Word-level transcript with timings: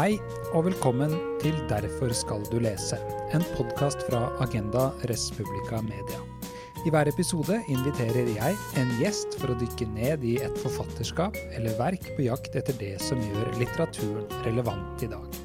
Hei, 0.00 0.14
og 0.56 0.62
velkommen 0.64 1.10
til 1.42 1.56
Derfor 1.68 2.08
skal 2.16 2.40
du 2.48 2.54
lese, 2.64 2.96
en 3.36 3.42
podkast 3.52 4.00
fra 4.06 4.30
Agenda 4.40 4.86
Respublica 5.10 5.82
Media. 5.84 6.22
I 6.86 6.92
hver 6.94 7.10
episode 7.10 7.58
inviterer 7.68 8.30
jeg 8.32 8.56
en 8.80 8.94
gjest 8.96 9.36
for 9.42 9.52
å 9.52 9.58
dykke 9.60 9.90
ned 9.92 10.24
i 10.24 10.38
et 10.40 10.56
forfatterskap 10.62 11.36
eller 11.50 11.76
verk 11.76 12.08
på 12.16 12.30
jakt 12.30 12.56
etter 12.56 12.80
det 12.80 12.94
som 13.04 13.20
gjør 13.20 13.52
litteraturen 13.60 14.24
relevant 14.48 15.04
i 15.04 15.12
dag. 15.12 15.40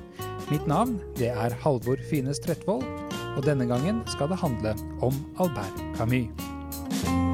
Mitt 0.47 0.71
navn 0.71 1.01
det 1.19 1.33
er 1.35 1.59
Halvor 1.65 1.99
Fine 2.07 2.31
Stretvold, 2.39 2.87
og 3.35 3.43
denne 3.43 3.67
gangen 3.67 4.05
skal 4.07 4.31
det 4.31 4.39
handle 4.39 4.77
om 5.03 5.19
Albert 5.35 5.83
Camus. 5.99 7.24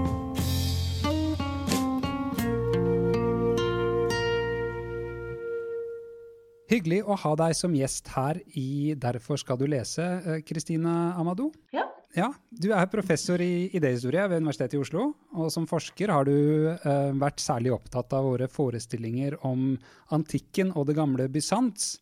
Hyggelig 6.72 7.02
å 7.04 7.18
ha 7.20 7.32
deg 7.36 7.56
som 7.58 7.74
gjest 7.76 8.14
her 8.14 8.38
i 8.56 8.94
Derfor 8.96 9.40
skal 9.42 9.58
du 9.60 9.66
lese, 9.68 10.06
Kristine 10.48 11.12
Amadou. 11.20 11.50
Ja. 11.76 11.84
ja. 12.16 12.30
Du 12.48 12.70
er 12.72 12.88
professor 12.88 13.42
i 13.44 13.68
idéhistorie 13.76 14.24
ved 14.32 14.40
Universitetet 14.40 14.78
i 14.78 14.80
Oslo, 14.80 15.10
og 15.36 15.50
som 15.52 15.66
forsker 15.68 16.14
har 16.16 16.30
du 16.30 16.70
uh, 16.72 17.12
vært 17.20 17.44
særlig 17.44 17.74
opptatt 17.76 18.16
av 18.16 18.24
våre 18.30 18.48
forestillinger 18.48 19.36
om 19.48 19.74
antikken 20.16 20.72
og 20.72 20.88
det 20.88 20.96
gamle 20.96 21.28
Bysants. 21.34 21.98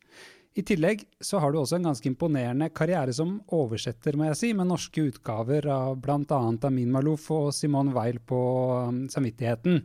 I 0.54 0.66
tillegg 0.66 1.02
så 1.18 1.42
har 1.42 1.50
du 1.50 1.58
også 1.64 1.80
en 1.80 1.90
ganske 1.90 2.06
imponerende 2.12 2.68
karriere 2.70 3.16
som 3.16 3.40
oversetter, 3.56 4.20
må 4.20 4.28
jeg 4.30 4.38
si, 4.38 4.52
med 4.54 4.70
norske 4.70 5.08
utgaver 5.10 5.66
av 5.74 5.98
bl.a. 6.04 6.44
Amin 6.70 6.94
Malouf 6.94 7.26
og 7.34 7.50
Simone 7.58 7.96
Weil 7.98 8.22
på 8.22 8.44
um, 8.86 9.02
Samvittigheten. 9.10 9.82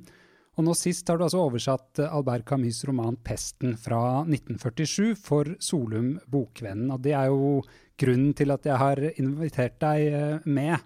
Og 0.54 0.66
nå 0.68 0.74
sist 0.78 1.08
har 1.10 1.18
du 1.18 1.24
altså 1.26 1.42
oversatt 1.42 1.98
eh, 2.02 2.12
Albert 2.14 2.46
Camus' 2.46 2.84
roman 2.86 3.16
'Pesten' 3.16 3.74
fra 3.80 4.22
1947 4.22 5.14
for 5.18 5.50
Solum 5.58 6.14
Bokvennen. 6.30 6.92
Og 6.94 7.02
det 7.02 7.16
er 7.18 7.32
jo 7.32 7.58
grunnen 7.98 8.34
til 8.38 8.54
at 8.54 8.66
jeg 8.68 8.78
har 8.78 9.02
invitert 9.14 9.80
deg 9.82 10.06
eh, 10.12 10.46
med. 10.46 10.78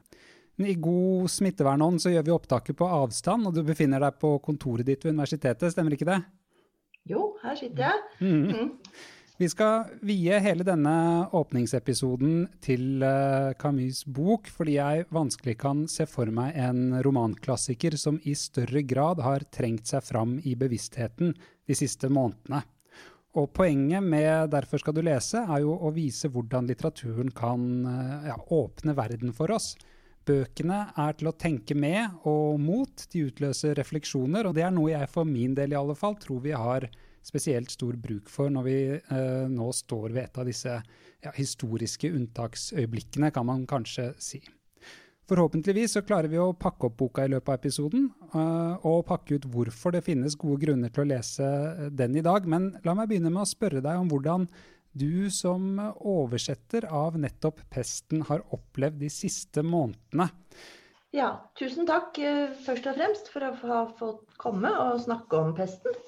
I 0.58 0.74
god 0.82 1.28
smittevernånd 1.30 2.00
så 2.02 2.10
gjør 2.10 2.24
vi 2.26 2.34
opptaket 2.34 2.78
på 2.80 2.88
avstand, 2.90 3.46
og 3.46 3.54
du 3.54 3.62
befinner 3.62 4.02
deg 4.02 4.16
på 4.18 4.32
kontoret 4.42 4.88
ditt 4.88 5.04
ved 5.04 5.14
universitetet, 5.14 5.70
stemmer 5.70 5.94
ikke 5.94 6.08
det? 6.08 6.18
Jo, 7.08 7.36
her 7.44 7.54
sitter 7.60 7.84
jeg. 7.86 8.00
Mm. 8.24 8.48
Mm. 8.48 8.72
Vi 9.38 9.46
skal 9.46 9.84
vie 10.02 10.34
hele 10.42 10.64
denne 10.66 10.92
åpningsepisoden 11.38 12.48
til 12.58 13.04
uh, 13.06 13.52
Camus' 13.54 14.00
bok, 14.02 14.48
fordi 14.50 14.72
jeg 14.74 15.04
vanskelig 15.14 15.54
kan 15.60 15.84
se 15.86 16.08
for 16.10 16.26
meg 16.34 16.56
en 16.58 16.96
romanklassiker 17.06 17.94
som 18.02 18.18
i 18.26 18.34
større 18.34 18.82
grad 18.82 19.22
har 19.22 19.46
trengt 19.54 19.86
seg 19.86 20.02
fram 20.02 20.34
i 20.42 20.56
bevisstheten 20.58 21.36
de 21.38 21.78
siste 21.78 22.10
månedene. 22.10 22.64
Og 23.38 23.52
poenget 23.54 24.02
med 24.02 24.50
'Derfor 24.50 24.82
skal 24.82 24.98
du 24.98 25.04
lese' 25.06 25.46
er 25.46 25.62
jo 25.62 25.78
å 25.86 25.94
vise 25.94 26.26
hvordan 26.26 26.66
litteraturen 26.66 27.30
kan 27.30 27.86
uh, 27.86 28.26
ja, 28.26 28.38
åpne 28.42 28.96
verden 28.98 29.30
for 29.30 29.54
oss. 29.54 29.76
Bøkene 30.26 30.88
er 30.98 31.14
til 31.14 31.30
å 31.30 31.38
tenke 31.38 31.78
med 31.78 32.26
og 32.26 32.58
mot, 32.58 33.06
de 33.12 33.28
utløser 33.30 33.78
refleksjoner, 33.78 34.50
og 34.50 34.58
det 34.58 34.66
er 34.66 34.74
noe 34.74 34.90
jeg 34.90 35.06
for 35.06 35.22
min 35.22 35.54
del 35.54 35.70
i 35.70 35.78
alle 35.78 35.94
fall 35.94 36.18
tror 36.18 36.42
vi 36.42 36.58
har 36.58 36.90
spesielt 37.28 37.72
stor 37.74 37.96
bruk 38.00 38.30
for 38.32 38.52
når 38.52 38.66
vi 38.66 38.78
eh, 38.96 39.46
nå 39.52 39.70
står 39.76 40.10
ved 40.10 40.24
et 40.24 40.40
av 40.40 40.48
disse 40.48 40.78
ja, 40.78 41.32
historiske 41.36 42.10
unntaksøyeblikkene, 42.14 43.32
kan 43.34 43.46
man 43.48 43.66
kanskje 43.68 44.12
si. 44.22 44.42
Forhåpentligvis 45.28 45.92
så 45.92 46.00
klarer 46.08 46.30
vi 46.32 46.38
å 46.40 46.54
pakke 46.56 46.88
opp 46.88 46.94
boka 47.02 47.26
i 47.26 47.28
løpet 47.28 47.50
av 47.52 47.58
episoden, 47.58 48.06
uh, 48.32 48.80
og 48.88 49.04
pakke 49.10 49.36
ut 49.36 49.46
hvorfor 49.52 49.92
det 49.92 50.06
finnes 50.06 50.38
gode 50.40 50.62
grunner 50.62 50.92
til 50.92 51.04
å 51.04 51.10
lese 51.10 51.44
eh, 51.44 51.90
den 51.92 52.16
i 52.16 52.24
dag. 52.24 52.48
Men 52.48 52.70
la 52.86 52.94
meg 52.96 53.10
begynne 53.10 53.32
med 53.34 53.44
å 53.44 53.50
spørre 53.50 53.84
deg 53.84 54.00
om 54.00 54.08
hvordan 54.08 54.48
du 54.98 55.28
som 55.28 55.76
oversetter 56.00 56.88
av 56.88 57.18
nettopp 57.20 57.60
pesten 57.68 58.24
har 58.30 58.40
opplevd 58.56 59.02
de 59.02 59.12
siste 59.12 59.60
månedene. 59.60 60.30
Ja, 61.12 61.28
tusen 61.60 61.84
takk 61.88 62.16
uh, 62.24 62.48
først 62.64 62.88
og 62.88 62.96
fremst 62.96 63.28
for 63.34 63.44
å 63.44 63.52
ha 63.68 63.84
fått 64.00 64.24
komme 64.40 64.72
og 64.86 65.04
snakke 65.04 65.44
om 65.44 65.52
pesten. 65.60 66.04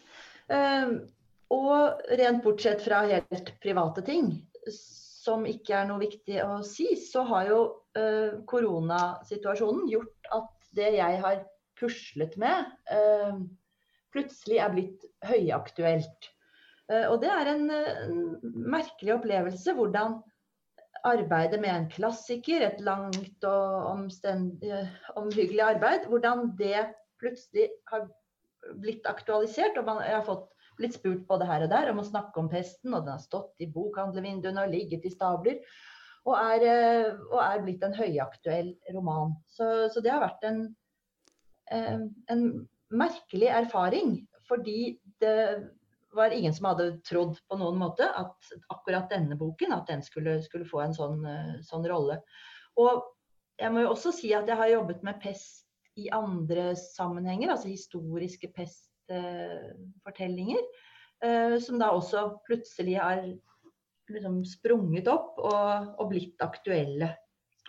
Og 1.50 2.02
rent 2.20 2.44
bortsett 2.44 2.82
fra 2.84 3.02
helt 3.08 3.54
private 3.62 4.04
ting, 4.06 4.32
som 4.70 5.46
ikke 5.48 5.74
er 5.80 5.88
noe 5.88 6.02
viktig 6.02 6.38
å 6.44 6.60
si, 6.66 6.92
så 6.96 7.24
har 7.28 7.48
jo 7.50 7.60
eh, 7.98 8.38
koronasituasjonen 8.50 9.88
gjort 9.90 10.30
at 10.36 10.70
det 10.78 10.92
jeg 10.96 11.18
har 11.24 11.42
puslet 11.80 12.36
med, 12.40 12.68
ehm, 12.92 13.44
plutselig 14.14 14.60
er 14.62 14.74
blitt 14.74 15.06
høyaktuelt. 15.26 16.30
Eh, 16.90 17.06
og 17.10 17.20
det 17.22 17.30
er 17.34 17.52
en, 17.54 17.66
merkelig 18.70 19.16
opplevelse 19.16 19.74
hvordan 19.76 20.20
arbeidet 21.06 21.60
med 21.62 21.72
en 21.72 21.90
klassiker, 21.92 22.64
et 22.66 22.80
langt 22.84 23.44
og 23.48 24.10
omhyggelig 25.16 25.62
arbeid, 25.64 26.08
hvordan 26.10 26.50
det 26.58 26.90
plutselig 27.20 27.70
har 27.88 28.08
blitt 28.82 29.06
aktualisert. 29.08 29.78
og 29.78 29.86
man, 29.86 30.02
har 30.04 30.24
fått, 30.26 30.49
blitt 30.80 30.96
spurt 30.98 31.22
både 31.28 31.48
her 31.48 31.64
og 31.66 31.72
der 31.72 31.92
om 31.92 32.02
å 32.02 32.06
snakke 32.06 32.40
om 32.42 32.50
pesten, 32.52 32.94
og 32.94 33.04
den 33.04 33.14
har 33.14 33.22
stått 33.22 33.62
i 33.62 33.68
bokhandlervinduene 33.70 34.66
og 34.66 34.74
ligget 34.74 35.06
i 35.06 35.12
stabler. 35.14 35.60
Og 36.28 36.36
er, 36.36 36.66
eh, 36.68 37.10
og 37.30 37.38
er 37.40 37.62
blitt 37.64 37.84
en 37.86 37.96
høyaktuell 37.96 38.74
roman. 38.96 39.34
Så, 39.48 39.88
så 39.92 40.02
det 40.04 40.12
har 40.12 40.24
vært 40.24 40.44
en, 40.48 40.64
eh, 41.72 42.02
en 42.32 42.42
merkelig 42.92 43.52
erfaring. 43.62 44.18
Fordi 44.50 44.98
det 45.22 45.36
var 46.12 46.34
ingen 46.34 46.54
som 46.54 46.66
hadde 46.72 46.90
trodd 47.06 47.38
på 47.48 47.58
noen 47.60 47.78
måte 47.78 48.08
at 48.18 48.52
akkurat 48.72 49.10
denne 49.12 49.38
boken 49.38 49.72
at 49.76 49.88
den 49.88 50.02
skulle, 50.02 50.40
skulle 50.42 50.68
få 50.68 50.82
en 50.84 50.96
sånn, 50.96 51.24
eh, 51.28 51.56
sånn 51.66 51.86
rolle. 51.88 52.20
Og 52.80 53.04
jeg 53.60 53.72
må 53.72 53.84
jo 53.84 53.92
også 53.94 54.12
si 54.16 54.32
at 54.34 54.48
jeg 54.48 54.58
har 54.58 54.72
jobbet 54.72 55.04
med 55.06 55.20
pest 55.22 55.66
i 56.00 56.08
andre 56.14 56.72
sammenhenger, 56.78 57.52
altså 57.52 57.70
historiske 57.70 58.50
pestfortellinger, 58.56 58.89
eh, 59.10 59.70
som 61.62 61.78
da 61.80 61.90
også 61.94 62.26
plutselig 62.46 62.98
har 63.00 63.24
liksom 64.10 64.44
sprunget 64.48 65.08
opp 65.10 65.38
og, 65.38 65.94
og, 65.98 66.08
blitt 66.10 66.40
aktuelle 66.42 67.14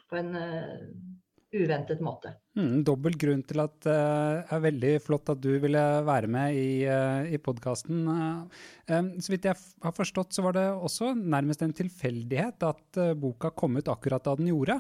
på 0.09 0.17
en 0.19 0.35
uh, 0.35 0.79
uventet 1.51 2.01
måte. 2.03 2.33
Mm, 2.57 2.83
dobbel 2.87 3.15
grunn 3.19 3.43
til 3.47 3.59
at 3.63 3.77
det 3.85 3.95
uh, 3.95 4.55
er 4.55 4.63
veldig 4.65 4.93
flott 5.05 5.29
at 5.31 5.39
du 5.43 5.51
ville 5.63 5.83
være 6.07 6.27
med 6.31 6.47
i, 6.57 6.85
uh, 6.87 7.23
i 7.29 7.37
podkasten. 7.39 7.97
Uh, 8.07 8.43
um, 8.91 9.07
så 9.21 9.27
vidt 9.35 9.47
jeg 9.47 9.55
har 9.85 9.93
forstått, 9.95 10.33
så 10.35 10.41
var 10.47 10.53
det 10.57 10.67
også 10.73 11.13
nærmest 11.15 11.61
en 11.63 11.77
tilfeldighet 11.77 12.57
at 12.67 12.87
boka 13.21 13.49
kom 13.55 13.73
ut 13.79 13.91
akkurat 13.91 14.23
da 14.25 14.31
den 14.39 14.51
gjorde? 14.51 14.75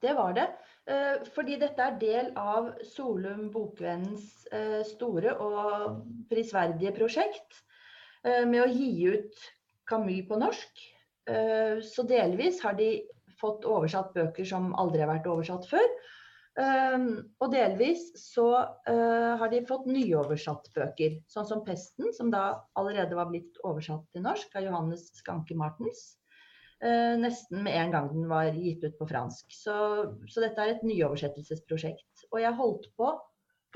Det 0.00 0.12
var 0.16 0.32
det. 0.36 0.48
Eh, 0.90 1.22
fordi 1.36 1.58
dette 1.60 1.84
er 1.84 1.98
del 2.00 2.30
av 2.40 2.70
Solum 2.90 3.46
Bokvennens 3.54 4.46
eh, 4.50 4.80
store 4.88 5.36
og 5.38 6.00
prisverdige 6.30 6.92
prosjekt 6.96 7.60
eh, 8.26 8.42
med 8.48 8.64
å 8.64 8.70
gi 8.72 9.12
ut 9.12 9.44
Camus 9.90 10.26
på 10.28 10.38
norsk. 10.38 10.88
Så 11.86 12.02
delvis 12.08 12.56
har 12.64 12.74
de 12.78 12.86
fått 13.38 13.66
oversatt 13.68 14.14
bøker 14.16 14.46
som 14.48 14.70
aldri 14.80 15.02
har 15.02 15.10
vært 15.10 15.28
oversatt 15.30 15.66
før. 15.68 15.84
Og 16.58 17.52
delvis 17.52 18.08
så 18.18 18.46
har 18.88 19.52
de 19.52 19.60
fått 19.68 19.86
nyoversatt 19.90 20.70
bøker, 20.74 21.20
sånn 21.30 21.46
som 21.46 21.62
'Pesten', 21.66 22.10
som 22.16 22.32
da 22.34 22.64
allerede 22.80 23.18
var 23.18 23.30
blitt 23.30 23.60
oversatt 23.62 24.08
til 24.10 24.24
norsk 24.26 24.56
av 24.58 24.66
Johannes 24.66 25.06
Skanke 25.20 25.58
Martens. 25.58 26.19
Eh, 26.80 27.14
nesten 27.20 27.64
med 27.66 27.76
en 27.76 27.90
gang 27.92 28.06
den 28.08 28.28
var 28.30 28.52
gitt 28.56 28.84
ut 28.84 28.96
på 28.98 29.08
fransk. 29.10 29.52
Så, 29.52 29.74
så, 30.26 30.40
dette 30.40 30.62
er 30.62 30.74
et 30.74 30.86
nyoversettelsesprosjekt. 30.86 32.24
Og 32.32 32.40
jeg 32.40 32.56
holdt 32.56 32.88
på 32.96 33.10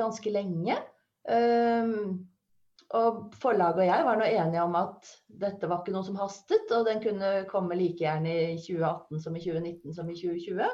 ganske 0.00 0.32
lenge. 0.32 0.78
Um, 1.24 2.24
og 2.94 3.34
forlaget 3.40 3.80
og 3.80 3.88
jeg 3.88 4.04
var 4.06 4.18
nå 4.20 4.26
enige 4.28 4.62
om 4.62 4.74
at 4.76 5.12
dette 5.40 5.68
var 5.70 5.80
ikke 5.80 5.94
noe 5.94 6.04
som 6.04 6.18
hastet, 6.20 6.68
og 6.76 6.84
den 6.84 7.00
kunne 7.00 7.30
komme 7.48 7.78
like 7.78 8.04
gjerne 8.04 8.34
i 8.52 8.58
2018 8.60 9.22
som 9.24 9.38
i 9.38 9.42
2019 9.42 9.96
som 9.96 10.10
i 10.10 10.16
2020. 10.18 10.68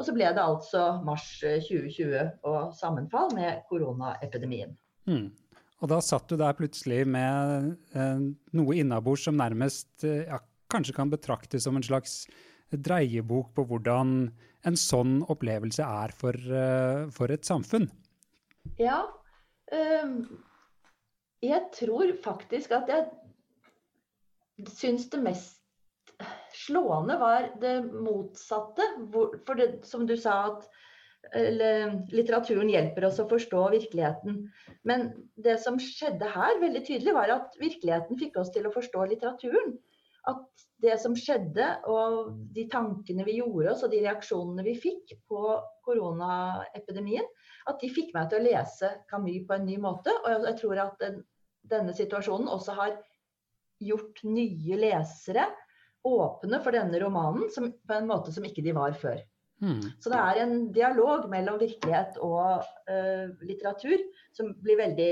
Og 0.00 0.06
så 0.06 0.14
ble 0.16 0.28
det 0.32 0.42
altså 0.42 0.84
mars 1.04 1.26
2020 1.42 2.16
eh, 2.16 2.34
og 2.48 2.74
sammenfall 2.76 3.34
med 3.36 3.64
koronaepidemien. 3.68 4.76
Mm. 5.10 5.28
Og 5.80 5.88
da 5.88 5.98
satt 6.04 6.28
du 6.28 6.36
der 6.40 6.56
plutselig 6.56 7.02
med 7.08 7.74
eh, 7.96 8.22
noe 8.56 8.78
innabords 8.80 9.26
som 9.28 9.36
nærmest 9.40 10.04
eh, 10.08 10.28
kanskje 10.72 10.96
kan 10.96 11.12
betraktes 11.12 11.66
som 11.66 11.78
en 11.78 11.86
slags 11.86 12.24
dreiebok 12.70 13.50
på 13.56 13.64
hvordan 13.66 14.14
en 14.68 14.76
sånn 14.78 15.20
opplevelse 15.32 15.82
er 15.82 16.14
for, 16.16 16.36
uh, 16.36 17.08
for 17.14 17.32
et 17.34 17.48
samfunn? 17.48 17.88
Ja. 18.78 19.02
Um, 19.72 20.44
jeg 21.42 21.70
tror 21.74 22.12
faktisk 22.22 22.74
at 22.76 22.90
jeg 22.92 23.08
syns 24.76 25.08
det 25.10 25.22
mest 25.24 25.60
slående 26.52 27.16
var 27.20 27.48
det 27.62 27.78
motsatte. 27.88 28.84
For 29.46 29.56
det, 29.58 29.70
som 29.88 30.04
du 30.08 30.16
sa, 30.20 30.52
at 30.52 30.68
litteraturen 32.10 32.70
hjelper 32.72 33.06
oss 33.08 33.20
å 33.22 33.28
forstå 33.30 33.62
virkeligheten. 33.74 34.42
Men 34.88 35.10
det 35.36 35.58
som 35.62 35.78
skjedde 35.80 36.28
her 36.32 36.60
veldig 36.62 36.82
tydelig, 36.86 37.14
var 37.14 37.32
at 37.34 37.56
virkeligheten 37.60 38.18
fikk 38.20 38.40
oss 38.40 38.52
til 38.54 38.66
å 38.66 38.74
forstå 38.74 39.06
litteraturen. 39.12 39.76
At 40.28 40.64
det 40.80 40.96
som 41.00 41.14
skjedde, 41.16 41.66
og 41.88 42.32
de 42.54 42.66
tankene 42.72 43.24
vi 43.26 43.38
gjorde 43.38 43.74
oss, 43.74 43.84
og 43.84 43.92
de 43.92 44.02
reaksjonene 44.04 44.64
vi 44.64 44.76
fikk 44.80 45.14
på 45.28 45.54
koronaepidemien, 45.86 47.26
at 47.68 47.80
de 47.82 47.90
fikk 47.92 48.14
meg 48.16 48.30
til 48.30 48.40
å 48.40 48.46
lese 48.48 48.92
Camus 49.10 49.44
på 49.48 49.56
en 49.56 49.66
ny 49.68 49.76
måte. 49.80 50.12
Og 50.24 50.46
jeg 50.48 50.58
tror 50.60 50.84
at 50.86 51.02
den, 51.02 51.20
denne 51.68 51.94
situasjonen 51.96 52.48
også 52.50 52.76
har 52.78 52.94
gjort 53.80 54.22
nye 54.28 54.78
lesere 54.80 55.46
åpne 56.08 56.60
for 56.64 56.76
denne 56.76 57.00
romanen 57.02 57.50
som, 57.52 57.68
på 57.72 57.96
en 57.96 58.08
måte 58.08 58.32
som 58.32 58.44
ikke 58.46 58.64
de 58.64 58.74
var 58.76 58.96
før. 58.96 59.20
Mm. 59.60 59.82
Så 60.00 60.12
det 60.12 60.20
er 60.20 60.40
en 60.40 60.54
dialog 60.72 61.26
mellom 61.32 61.58
virkelighet 61.60 62.16
og 62.24 62.64
uh, 62.88 63.26
litteratur 63.44 64.00
som 64.36 64.54
blir 64.64 64.80
veldig 64.80 65.10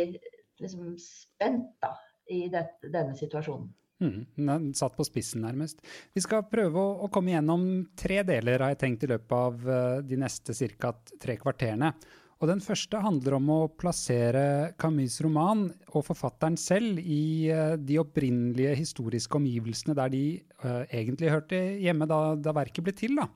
liksom, 0.62 0.94
spent 1.02 1.74
da, 1.84 1.92
i 2.32 2.46
det, 2.52 2.64
denne 2.86 3.16
situasjonen. 3.18 3.68
Mm, 3.98 4.70
satt 4.78 4.94
på 4.94 5.06
spissen, 5.06 5.42
nærmest. 5.42 5.80
Vi 6.14 6.22
skal 6.22 6.44
prøve 6.46 6.78
å, 6.78 6.94
å, 7.02 7.10
komme 7.10 7.32
gjennom 7.32 7.64
tre 7.98 8.20
deler, 8.26 8.62
har 8.62 8.74
jeg 8.74 8.82
tenkt, 8.84 9.04
i 9.04 9.10
løpet 9.10 9.34
av 9.34 9.64
uh, 9.66 9.98
de 10.06 10.18
neste 10.20 10.54
ca. 10.78 10.92
tre 11.18 11.34
kvarterene. 11.40 11.90
Og 12.38 12.46
Den 12.46 12.60
første 12.62 13.00
handler 13.02 13.34
om 13.40 13.48
å 13.50 13.58
plassere 13.74 14.70
Camus' 14.78 15.18
roman 15.26 15.64
og 15.90 16.04
forfatteren 16.06 16.54
selv 16.60 17.00
i 17.02 17.50
uh, 17.50 17.74
de 17.74 17.98
opprinnelige 17.98 18.76
historiske 18.78 19.40
omgivelsene 19.40 19.98
der 19.98 20.14
de 20.14 20.22
uh, 20.62 20.84
egentlig 20.86 21.34
hørte 21.34 21.58
hjemme 21.82 22.06
da, 22.06 22.20
da, 22.38 22.54
verket 22.54 22.86
ble 22.86 22.94
til. 22.94 23.18
da. 23.18 23.26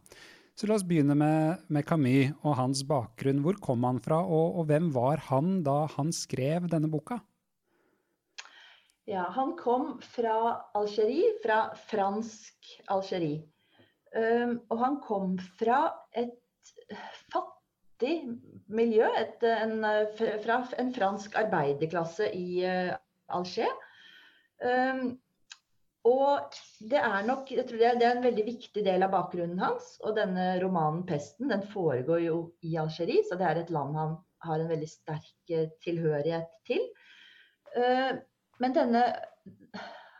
Så 0.54 0.70
La 0.70 0.76
oss 0.76 0.86
begynne 0.86 1.16
med, 1.18 1.66
med, 1.72 1.88
Camus 1.88 2.36
og 2.44 2.54
hans 2.60 2.84
bakgrunn. 2.86 3.42
Hvor 3.42 3.58
kom 3.58 3.82
han 3.88 3.98
fra, 4.04 4.22
og, 4.22 4.62
og 4.62 4.70
hvem 4.70 4.92
var 4.94 5.26
han 5.32 5.64
da 5.66 5.88
han 5.96 6.14
skrev 6.14 6.70
denne 6.70 6.92
boka? 6.92 7.18
Ja, 9.04 9.22
han 9.34 9.56
kom 9.58 9.96
fra 10.02 10.36
Algerie, 10.78 11.32
fra 11.42 11.74
fransk 11.90 12.68
Algerie. 12.86 13.42
Um, 14.12 14.58
og 14.68 14.78
han 14.78 15.00
kom 15.02 15.34
fra 15.58 15.86
et 16.14 16.36
fattig 17.32 18.28
miljø, 18.70 19.08
et, 19.18 19.42
en, 19.42 19.82
fra 20.44 20.60
en 20.78 20.92
fransk 20.94 21.34
arbeiderklasse 21.40 22.28
i 22.36 22.62
uh, 22.62 22.94
Alger. 23.32 23.74
Um, 24.62 25.16
og 26.06 26.54
det 26.90 26.98
er 26.98 27.26
nok 27.26 27.50
jeg 27.54 27.66
tror 27.66 27.78
det 27.78 27.88
er, 27.88 27.98
det 27.98 28.06
er 28.06 28.16
en 28.16 28.26
veldig 28.26 28.44
viktig 28.46 28.82
del 28.86 29.06
av 29.06 29.14
bakgrunnen 29.14 29.58
hans. 29.62 29.96
Og 30.02 30.14
denne 30.18 30.56
romanen 30.62 31.02
'Pesten' 31.06 31.50
den 31.50 31.62
foregår 31.74 32.26
jo 32.26 32.42
i 32.66 32.76
Algerie, 32.78 33.22
så 33.26 33.38
det 33.38 33.48
er 33.48 33.62
et 33.62 33.74
land 33.74 33.98
han 33.98 34.18
har 34.42 34.58
en 34.58 34.70
veldig 34.70 34.90
sterk 34.90 35.54
eh, 35.54 35.70
tilhørighet 35.82 36.54
til. 36.66 36.86
Uh, 37.74 38.18
men 38.60 38.74
denne 38.76 39.04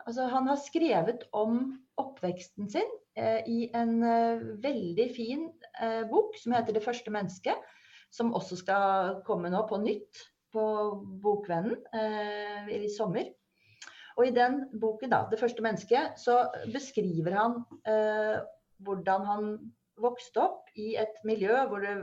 Altså, 0.03 0.25
han 0.27 0.49
har 0.51 0.59
skrevet 0.59 1.29
om 1.31 1.61
oppveksten 2.01 2.67
sin 2.73 2.89
eh, 3.15 3.45
i 3.47 3.59
en 3.79 4.01
eh, 4.03 4.41
veldig 4.65 5.05
fin 5.15 5.45
eh, 5.79 6.03
bok 6.11 6.35
som 6.41 6.57
heter 6.57 6.75
'Det 6.75 6.83
første 6.83 7.13
mennesket', 7.15 7.61
som 8.11 8.35
også 8.35 8.59
skal 8.59 9.21
komme 9.23 9.53
nå 9.53 9.61
på 9.69 9.79
nytt 9.79 10.25
på 10.53 10.65
Bokvennen 11.23 11.79
eh, 11.95 12.83
i 12.83 12.91
sommer. 12.91 13.31
Og 14.19 14.27
i 14.27 14.35
den 14.35 14.65
boken, 14.81 15.11
da, 15.15 15.23
'Det 15.31 15.39
første 15.39 15.63
mennesket', 15.63 16.19
så 16.19 16.51
beskriver 16.73 17.39
han 17.39 17.63
eh, 17.87 18.43
hvordan 18.83 19.25
han 19.27 19.55
vokste 20.03 20.43
opp 20.43 20.75
i 20.75 20.97
et 20.99 21.23
miljø 21.25 21.63
hvor 21.69 21.85
det, 21.85 21.95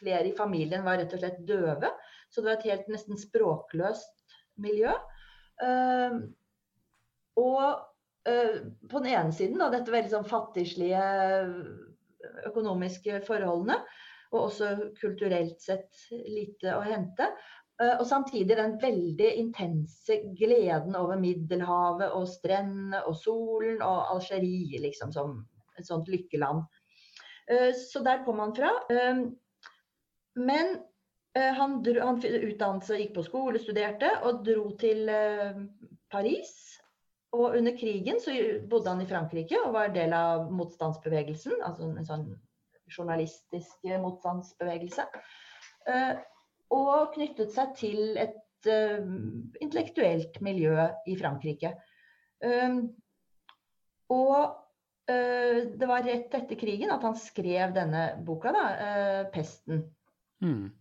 flere 0.00 0.26
i 0.30 0.36
familien 0.36 0.84
var 0.84 0.98
rett 0.98 1.12
og 1.14 1.20
slett 1.20 1.44
døve. 1.46 1.92
Så 2.30 2.40
det 2.40 2.48
var 2.48 2.56
et 2.58 2.70
helt 2.70 2.88
nesten 2.90 3.20
språkløst 3.20 4.24
miljø. 4.58 4.90
Uh, 5.62 6.20
og 7.40 7.62
uh, 8.28 8.56
på 8.90 9.02
den 9.02 9.12
ene 9.12 9.34
siden 9.34 9.60
da, 9.60 9.70
dette 9.72 9.92
veldig 9.92 10.12
sånn 10.12 10.28
fattigslige 10.28 11.04
økonomiske 12.48 13.20
forholdene, 13.26 13.78
og 14.34 14.48
også 14.48 14.72
kulturelt 14.98 15.62
sett 15.62 16.08
lite 16.10 16.74
å 16.76 16.82
hente. 16.86 17.30
Uh, 17.80 17.98
og 17.98 18.06
samtidig 18.08 18.56
den 18.56 18.78
veldig 18.82 19.30
intense 19.42 20.20
gleden 20.38 20.96
over 20.98 21.20
Middelhavet 21.20 22.12
og 22.16 22.28
strendene 22.32 23.04
og 23.04 23.16
solen 23.20 23.82
og 23.84 24.16
Algerie 24.16 24.80
liksom 24.82 25.12
som 25.14 25.40
et 25.76 25.88
sånt 25.88 26.08
lykkeland. 26.08 26.64
Så 27.78 28.00
der 28.02 28.24
kom 28.26 28.40
han 28.42 28.54
fra. 28.56 28.70
Men 30.34 30.72
Eh, 30.74 30.80
han, 31.36 31.82
dro, 31.82 32.00
han 32.00 32.20
utdannet 32.24 32.86
seg, 32.86 33.02
gikk 33.02 33.16
på 33.16 33.26
skole, 33.26 33.60
studerte 33.60 34.08
og 34.24 34.42
dro 34.46 34.70
til 34.80 35.08
eh, 35.12 35.58
Paris. 36.12 36.54
Og 37.36 37.58
under 37.58 37.74
krigen 37.76 38.20
så 38.22 38.32
bodde 38.70 38.92
han 38.92 39.02
i 39.04 39.08
Frankrike 39.10 39.58
og 39.60 39.74
var 39.74 39.92
del 39.92 40.14
av 40.16 40.46
motstandsbevegelsen. 40.54 41.58
Altså 41.66 41.90
en 41.90 42.08
sånn 42.08 42.28
journalistisk 42.88 43.84
motstandsbevegelse. 44.00 45.04
Eh, 45.90 46.14
og 46.72 47.12
knyttet 47.14 47.52
seg 47.54 47.74
til 47.78 48.16
et 48.18 48.42
intellektuelt 48.66 50.40
miljø 50.42 50.88
i 51.06 51.12
Frankrike. 51.20 51.68
og 54.10 54.56
det 55.06 55.86
var 55.86 56.02
rett 56.02 56.34
etter 56.34 56.58
krigen 56.58 56.90
at 56.90 57.04
han 57.06 57.14
skrev 57.14 57.76
denne 57.76 58.08
boka, 58.26 58.50
da, 58.56 58.64
'Pesten'. 59.30 59.84
Mm. 60.42 60.72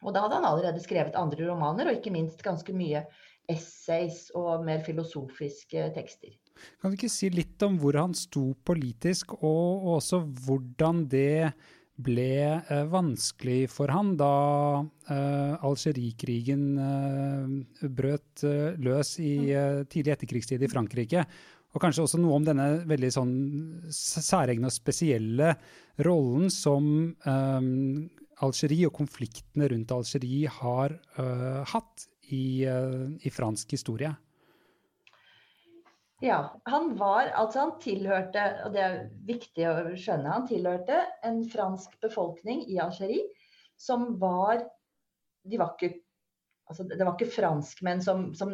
Og 0.00 0.14
da 0.14 0.24
hadde 0.24 0.38
han 0.38 0.48
allerede 0.48 0.82
skrevet 0.82 1.18
andre 1.18 1.50
romaner, 1.50 1.90
og 1.90 1.98
ikke 1.98 2.14
minst 2.14 2.40
ganske 2.44 2.72
mye 2.76 3.04
essays 3.50 4.28
og 4.38 4.64
mer 4.64 4.82
filosofiske 4.86 5.90
tekster. 5.96 6.32
Kan 6.80 6.92
du 6.92 6.98
ikke 6.98 7.12
si 7.12 7.30
litt 7.32 7.62
om 7.64 7.78
hvor 7.80 7.98
han 7.98 8.14
sto 8.16 8.50
politisk, 8.66 9.34
og 9.40 9.90
også 9.96 10.22
hvordan 10.44 11.04
det 11.10 11.52
ble 12.00 12.32
eh, 12.56 12.86
vanskelig 12.88 13.66
for 13.72 13.92
han 13.92 14.14
da 14.16 14.34
eh, 15.12 15.64
Algerikrigen 15.66 16.62
eh, 16.80 17.88
brøt 17.92 18.44
eh, 18.48 18.76
løs 18.80 19.18
i 19.20 19.34
mm. 19.36 19.50
eh, 19.52 19.80
tidlig 19.92 20.14
etterkrigstid 20.16 20.64
i 20.64 20.70
Frankrike? 20.72 21.26
Og 21.70 21.84
kanskje 21.84 22.02
også 22.06 22.18
noe 22.18 22.38
om 22.40 22.46
denne 22.46 22.70
veldig 22.88 23.10
sånn 23.14 23.34
særegne 23.94 24.70
og 24.70 24.74
spesielle 24.74 25.52
rollen 26.06 26.48
som 26.50 26.88
eh, 27.20 27.68
Algerie 28.44 28.88
og 28.88 28.96
konfliktene 28.96 29.68
rundt 29.70 29.92
Algerie 29.92 30.50
har 30.60 30.96
uh, 31.18 31.60
hatt 31.68 32.06
i, 32.32 32.64
uh, 32.64 33.10
i, 33.20 33.32
fransk 33.32 33.74
historie? 33.76 34.12
Ja, 36.24 36.40
han 36.68 36.94
var 37.00 37.30
Altså, 37.32 37.64
han 37.64 37.74
tilhørte, 37.80 38.44
og 38.66 38.74
det 38.76 38.84
er 38.84 38.98
viktig 39.28 39.66
å 39.68 39.74
skjønne, 39.96 40.34
han 40.34 40.48
tilhørte 40.48 41.00
en 41.26 41.42
fransk 41.52 41.96
befolkning 42.04 42.66
i 42.68 42.80
Algerie 42.80 43.28
som 43.80 44.14
var 44.20 44.64
De 45.48 45.60
var 45.60 45.74
ikke 45.76 46.00
Altså, 46.70 46.84
det 46.86 47.02
var 47.02 47.16
ikke 47.16 47.34
franskmenn 47.34 47.98
som, 47.98 48.28
som, 48.38 48.52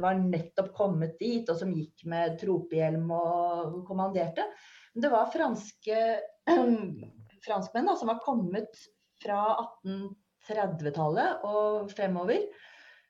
var 0.00 0.16
nettopp 0.16 0.70
kommet 0.72 1.18
dit, 1.20 1.44
og 1.52 1.58
som 1.60 1.74
gikk 1.76 2.06
med 2.08 2.38
tropehjelm 2.40 3.10
og 3.12 3.74
kommanderte. 3.84 4.46
Men 4.94 5.04
det 5.04 5.10
var 5.12 5.28
franske 5.34 5.98
franskmenn 7.44 7.90
da, 7.90 7.96
som 8.00 8.08
var 8.08 8.22
kommet 8.24 8.80
fra 9.22 9.40
1830-tallet 9.86 11.46
og 11.48 11.90
fremover. 11.94 12.46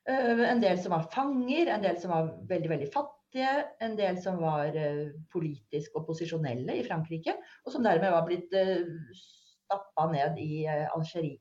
Eh, 0.08 0.50
en 0.50 0.62
del 0.62 0.80
som 0.82 0.96
var 0.96 1.06
fanger, 1.12 1.70
en 1.70 1.84
del 1.84 1.98
som 2.02 2.10
var 2.14 2.32
veldig, 2.50 2.70
veldig 2.74 2.88
fattige, 2.94 3.52
en 3.84 3.94
del 3.98 4.18
som 4.22 4.40
var 4.42 4.74
eh, 4.74 5.12
politisk 5.32 5.94
opposisjonelle 6.00 6.74
i 6.80 6.82
Frankrike, 6.86 7.36
og 7.62 7.74
som 7.74 7.86
dermed 7.86 8.10
var 8.10 8.26
blitt 8.26 8.54
eh, 8.58 8.82
stappa 9.14 10.08
ned 10.10 10.40
i 10.42 10.66
Algerie. 10.66 11.38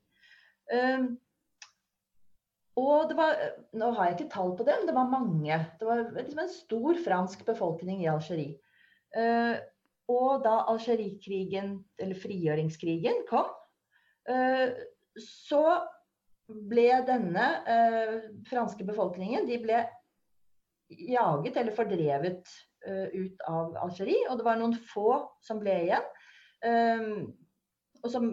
Og 2.81 3.09
det 3.09 3.17
var, 3.17 3.35
nå 3.75 3.89
har 3.97 4.07
jeg 4.07 4.15
ikke 4.15 4.31
tall 4.31 4.53
på 4.55 4.63
det, 4.63 4.77
men 4.79 4.87
det 4.87 4.95
var 4.95 5.09
mange. 5.11 5.57
Det 5.79 5.85
var 5.85 6.05
liksom 6.15 6.39
en 6.39 6.53
stor 6.53 7.01
fransk 7.03 7.43
befolkning 7.49 7.99
i 8.05 8.07
Algerie. 8.07 8.55
Og 10.11 10.45
da 10.45 10.53
Algerie-krigen, 10.71 11.73
eller 11.99 12.15
frigjøringskrigen, 12.23 13.25
kom, 13.27 13.51
så 15.19 15.63
ble 16.71 16.87
denne 17.07 17.47
eh, 17.69 18.15
franske 18.49 18.85
befolkningen 18.87 19.47
de 19.47 19.59
ble 19.63 19.83
jaget 20.91 21.59
eller 21.61 21.75
fordrevet 21.75 22.49
eh, 22.87 23.07
ut 23.13 23.45
av 23.47 23.77
Algerie. 23.85 24.27
Og 24.29 24.39
det 24.39 24.47
var 24.47 24.59
noen 24.59 24.75
få 24.91 25.21
som 25.45 25.61
ble 25.61 25.77
igjen. 25.85 26.09
og 28.01 28.09
som, 28.11 28.25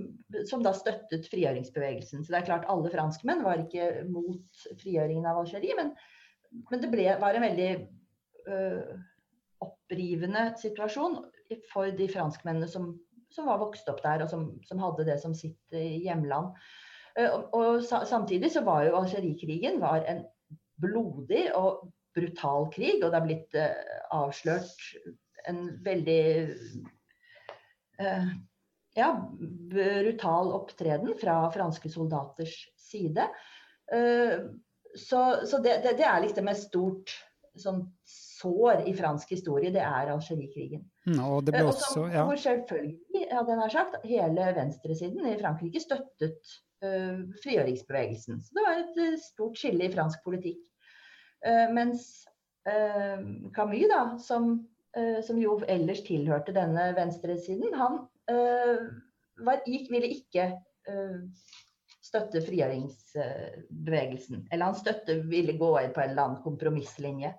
som, 0.49 0.63
da 0.65 0.75
støttet 0.77 1.29
frigjøringsbevegelsen. 1.31 2.25
Så 2.25 2.33
det 2.33 2.41
er 2.41 2.49
klart 2.49 2.67
alle 2.73 2.91
franskmenn 2.93 3.45
var 3.45 3.63
ikke 3.63 4.03
mot 4.11 4.67
frigjøringen 4.81 5.29
av 5.29 5.43
Algerie, 5.43 5.77
men, 5.79 5.95
men 6.69 6.83
det 6.83 6.91
ble, 6.93 7.07
var 7.23 7.37
en 7.37 7.47
veldig 7.47 7.71
opprivende 9.65 10.45
situasjon 10.61 11.19
for 11.73 11.93
de 11.97 12.09
franskmennene 12.13 12.69
som 12.71 12.93
som 13.35 13.49
var 13.49 13.61
vokst 13.61 13.89
opp 13.91 14.03
der, 14.05 14.25
og 14.25 14.31
som, 14.31 14.49
som 14.67 14.81
hadde 14.83 15.07
det 15.09 15.19
som 15.23 15.35
sitt 15.37 15.77
eh, 15.77 15.99
hjemland. 16.05 16.55
Eh, 17.19 17.29
og, 17.29 17.55
og 17.57 17.85
Samtidig 17.85 18.53
så 18.55 18.65
var 18.67 18.87
jo 18.87 18.99
Algerikrigen 19.01 19.83
en 19.83 20.25
blodig 20.81 21.49
og 21.59 21.89
brutal 22.17 22.69
krig, 22.75 23.03
og 23.03 23.13
det 23.13 23.19
er 23.19 23.27
blitt 23.27 23.57
uh, 23.59 23.99
avslørt 24.15 24.87
en 25.49 25.69
veldig 25.85 26.23
ja, 28.95 29.09
brutal 29.73 30.53
opptreden 30.55 31.17
fra 31.19 31.41
franske 31.51 31.91
soldaters 31.91 32.53
side. 32.79 33.25
Så, 34.95 35.23
så 35.51 35.61
det, 35.65 35.81
det, 35.83 35.97
det, 35.99 36.07
er 36.07 36.23
liksom 36.23 36.51
et 36.51 36.61
stort 36.61 37.15
sånn 37.59 37.81
sår 38.39 38.85
i 38.87 38.95
fransk 38.97 39.31
historie, 39.35 39.73
det 39.75 39.83
er 39.83 40.13
Algerie-krigen. 40.13 40.85
Mm, 41.09 41.19
og 41.25 41.45
det 41.47 41.55
ble 41.57 41.65
også, 41.71 42.07
ja. 42.13 42.25
Hvor 42.29 42.39
selvfølgelig, 42.41 43.27
hadde 43.33 43.53
jeg 43.53 43.61
nær 43.61 43.75
sagt, 43.75 43.99
hele 44.07 44.49
venstresiden 44.57 45.27
i 45.27 45.37
Frankrike 45.41 45.83
støttet 45.83 46.55
uh, 46.85 47.21
frigjøringsbevegelsen. 47.43 48.41
Så 48.45 48.57
det 48.57 48.67
var 48.67 48.83
et 48.83 48.99
uh, 49.03 49.21
stort 49.23 49.61
skille 49.61 49.89
i 49.89 49.93
fransk 49.95 50.25
politikk. 50.27 50.65
Uh, 51.47 51.69
mens 51.75 52.11
Camus, 53.57 53.87
da, 53.89 54.01
som, 54.21 54.51
som, 55.25 55.39
jo 55.41 55.55
ellers 55.73 56.03
tilhørte 56.05 56.53
denne 56.53 56.91
venstresiden, 56.99 57.73
han 57.73 57.95
var, 59.41 59.63
gikk, 59.65 59.87
ville 59.89 60.11
ikke 60.13 60.45
støtte 62.05 62.43
frigjøringsbevegelsen. 62.45 64.43
Eller 64.53 64.69
han 64.69 64.77
støtte, 64.77 65.17
ville 65.31 65.57
gå 65.57 65.71
inn 65.81 65.95
på 65.97 66.03
en 66.03 66.13
eller 66.13 66.27
annen 66.27 66.43
kompromisslinje. 66.45 67.33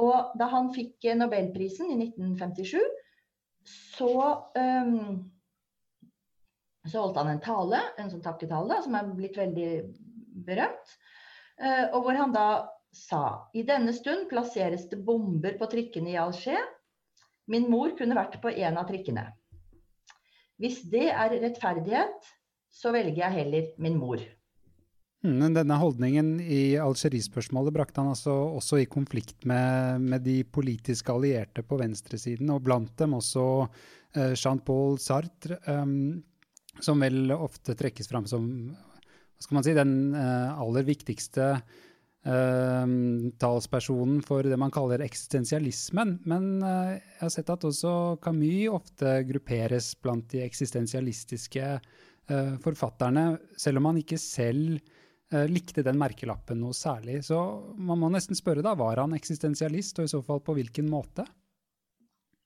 Og 0.00 0.32
da 0.40 0.48
han 0.52 0.70
fikk 0.74 1.04
nobelprisen 1.18 1.90
i 1.92 1.98
1957, 2.08 2.80
så, 3.68 4.12
um, 4.56 5.18
så 6.88 7.02
holdt 7.04 7.20
han 7.20 7.32
en 7.34 7.42
tale, 7.44 7.82
en 8.00 8.10
sånn 8.10 8.24
takketale, 8.24 8.80
som 8.84 8.96
er 8.98 9.10
blitt 9.12 9.38
veldig 9.38 9.70
berømt. 10.48 10.96
Uh, 11.60 11.92
og 11.92 12.06
hvor 12.06 12.18
han 12.18 12.32
da 12.34 12.46
sa 12.92 13.50
i 13.56 13.64
denne 13.68 13.94
stund 13.96 14.28
plasseres 14.30 14.88
det 14.90 15.00
bomber 15.04 15.56
på 15.60 15.68
trikkene 15.72 16.12
i 16.12 16.18
Alger. 16.20 16.60
Min 17.50 17.68
mor 17.70 17.94
kunne 17.98 18.16
vært 18.16 18.38
på 18.42 18.52
en 18.52 18.78
av 18.78 18.88
trikkene. 18.88 19.26
Hvis 20.62 20.82
det 20.92 21.08
er 21.10 21.32
rettferdighet, 21.42 22.28
så 22.72 22.92
velger 22.94 23.24
jeg 23.24 23.36
heller 23.38 23.70
min 23.82 23.98
mor. 23.98 24.20
Mm, 25.22 25.36
men 25.38 25.54
denne 25.54 25.78
holdningen 25.78 26.34
i 26.42 26.74
Algerie-spørsmålet 26.82 27.74
brakte 27.74 28.02
han 28.02 28.10
altså 28.10 28.32
også 28.58 28.80
i 28.82 28.88
konflikt 28.90 29.46
med, 29.46 30.02
med, 30.02 30.24
de 30.26 30.40
politiske 30.42 31.14
allierte 31.14 31.62
på 31.62 31.78
venstresiden, 31.78 32.50
og 32.50 32.64
blant 32.66 32.96
dem 32.98 33.14
også 33.14 33.44
uh, 33.62 34.32
Jean-Paul 34.34 34.98
Sartre, 35.02 35.60
um, 35.70 36.18
som 36.82 37.04
vel 37.04 37.30
ofte 37.36 37.76
trekkes 37.78 38.10
fram 38.10 38.26
som 38.26 38.48
hva 38.72 39.46
skal 39.46 39.58
man 39.58 39.66
si, 39.66 39.74
den 39.74 39.94
uh, 40.14 40.58
aller 40.62 40.86
viktigste 40.86 41.46
uh, 41.54 42.86
talspersonen 43.42 44.24
for 44.26 44.46
det 44.46 44.58
man 44.58 44.74
kaller 44.74 45.04
eksistensialismen. 45.06 46.16
Men 46.26 46.48
jeg 46.66 46.98
har 47.20 47.30
sett 47.34 47.54
at 47.54 47.68
også 47.68 48.16
Camus 48.22 48.74
ofte 48.74 49.20
grupperes 49.30 49.92
blant 50.02 50.26
de 50.34 50.42
eksistensialistiske 50.48 51.76
forfatterne, 52.62 53.24
selv 53.58 53.80
om 53.80 53.88
han 53.90 53.96
ikke 53.98 54.16
selv 54.16 54.78
Eh, 54.78 55.01
likte 55.48 55.84
den 55.86 55.98
merkelappen 56.00 56.60
noe 56.60 56.76
særlig. 56.76 57.22
Så 57.26 57.38
man 57.76 58.00
må 58.00 58.10
nesten 58.12 58.38
spørre, 58.38 58.64
da, 58.64 58.74
var 58.78 59.00
han 59.02 59.16
eksistensialist, 59.16 59.98
og 59.98 60.08
i 60.08 60.12
så 60.12 60.22
fall 60.24 60.42
på 60.44 60.56
hvilken 60.58 60.90
måte? 60.92 61.26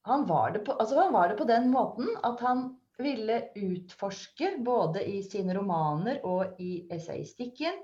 Han 0.06 0.26
var 0.28 0.52
det 0.54 0.62
på, 0.66 0.76
altså 0.78 1.00
han 1.00 1.14
var 1.14 1.32
det 1.32 1.38
på 1.40 1.48
den 1.48 1.70
måten 1.72 2.12
at 2.24 2.42
han 2.46 2.68
ville 3.02 3.40
utforske, 3.58 4.52
både 4.64 5.02
i 5.04 5.22
sine 5.26 5.56
romaner 5.56 6.20
og 6.24 6.60
i 6.62 6.86
essayistikken 6.94 7.80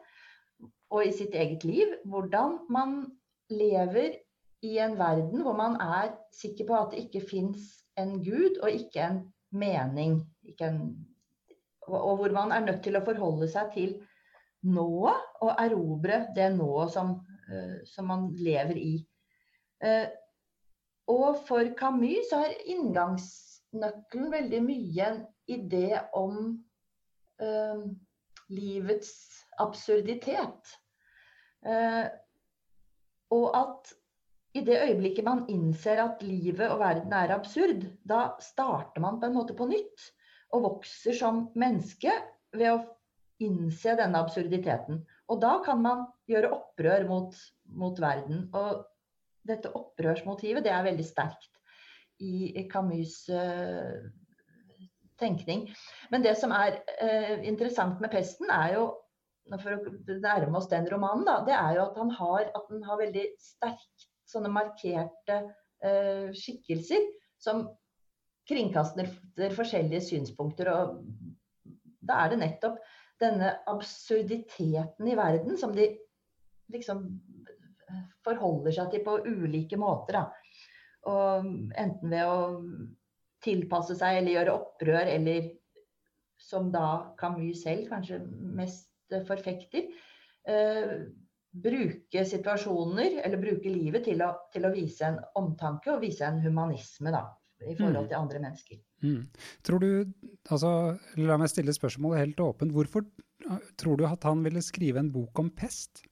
og 0.92 1.06
i 1.06 1.12
sitt 1.16 1.34
eget 1.34 1.64
liv, 1.66 1.96
hvordan 2.08 2.60
man 2.72 3.00
lever 3.50 4.20
i 4.62 4.76
en 4.78 4.94
verden 4.98 5.42
hvor 5.42 5.56
man 5.58 5.74
er 5.82 6.12
sikker 6.32 6.68
på 6.68 6.78
at 6.78 6.92
det 6.92 7.06
ikke 7.06 7.24
fins 7.32 7.82
en 7.98 8.20
gud 8.22 8.60
og 8.62 8.70
ikke 8.70 9.02
en 9.08 9.20
mening. 9.50 10.20
Ikke 10.46 10.70
en, 10.70 10.80
og 11.88 12.16
hvor 12.20 12.32
man 12.32 12.54
er 12.54 12.64
nødt 12.64 12.82
til 12.86 12.96
å 12.96 13.04
forholde 13.04 13.50
seg 13.50 13.72
til 13.74 13.96
nået, 14.62 15.22
og 15.42 15.54
erobre 15.58 16.26
det 16.36 16.50
nået 16.56 16.92
som, 16.92 17.14
uh, 17.48 17.78
som 17.94 18.10
man 18.10 18.28
lever 18.38 18.78
i. 18.78 18.94
Uh, 19.84 20.08
og 21.12 21.42
for 21.46 21.74
Camus 21.78 22.30
så 22.30 22.44
har 22.44 22.60
inngangsnøkkelen 22.74 24.30
veldig 24.32 24.62
mye 24.64 25.08
en 25.08 25.24
idé 25.50 25.98
om 26.14 26.38
uh, 27.42 27.82
livets 28.48 29.12
absurditet. 29.58 30.78
og 33.32 33.44
at 33.56 33.92
i 34.54 34.60
det 34.60 34.80
øyeblikket 34.84 35.24
man 35.24 35.44
innser 35.48 36.02
at 36.02 36.22
livet 36.22 36.68
og 36.68 36.80
verden 36.80 37.12
er 37.16 37.32
absurd, 37.34 37.86
da 38.08 38.32
starter 38.40 39.00
man 39.00 39.20
på 39.20 39.28
en 39.28 39.36
måte 39.36 39.54
på 39.56 39.68
nytt. 39.70 40.08
Og 40.52 40.64
vokser 40.66 41.16
som 41.16 41.46
menneske 41.56 42.12
ved 42.52 42.74
å 42.74 42.82
innse 43.44 43.96
denne 43.98 44.22
absurditeten. 44.22 45.02
Og 45.30 45.40
da 45.42 45.56
kan 45.64 45.82
man 45.82 46.06
gjøre 46.30 46.52
opprør 46.54 47.06
mot, 47.08 47.36
mot 47.78 48.00
verden. 48.02 48.46
Og 48.56 48.84
dette 49.48 49.72
opprørsmotivet 49.74 50.64
det 50.64 50.72
er 50.74 50.86
veldig 50.86 51.06
sterkt 51.06 51.50
i 52.22 52.66
Camus' 52.70 53.26
uh, 53.34 54.10
tenkning. 55.18 55.66
Men 56.12 56.22
det 56.22 56.36
som 56.38 56.54
er 56.54 56.78
uh, 57.02 57.38
interessant 57.46 58.02
med 58.02 58.12
pesten, 58.12 58.50
er 58.52 58.76
jo 58.76 58.86
for 59.58 59.74
å 59.74 60.18
nærme 60.22 60.60
oss 60.60 60.70
den 60.70 60.86
romanen, 60.90 61.26
da, 61.26 61.40
det 61.46 61.56
er 61.56 61.76
jo 61.76 61.86
at 61.88 61.98
han 61.98 62.12
har, 62.14 62.44
at 62.54 62.68
den 62.70 62.84
har 62.86 63.00
veldig 63.00 63.24
sterkt 63.42 64.06
sånne 64.30 64.52
markerte 64.54 65.40
uh, 65.82 66.30
skikkelser 66.36 67.08
som 67.42 67.66
kringkaster 68.48 69.10
forskjellige 69.56 70.04
synspunkter. 70.12 70.70
Og 70.70 71.02
da 72.02 72.22
er 72.22 72.32
det 72.32 72.42
nettopp 72.42 72.78
denne 73.20 73.52
absurditeten 73.70 75.08
i 75.08 75.16
verden 75.18 75.58
som 75.60 75.74
de 75.76 75.88
liksom 76.72 77.04
forholder 78.24 78.74
seg 78.74 78.92
til 78.92 79.04
på 79.04 79.18
ulike 79.26 79.78
måter. 79.80 80.18
Da. 80.18 80.72
Og 81.12 81.48
enten 81.78 82.12
ved 82.12 82.28
å 82.28 82.38
tilpasse 83.42 83.96
seg 83.98 84.20
eller 84.20 84.36
gjøre 84.36 84.54
opprør, 84.54 85.10
eller 85.10 85.50
som 86.42 86.70
da 86.74 87.14
Camus 87.18 87.64
selv 87.66 87.90
kanskje 87.90 88.20
mest 88.56 88.88
forfekter, 89.28 89.90
eh, 90.48 90.94
bruke 91.52 92.24
situasjoner, 92.24 93.20
eller 93.26 93.40
bruke 93.42 93.70
livet 93.70 94.06
til 94.08 94.22
å, 94.24 94.32
til 94.54 94.66
å, 94.66 94.72
vise 94.72 95.10
en 95.10 95.18
omtanke 95.38 95.92
og 95.92 96.00
vise 96.04 96.24
en 96.26 96.40
humanisme 96.42 97.12
da, 97.12 97.26
i 97.66 97.74
forhold 97.78 98.04
mm. 98.04 98.08
til 98.10 98.18
andre 98.18 98.44
mennesker. 98.44 98.80
Mm. 99.02 99.26
Tror 99.66 99.82
du, 99.82 99.90
altså, 100.50 100.72
La 101.18 101.36
meg 101.40 101.50
stille 101.52 101.74
spørsmålet 101.74 102.24
helt 102.24 102.40
åpent. 102.44 102.72
Hvorfor 102.74 103.06
tror 103.80 103.98
du 103.98 104.06
at 104.06 104.24
han 104.28 104.42
ville 104.44 104.62
skrive 104.62 105.02
en 105.02 105.12
bok 105.12 105.42
om 105.42 105.50
pest? 105.50 106.04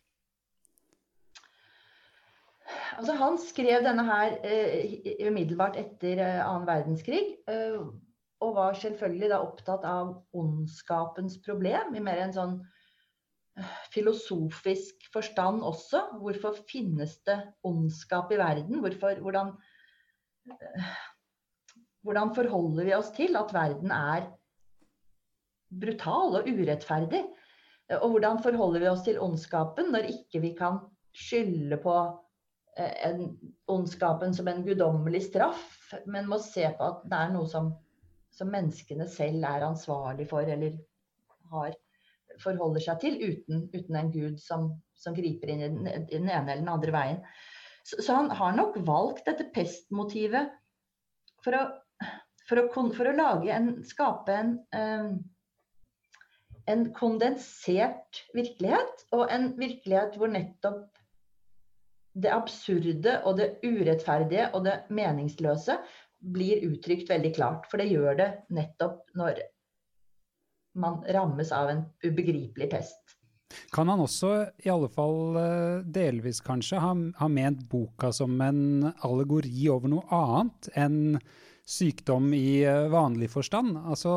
Altså, 2.98 3.14
han 3.18 3.38
skrev 3.42 3.82
denne 3.86 4.04
her 4.06 4.36
eh, 4.46 5.26
umiddelbart 5.26 5.78
etter 5.80 6.22
eh, 6.22 6.66
verdenskrig. 6.66 7.22
Eh, 7.50 7.82
og 8.40 8.56
var 8.56 8.76
selvfølgelig 8.80 9.30
da 9.32 9.40
opptatt 9.44 9.86
av 9.88 10.12
ondskapens 10.36 11.36
problem, 11.44 11.94
i 11.96 12.02
mer 12.04 12.22
en 12.24 12.34
sånn 12.36 12.54
eh, 13.58 13.74
filosofisk 13.94 15.10
forstand 15.12 15.64
også. 15.66 16.06
Hvorfor 16.22 16.56
finnes 16.70 17.18
det 17.28 17.38
ondskap 17.66 18.32
i 18.32 18.40
verden? 18.40 18.80
Hvorfor, 18.84 19.20
hvordan, 19.24 19.52
eh, 20.50 20.94
hvordan 22.06 22.32
forholder 22.36 22.86
vi 22.88 22.94
oss 22.96 23.10
til 23.16 23.36
at 23.38 23.52
verden 23.54 23.92
er 23.94 24.30
brutal 25.82 26.40
og 26.40 26.48
urettferdig? 26.48 27.22
Og 28.00 28.14
hvordan 28.14 28.40
forholder 28.44 28.82
vi 28.82 28.88
oss 28.90 29.04
til 29.06 29.20
ondskapen 29.22 29.90
når 29.92 30.10
ikke 30.12 30.42
vi 30.44 30.54
kan 30.58 30.78
skylde 31.16 31.76
på 31.82 31.94
eh, 32.78 33.10
en, 33.10 33.24
ondskapen 33.70 34.34
som 34.34 34.48
en 34.48 34.62
guddommelig 34.66 35.24
straff, 35.26 35.92
men 36.06 36.28
må 36.30 36.38
se 36.42 36.68
på 36.78 36.86
at 36.86 37.04
det 37.10 37.18
er 37.18 37.32
noe 37.34 37.50
som, 37.50 37.72
som 38.34 38.52
menneskene 38.52 39.08
selv 39.10 39.44
er 39.48 39.66
ansvarlig 39.66 40.28
for 40.30 40.46
eller 40.46 40.78
har, 41.50 41.74
forholder 42.40 42.84
seg 42.84 43.02
til, 43.02 43.18
uten, 43.20 43.66
uten 43.74 43.98
en 43.98 44.12
gud 44.14 44.38
som, 44.42 44.70
som 44.94 45.16
griper 45.16 45.50
inn 45.50 45.64
i 45.64 45.68
den, 45.72 45.90
i 45.90 46.14
den, 46.14 46.30
ene 46.30 46.46
eller 46.46 46.62
den 46.62 46.72
andre 46.72 46.94
veien. 46.94 47.20
Så, 47.82 47.98
så 47.98 48.20
han 48.20 48.30
har 48.38 48.54
nok 48.54 48.78
valgt 48.86 49.26
dette 49.26 49.50
pestmotivet 49.54 50.54
for 51.44 51.56
å 51.56 51.64
for 52.50 52.60
å, 52.64 52.86
for 52.96 53.06
å 53.06 53.16
lage 53.16 53.52
en, 53.54 53.70
skape 53.86 54.34
en, 54.34 54.54
en 56.70 56.88
kondensert 56.96 58.24
virkelighet, 58.34 59.06
og 59.14 59.30
en 59.30 59.52
virkelighet 59.60 60.18
hvor 60.18 60.32
nettopp 60.34 60.88
det 62.20 62.32
absurde 62.34 63.20
og 63.28 63.38
det 63.38 63.52
urettferdige 63.62 64.48
og 64.56 64.66
det 64.66 64.80
meningsløse 64.90 65.78
blir 66.34 66.66
uttrykt 66.66 67.10
veldig 67.10 67.32
klart. 67.36 67.70
For 67.70 67.80
det 67.80 67.90
gjør 67.92 68.18
det 68.18 68.30
nettopp 68.52 69.06
når 69.16 69.40
man 70.80 71.00
rammes 71.14 71.54
av 71.54 71.70
en 71.70 71.86
ubegripelig 72.04 72.70
pest. 72.70 73.16
Kan 73.74 73.88
han 73.90 74.02
også, 74.02 74.30
i 74.62 74.70
alle 74.70 74.90
fall 74.92 75.38
eh, 75.38 75.86
delvis 75.86 76.38
kanskje, 76.46 76.78
ha, 76.82 76.92
ha 76.94 77.28
ment 77.30 77.64
boka 77.70 78.12
som 78.14 78.36
en 78.44 78.90
allegori 79.06 79.66
over 79.72 79.90
noe 79.90 80.06
annet 80.14 80.70
enn 80.78 81.00
sykdom 81.70 82.32
i 82.34 82.62
eh, 82.66 82.88
vanlig 82.92 83.30
forstand? 83.32 83.78
Altså, 83.78 84.14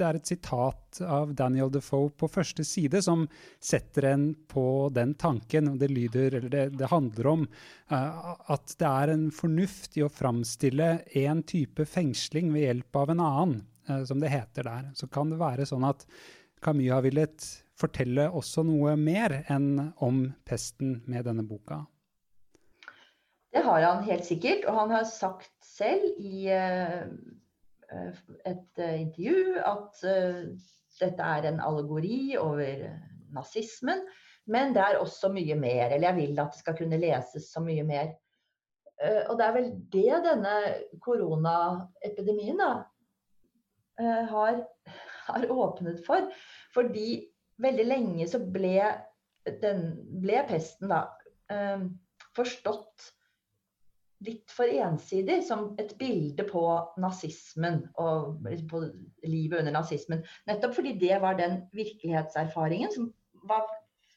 det 0.00 0.06
er 0.06 0.16
et 0.16 0.30
sitat 0.30 1.00
av 1.04 1.34
Daniel 1.36 1.70
Defoe 1.72 2.08
på 2.16 2.28
første 2.32 2.64
side 2.64 3.02
som 3.04 3.26
setter 3.60 4.08
en 4.14 4.24
på 4.48 4.64
den 4.96 5.12
tanken. 5.20 5.74
Det 5.78 5.90
lyder, 5.92 6.38
eller 6.38 6.52
det, 6.52 6.64
det 6.80 6.88
handler 6.88 7.28
om 7.34 7.44
uh, 7.92 8.32
at 8.54 8.74
det 8.80 8.88
er 8.88 9.12
en 9.12 9.26
fornuft 9.34 9.98
i 10.00 10.04
å 10.06 10.08
framstille 10.12 10.88
én 11.20 11.44
type 11.44 11.84
fengsling 11.84 12.48
ved 12.54 12.64
hjelp 12.64 13.00
av 13.02 13.12
en 13.12 13.24
annen, 13.26 13.56
uh, 13.90 14.00
som 14.08 14.24
det 14.24 14.32
heter 14.32 14.70
der. 14.70 14.88
Så 14.96 15.10
kan 15.12 15.34
det 15.34 15.42
være 15.42 15.68
sånn 15.68 15.84
at 15.84 16.06
Camus 16.64 16.94
har 16.94 17.04
villet 17.04 17.50
fortelle 17.80 18.30
også 18.36 18.64
noe 18.64 18.96
mer 19.00 19.42
enn 19.52 19.92
om 20.04 20.26
pesten 20.48 21.02
med 21.08 21.28
denne 21.28 21.44
boka? 21.44 21.84
Det 23.50 23.64
har 23.66 23.82
han 23.82 24.04
helt 24.06 24.26
sikkert, 24.26 24.64
og 24.68 24.76
han 24.78 24.92
har 24.94 25.06
sagt 25.08 25.52
selv 25.66 26.04
i 26.22 26.46
uh, 26.54 27.08
et 28.46 28.78
uh, 28.78 28.94
intervju 29.00 29.56
at 29.66 30.02
dette 31.00 31.30
er 31.36 31.48
en 31.48 31.62
allegori 31.64 32.36
over 32.38 32.84
nazismen. 33.34 34.04
Men 34.50 34.74
det 34.74 34.82
er 34.82 35.00
også 35.00 35.30
mye 35.34 35.56
mer. 35.58 35.90
Eller 35.90 36.10
jeg 36.10 36.18
vil 36.20 36.42
at 36.42 36.54
det 36.54 36.62
skal 36.62 36.76
kunne 36.78 37.00
leses 37.00 37.50
så 37.52 37.62
mye 37.62 37.84
mer. 37.86 38.14
og 39.00 39.38
det 39.38 39.44
er 39.46 39.52
vel 39.54 39.68
det 39.92 40.16
denne 40.26 40.54
koronaepidemien 41.00 42.58
da, 42.60 42.70
har, 44.28 44.58
har 45.28 45.46
åpnet 45.54 46.02
for. 46.04 46.26
Fordi 46.74 47.22
veldig 47.62 47.86
lenge 47.86 48.28
så 48.30 48.40
ble, 48.52 48.76
den, 49.62 49.86
ble 50.22 50.42
pesten 50.48 50.92
da 50.92 51.04
eh, 51.52 51.86
forstått 52.36 53.10
litt 54.26 54.52
for 54.52 54.68
ensidig 54.68 55.40
som 55.46 55.70
et 55.80 55.94
bilde 55.98 56.44
på 56.48 56.62
nazismen 57.00 57.82
og 58.00 58.42
på 58.70 58.82
livet 59.24 59.62
under 59.62 59.74
nazismen. 59.78 60.24
Nettopp 60.48 60.76
fordi 60.76 60.96
det 61.00 61.20
var 61.22 61.38
den 61.38 61.62
virkelighetserfaringen 61.76 62.92
som 62.92 63.08
var 63.48 63.64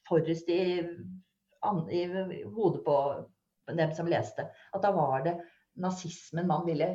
forrest 0.10 0.50
i, 0.52 0.84
i, 0.84 2.04
hodet 2.52 2.84
på 2.84 2.98
dem 3.72 3.96
som 3.96 4.12
leste. 4.12 4.50
At 4.76 4.84
da 4.84 4.92
var 4.96 5.24
det 5.24 5.38
nazismen 5.80 6.50
man 6.52 6.68
ville 6.68 6.90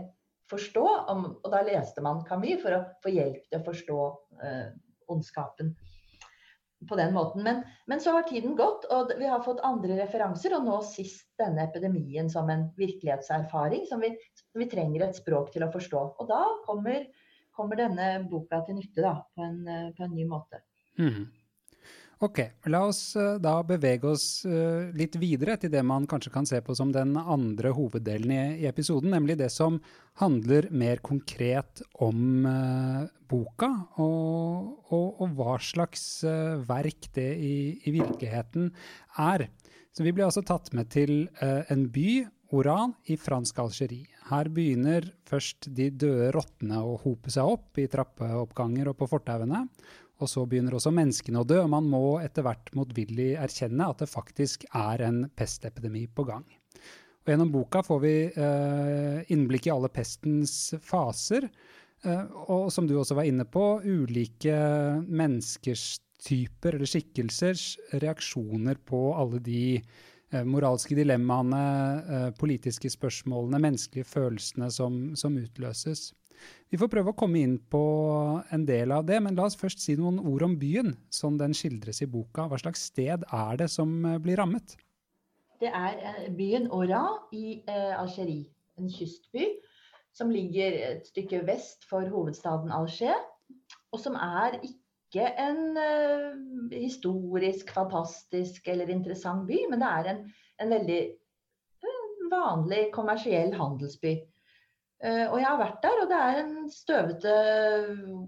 forstå. 0.50 0.86
og 1.08 1.48
da 1.52 1.62
leste 1.64 2.04
man 2.04 2.24
Camus 2.28 2.60
for 2.62 2.76
å 2.76 2.84
få 3.04 3.12
hjelp 3.12 3.48
til 3.48 3.60
å 3.60 3.64
forstå 3.64 4.02
eh, 4.44 4.68
ondskapen 5.08 5.72
på 6.88 6.96
den 6.96 7.14
måten. 7.14 7.42
Men, 7.42 7.62
men, 7.86 8.00
så 8.00 8.12
har 8.14 8.26
tiden 8.28 8.56
gått, 8.56 8.86
og 8.94 9.12
vi 9.18 9.26
har 9.26 9.42
fått 9.42 9.62
andre 9.66 9.96
referanser. 9.98 10.54
Og 10.58 10.66
nå 10.66 10.78
sist 10.86 11.26
denne 11.40 11.64
epidemien 11.66 12.30
som 12.30 12.50
en 12.52 12.68
virkelighetserfaring 12.78 13.86
som 13.90 14.04
vi, 14.04 14.12
som 14.38 14.62
vi 14.62 14.70
trenger 14.70 15.08
et 15.08 15.18
språk 15.18 15.50
til 15.54 15.66
å 15.66 15.72
forstå. 15.74 16.04
Og 16.20 16.30
da 16.30 16.42
kommer, 16.66 17.08
kommer 17.56 17.80
denne 17.80 18.12
boka 18.30 18.62
til 18.66 18.78
nytte 18.78 19.04
da, 19.04 19.16
på, 19.34 19.48
en, 19.48 19.92
på 19.96 20.06
en 20.06 20.14
ny 20.14 20.28
måte. 20.30 20.62
Mm. 21.00 21.26
Ok, 22.18 22.40
la 22.66 22.80
oss 22.82 23.14
eh, 23.14 23.36
da 23.38 23.60
bevege 23.62 24.08
oss 24.10 24.42
eh, 24.42 24.88
litt 24.98 25.14
videre 25.22 25.54
til 25.62 25.70
det 25.70 25.84
man 25.86 26.06
kanskje 26.10 26.32
kan 26.34 26.48
se 26.50 26.58
på 26.66 26.74
som 26.74 26.90
den 26.90 27.12
andre 27.14 27.70
hoveddelen 27.76 28.32
i, 28.34 28.66
episoden, 28.66 29.12
nemlig 29.14 29.36
det 29.38 29.52
som 29.54 29.76
handler 30.18 30.66
mer 30.74 30.98
konkret 30.98 31.78
om 32.02 32.42
uh, 32.42 33.04
boka, 33.30 33.68
og, 34.02 34.88
og, 34.90 35.20
og, 35.22 35.36
hva 35.38 35.54
slags 35.62 36.24
verk 36.66 37.06
det 37.14 37.28
i, 37.38 37.54
i, 37.86 37.92
virkeligheten 37.94 38.72
er. 39.22 39.46
Så 39.94 40.02
vi 40.02 40.10
blir 40.10 40.26
altså 40.26 40.42
tatt 40.42 40.72
med 40.74 40.90
til 40.90 41.28
en 41.38 41.86
by, 41.94 42.24
Oran, 42.58 42.96
i 43.06 43.14
fransk 43.20 43.58
Algerie. 43.60 44.08
Her 44.30 44.48
begynner 44.50 45.04
først 45.28 45.68
de 45.76 45.90
døde 45.92 46.32
rottene 46.34 46.80
å 46.80 46.96
hope 47.02 47.30
seg 47.30 47.46
opp 47.46 47.78
i 47.78 47.86
trappeoppganger 47.92 48.88
og 48.90 48.96
på 48.98 49.08
fortauene. 49.10 49.66
Og 50.18 50.30
så 50.30 50.42
begynner 50.50 50.74
også 50.74 50.90
menneskene 50.94 51.42
å 51.42 51.46
dø, 51.46 51.60
og 51.62 51.70
man 51.70 51.86
må 51.86 52.18
etter 52.22 52.46
hvert 52.46 52.72
motvillig 52.74 53.34
erkjenne 53.38 53.86
at 53.86 54.02
det 54.02 54.10
faktisk 54.10 54.66
er 54.74 55.04
en 55.06 55.22
pestepidemi 55.38 56.08
på 56.10 56.26
gang. 56.26 56.46
Og 57.22 57.30
gjennom 57.30 57.52
boka 57.54 57.84
får 57.86 58.02
vi 58.02 58.14
eh, 58.26 59.18
innblikk 59.34 59.68
i 59.68 59.72
alle 59.74 59.90
pestens 59.92 60.74
faser, 60.82 61.46
eh, 62.02 62.24
og 62.48 62.72
som 62.74 62.88
du 62.88 62.96
også 62.98 63.18
var 63.18 63.28
inne 63.30 63.46
på, 63.46 63.64
ulike 63.84 64.58
menneskers 65.06 65.98
typer 66.24 66.74
eller 66.74 66.88
skikkelsers 66.88 67.76
reaksjoner 68.02 68.80
på 68.88 69.02
alle 69.14 69.38
de 69.44 69.62
eh, 69.76 70.44
moralske 70.44 70.96
dilemmaene, 70.98 71.64
eh, 72.02 72.30
politiske 72.38 72.90
spørsmålene, 72.90 73.60
menneskelige 73.68 74.08
følelsene 74.08 74.70
som, 74.74 74.98
som 75.18 75.38
utløses. 75.38 76.08
Vi 76.68 76.78
får 76.80 76.90
prøve 76.92 77.12
å 77.12 77.16
komme 77.16 77.40
inn 77.40 77.56
på 77.72 77.82
en 78.54 78.66
del 78.68 78.92
av 78.92 79.06
det, 79.08 79.20
men 79.24 79.38
la 79.38 79.46
oss 79.48 79.56
først 79.58 79.80
si 79.82 79.96
noen 79.96 80.18
ord 80.20 80.44
om 80.44 80.56
byen, 80.60 80.92
som 81.10 81.38
den 81.40 81.56
skildres 81.56 82.02
i 82.04 82.10
boka. 82.10 82.48
Hva 82.50 82.60
slags 82.60 82.88
sted 82.90 83.24
er 83.24 83.60
det 83.60 83.70
som 83.72 83.94
eh, 84.04 84.18
blir 84.22 84.40
rammet? 84.40 84.76
Det 85.58 85.70
er 85.74 86.02
eh, 86.10 86.26
byen 86.36 86.68
Ora 86.74 87.04
i 87.34 87.60
eh, 87.64 87.94
Algerie, 87.98 88.46
en 88.78 88.90
kystby 88.92 89.48
som 90.14 90.30
ligger 90.34 90.76
et 90.90 91.08
stykke 91.08 91.44
vest 91.46 91.86
for 91.88 92.06
hovedstaden 92.10 92.72
Alger, 92.74 93.16
og 93.94 94.02
som 94.02 94.16
er 94.18 94.58
ikke 94.60 95.24
en 95.40 95.78
uh, 95.78 96.72
historisk, 96.72 97.70
fantastisk 97.72 98.66
eller 98.68 98.90
interessant 98.92 99.46
by, 99.48 99.60
men 99.70 99.80
det 99.80 99.88
er 99.88 100.10
en, 100.10 100.18
en 100.60 100.72
veldig 100.74 100.98
vanlig 102.32 102.88
kommersiell 102.92 103.54
handelsby. 103.56 104.16
Uh, 104.98 105.26
og 105.30 105.36
jeg 105.38 105.46
har 105.46 105.58
vært 105.60 105.82
der, 105.84 106.00
og 106.02 106.08
det 106.10 106.18
er 106.18 106.38
en 106.42 106.54
støvete, 106.74 107.34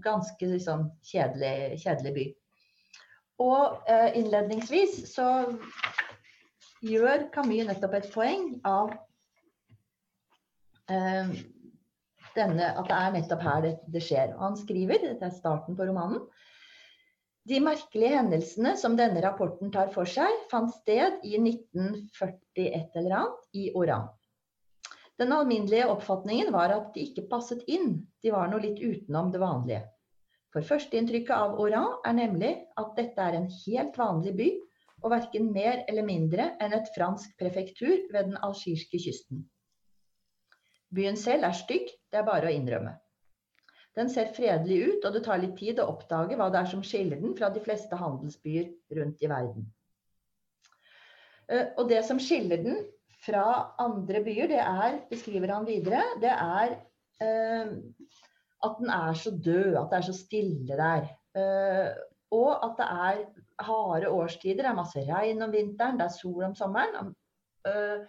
ganske 0.05 0.51
liksom, 0.53 0.85
kjedelig, 1.03 1.81
kjedelig, 1.83 2.13
by. 2.15 2.27
Og 3.43 3.81
uh, 3.91 4.11
innledningsvis 4.15 5.01
så 5.11 5.31
gjør 6.87 7.27
Camus 7.35 7.67
nettopp 7.67 7.97
et 7.99 8.07
poeng 8.15 8.53
av 8.69 8.93
uh, 10.93 11.33
denne, 12.37 12.71
at 12.71 12.87
det 12.87 13.01
er 13.01 13.17
nettopp 13.17 13.43
her 13.49 13.67
det, 13.67 13.75
det 13.91 14.05
skjer. 14.07 14.37
Han 14.39 14.55
skriver, 14.61 15.03
dette 15.03 15.27
er 15.27 15.35
starten 15.35 15.75
på 15.75 15.91
romanen, 15.91 16.23
de 17.51 17.59
merkelige 17.65 18.15
hendelsene 18.15 18.77
som 18.79 18.95
denne 18.99 19.23
rapporten 19.25 19.73
tar 19.75 19.91
for 19.95 20.07
seg, 20.07 20.31
fant 20.53 20.71
sted 20.83 21.19
i 21.27 21.35
1941 21.41 22.99
eller 23.01 23.17
annet 23.25 23.59
i 23.59 23.71
Oran. 23.75 24.07
Den 25.21 25.35
alminnelige 25.37 25.89
oppfatningen 25.93 26.49
var 26.55 26.73
at 26.73 26.95
de 26.95 27.05
ikke 27.05 27.27
passet 27.29 27.67
inn, 27.69 27.99
de 28.25 28.33
var 28.33 28.49
noe 28.49 28.63
litt 28.65 28.81
utenom 28.81 29.29
det 29.35 29.43
vanlige. 29.43 29.83
For 30.51 30.65
førsteinntrykket 30.67 31.35
av 31.37 31.59
Oran 31.61 31.99
er 32.09 32.17
nemlig 32.17 32.53
at 32.81 32.95
dette 32.97 33.23
er 33.23 33.37
en 33.37 33.51
helt 33.53 33.99
vanlig 34.01 34.33
by, 34.39 34.49
og 35.01 35.13
verken 35.13 35.51
mer 35.53 35.83
eller 35.89 36.05
mindre 36.05 36.51
enn 36.61 36.75
et 36.77 36.89
fransk 36.95 37.37
prefektur 37.41 38.07
ved 38.13 38.31
den 38.31 38.39
algirske 38.41 39.01
kysten. 39.01 39.45
Byen 40.91 41.17
selv 41.21 41.47
er 41.47 41.57
stygg, 41.57 41.93
det 42.11 42.21
er 42.21 42.27
bare 42.27 42.49
å 42.49 42.55
innrømme. 42.55 42.97
Den 43.97 44.11
ser 44.11 44.33
fredelig 44.35 44.79
ut, 44.87 45.05
og 45.05 45.15
det 45.15 45.23
tar 45.27 45.41
litt 45.43 45.57
tid 45.59 45.81
å 45.83 45.89
oppdage 45.93 46.39
hva 46.39 46.49
det 46.53 46.63
er 46.63 46.71
som 46.73 46.83
skiller 46.87 47.21
den 47.21 47.37
fra 47.39 47.51
de 47.53 47.63
fleste 47.63 47.99
handelsbyer 47.99 48.71
rundt 48.99 49.23
i 49.23 49.31
verden. 49.31 49.69
Eh, 51.51 51.71
og 51.77 51.89
det 51.91 52.03
som 52.07 52.21
skiller 52.23 52.63
den 52.65 52.81
fra 53.31 53.47
andre 53.83 54.23
byer, 54.27 54.51
det 54.51 54.61
er, 54.63 55.01
beskriver 55.11 55.55
han 55.55 55.67
videre, 55.69 56.03
det 56.23 56.33
er 56.35 56.75
eh, 57.23 57.75
at 58.67 58.81
den 58.81 58.91
er 58.93 59.17
så 59.17 59.33
død, 59.33 59.77
at 59.81 59.89
det 59.91 59.99
er 59.99 60.07
så 60.09 60.17
stille 60.17 60.79
der. 60.81 61.07
Eh, 61.39 61.93
og 62.31 62.51
at 62.65 62.75
det 62.79 62.87
er 62.87 63.65
harde 63.65 64.11
årstider. 64.11 64.63
Det 64.63 64.71
er 64.71 64.79
masse 64.79 65.05
regn 65.09 65.43
om 65.43 65.53
vinteren, 65.53 65.99
det 65.99 66.07
er 66.07 66.17
sol 66.17 66.45
om 66.45 66.55
sommeren. 66.55 67.15
Eh, 67.67 68.03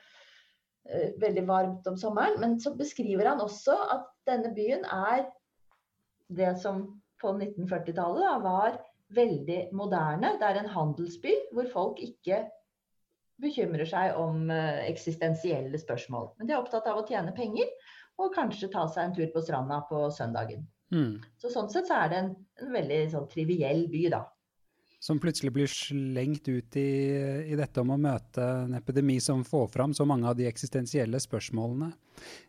eh 0.91 1.11
veldig 1.21 1.47
varmt 1.47 1.87
om 1.87 1.97
sommeren. 1.97 2.39
Men 2.39 2.59
så 2.59 2.75
beskriver 2.75 3.29
han 3.29 3.41
også 3.41 3.77
at 3.95 4.07
denne 4.27 4.53
byen 4.55 4.85
er 4.85 5.25
det 6.27 6.55
som 6.61 7.01
på 7.21 7.33
1940-tallet 7.37 8.43
var 8.43 8.79
veldig 9.15 9.69
moderne. 9.73 10.35
Det 10.39 10.47
er 10.47 10.59
en 10.59 10.73
handelsby 10.75 11.33
hvor 11.53 11.67
folk 11.73 11.99
ikke 11.99 12.45
bekymrer 13.41 13.87
seg 13.89 14.17
om 14.19 14.51
eh, 14.53 14.83
eksistensielle 14.89 15.79
spørsmål. 15.81 16.31
Men 16.37 16.49
de 16.49 16.55
er 16.55 16.61
opptatt 16.61 16.87
av 16.89 17.01
å 17.01 17.07
tjene 17.07 17.33
penger 17.37 17.69
og 18.21 18.35
kanskje 18.35 18.69
ta 18.73 18.85
seg 18.91 19.07
en 19.07 19.15
tur 19.17 19.31
på 19.33 19.43
stranda 19.43 19.81
på 19.89 20.03
søndagen. 20.13 20.67
Mm. 20.93 21.21
Så 21.41 21.49
Sånn 21.53 21.71
sett 21.71 21.87
så 21.89 22.01
er 22.03 22.11
det 22.11 22.21
en, 22.21 22.31
en 22.61 22.73
veldig 22.75 23.01
sånn 23.13 23.27
triviell 23.31 23.87
by, 23.91 24.05
da. 24.13 24.25
Som 25.01 25.19
plutselig 25.19 25.49
blir 25.55 25.69
slengt 25.69 26.45
ut 26.47 26.75
i, 26.77 26.89
i, 27.49 27.55
dette 27.57 27.81
om 27.81 27.89
å 27.95 27.97
møte 27.97 28.43
en 28.67 28.75
epidemi 28.77 29.15
som 29.23 29.41
får 29.45 29.71
fram 29.73 29.95
så 29.97 30.05
mange 30.05 30.29
av 30.29 30.35
de 30.37 30.45
eksistensielle 30.45 31.17
spørsmålene. 31.19 31.89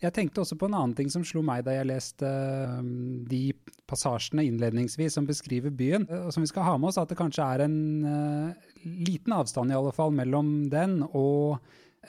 Jeg 0.03 0.13
tenkte 0.13 0.43
også 0.43 0.59
på 0.61 0.69
en 0.69 0.77
annen 0.77 0.93
ting 0.99 1.09
som 1.09 1.25
slo 1.25 1.41
meg 1.47 1.65
da 1.65 1.79
jeg 1.79 1.89
leste 1.89 2.29
um, 2.29 3.23
de 3.25 3.55
passasjene 3.89 4.45
innledningsvis 4.51 5.17
som 5.17 5.29
beskriver 5.29 5.73
byen, 5.73 6.05
og 6.05 6.29
som 6.37 6.45
vi 6.45 6.51
skal 6.53 6.69
ha 6.69 6.77
med 6.77 6.91
oss, 6.91 7.01
at 7.01 7.09
det 7.09 7.17
kanskje 7.23 7.49
er 7.55 7.65
en 7.65 7.79
uh, 8.05 8.69
liten 8.85 9.33
avstand 9.33 9.73
i 9.73 9.79
alle 9.79 9.95
fall 9.97 10.13
mellom 10.13 10.53
den 10.73 11.01
og 11.09 11.57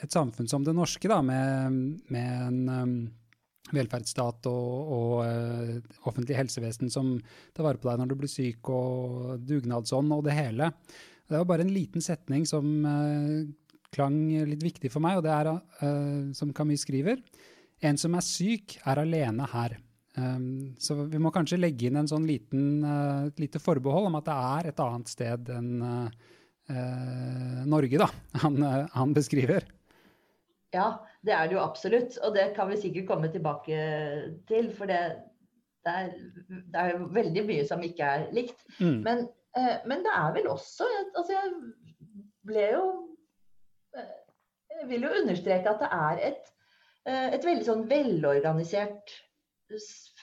et 0.04 0.12
samfunn 0.12 0.50
som 0.50 0.66
det 0.66 0.76
norske, 0.76 1.08
da, 1.08 1.22
med, 1.24 2.04
med 2.12 2.48
en 2.50 2.64
um, 2.68 2.96
velferdsstat 3.72 4.48
og, 4.50 4.92
og 4.96 5.12
uh, 5.24 5.98
offentlig 6.08 6.36
helsevesen 6.36 6.90
som 6.92 7.14
tar 7.56 7.64
vare 7.66 7.80
på 7.80 7.88
deg 7.88 8.00
når 8.00 8.10
du 8.10 8.16
blir 8.20 8.32
syk, 8.32 8.68
og 8.68 9.40
dugnadsånd 9.46 10.12
og 10.16 10.24
det 10.26 10.36
hele. 10.36 10.70
Det 11.24 11.38
var 11.38 11.48
bare 11.48 11.64
en 11.64 11.72
liten 11.72 12.04
setning 12.04 12.44
som 12.48 12.68
uh, 12.84 13.40
klang 13.94 14.18
litt 14.50 14.64
viktig 14.64 14.90
for 14.92 15.04
meg, 15.04 15.18
og 15.18 15.24
det 15.26 15.32
er, 15.32 15.52
uh, 15.80 16.34
som 16.36 16.52
Camus 16.56 16.84
skriver, 16.84 17.22
en 17.84 18.00
som 18.00 18.14
er 18.16 18.26
syk, 18.26 18.76
er 18.84 19.00
alene 19.00 19.48
her. 19.54 19.78
Um, 20.14 20.74
så 20.78 20.94
vi 21.10 21.18
må 21.18 21.32
kanskje 21.34 21.58
legge 21.58 21.88
inn 21.88 21.98
en 21.98 22.10
sånn 22.10 22.26
liten, 22.28 22.84
et 23.26 23.40
lite 23.42 23.58
forbehold 23.62 24.12
om 24.12 24.20
at 24.20 24.28
det 24.28 24.36
er 24.36 24.68
et 24.70 24.84
annet 24.84 25.10
sted 25.10 25.50
enn 25.56 25.72
Norge, 27.68 27.98
da, 28.00 28.06
han, 28.40 28.54
han 28.94 29.10
beskriver. 29.12 29.66
Ja, 30.72 30.86
det 31.24 31.32
er 31.32 31.48
det 31.48 31.56
jo 31.56 31.62
absolutt. 31.62 32.18
Og 32.24 32.34
det 32.36 32.50
kan 32.56 32.68
vi 32.70 32.80
sikkert 32.80 33.08
komme 33.08 33.30
tilbake 33.32 33.78
til. 34.48 34.70
For 34.76 34.90
det, 34.90 35.00
det, 35.86 35.94
er, 35.94 36.12
det 36.72 36.82
er, 36.82 37.06
veldig 37.18 37.46
mye 37.48 37.66
som 37.68 37.84
ikke 37.84 38.10
er 38.16 38.26
likt. 38.36 38.60
Mm. 38.78 39.00
Men, 39.06 39.26
eh, 39.56 39.76
men, 39.86 40.04
det 40.04 40.14
er 40.14 40.34
vel 40.36 40.50
også 40.52 40.88
Altså, 41.16 41.36
jeg 41.36 41.52
ble 42.48 42.66
jo 42.74 42.84
eh, 43.96 44.16
Jeg 44.74 44.88
vil 44.90 45.06
jo 45.06 45.14
understreke 45.22 45.70
at 45.70 45.84
det 45.84 45.90
er 45.96 46.24
et, 46.32 46.52
eh, 47.08 47.28
et 47.38 47.46
veldig 47.46 47.68
sånn 47.68 47.86
velorganisert 47.90 49.16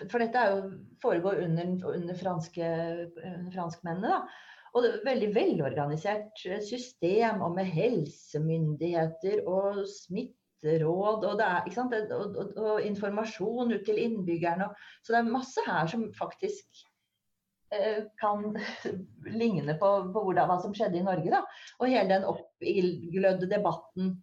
For 0.03 0.21
dette 0.21 0.37
er 0.37 0.55
jo, 0.55 0.71
foregår 1.01 1.41
under, 1.47 1.73
under, 1.95 2.17
franske, 2.17 2.71
under 3.17 3.53
franskmennene, 3.55 4.19
da. 4.19 4.49
Og 4.71 4.85
det 4.85 4.91
er 4.93 5.01
veldig 5.03 5.27
velorganisert 5.35 6.43
system 6.63 7.41
og 7.43 7.57
med 7.57 7.67
helsemyndigheter 7.67 9.41
og 9.43 9.81
smitte 9.89 10.40
råd 10.63 11.25
og, 11.25 11.41
er, 11.41 11.67
og, 11.81 12.37
og, 12.37 12.55
og, 12.55 12.79
informasjon 12.85 13.73
ut 13.73 13.85
til 13.85 13.99
innbyggerne. 14.01 14.69
Så 15.01 15.13
det 15.13 15.21
er 15.21 15.33
masse 15.33 15.65
her 15.65 15.89
som 15.91 16.07
faktisk 16.17 16.83
eh, 17.73 18.03
kan 18.21 18.51
ligne 19.41 19.77
på, 19.79 19.93
på 20.13 20.25
hvordan, 20.25 20.49
hva 20.49 20.59
som 20.63 20.75
skjedde 20.77 21.01
i 21.01 21.05
Norge. 21.05 21.31
Da. 21.33 21.41
Og 21.79 21.89
hele 21.89 22.09
den 22.13 22.27
oppglødde 22.29 23.49
debatten 23.51 24.15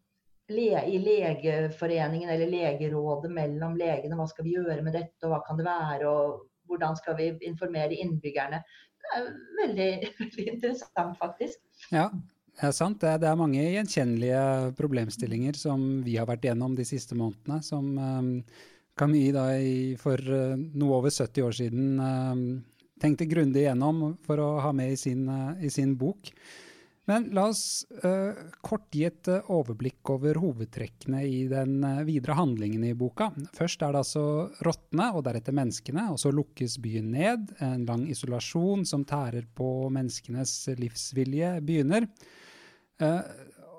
le, 0.49 0.69
i 0.87 0.99
Legeforeningen 1.03 2.31
eller 2.31 2.51
Legerådet 2.53 3.33
mellom 3.35 3.77
legene. 3.81 4.19
Hva 4.19 4.29
skal 4.31 4.49
vi 4.49 4.57
gjøre 4.57 4.83
med 4.87 4.97
dette, 4.97 5.21
og 5.27 5.35
hva 5.35 5.43
kan 5.47 5.61
det 5.61 5.69
være, 5.69 6.09
og 6.09 6.47
hvordan 6.69 6.97
skal 6.97 7.17
vi 7.19 7.33
informere 7.49 7.97
innbyggerne. 7.97 8.63
Det 8.99 9.15
er 9.17 9.31
veldig, 9.63 9.93
veldig 10.21 10.51
interessant, 10.55 11.19
faktisk. 11.21 11.63
Ja, 11.93 12.11
ja, 12.59 12.73
sant. 12.75 12.99
Det, 13.01 13.21
det, 13.23 13.29
er 13.31 13.39
mange 13.39 13.63
gjenkjennelige 13.63 14.73
problemstillinger 14.79 15.59
som 15.59 16.03
vi 16.03 16.17
har 16.19 16.27
vært 16.27 16.49
gjennom 16.49 16.75
de 16.79 16.87
siste 16.89 17.15
månedene. 17.19 17.61
Som 17.63 17.93
um, 17.95 18.33
Camille 18.99 19.35
da 19.37 19.53
i, 19.55 19.95
for 20.01 20.19
uh, 20.19 20.57
noe 20.59 20.97
over 20.97 21.15
70 21.15 21.45
år 21.47 21.55
siden 21.55 22.01
um, 22.03 22.47
tenkte 22.99 23.29
grundig 23.31 23.63
igjennom 23.63 24.17
for 24.27 24.43
å 24.43 24.57
ha 24.65 24.73
med 24.75 24.97
i 24.97 24.99
sin, 24.99 25.29
uh, 25.31 25.53
i 25.63 25.71
sin 25.71 25.93
bok. 26.01 26.33
Men 27.09 27.29
la 27.33 27.47
oss 27.49 27.87
uh, 28.03 28.35
kort 28.67 28.91
gi 28.93 29.07
et 29.07 29.31
overblikk 29.39 30.11
over 30.17 30.43
hovedtrekkene 30.43 31.23
i 31.25 31.45
den 31.49 31.79
videre 32.11 32.37
handlingen 32.41 32.83
i 32.85 32.93
boka. 32.99 33.31
Først 33.57 33.87
er 33.87 33.95
det 33.95 34.03
altså 34.03 34.25
rottene, 34.67 35.13
og 35.15 35.23
deretter 35.31 35.55
menneskene. 35.57 36.09
Og 36.11 36.19
så 36.21 36.35
lukkes 36.35 36.75
byen 36.83 37.15
ned. 37.15 37.55
En 37.63 37.87
lang 37.87 38.03
isolasjon 38.11 38.83
som 38.83 39.07
tærer 39.07 39.47
på 39.47 39.71
menneskenes 39.95 40.59
livsvilje, 40.83 41.55
begynner. 41.71 42.11
Eh, 43.03 43.21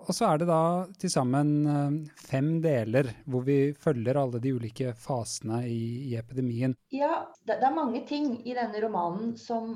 og 0.10 0.16
så 0.16 0.32
er 0.32 0.40
det 0.42 0.48
da 0.50 0.62
til 0.98 1.12
sammen 1.14 1.50
eh, 1.70 1.96
fem 2.30 2.56
deler 2.64 3.12
hvor 3.30 3.44
vi 3.46 3.60
følger 3.78 4.18
alle 4.18 4.42
de 4.42 4.54
ulike 4.56 4.94
fasene 4.98 5.62
i, 5.70 6.10
i 6.10 6.16
epidemien. 6.18 6.76
Ja, 6.96 7.26
det, 7.44 7.60
det, 7.60 7.68
er 7.68 7.76
mange 7.76 8.06
ting 8.10 8.32
i 8.48 8.56
denne 8.58 8.82
romanen 8.86 9.36
som 9.38 9.74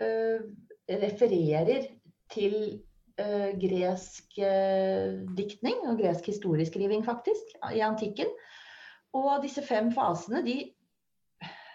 øh, 0.00 0.44
refererer 0.90 1.88
til 2.30 2.56
øh, 3.20 3.50
gresk 3.64 4.38
øh, 4.38 5.24
diktning 5.38 5.88
og 5.88 5.98
gresk 5.98 6.28
historieskriving, 6.30 7.04
faktisk, 7.06 7.56
i 7.74 7.82
antikken. 7.82 8.30
Og 9.14 9.42
disse 9.42 9.62
fem 9.62 9.90
fasene 9.94 10.42
de 10.46 10.58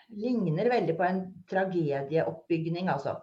ligner 0.09 0.71
veldig 0.71 0.95
på 0.97 1.05
en 1.05 1.19
tragedieoppbygning, 1.49 2.89
altså. 2.89 3.13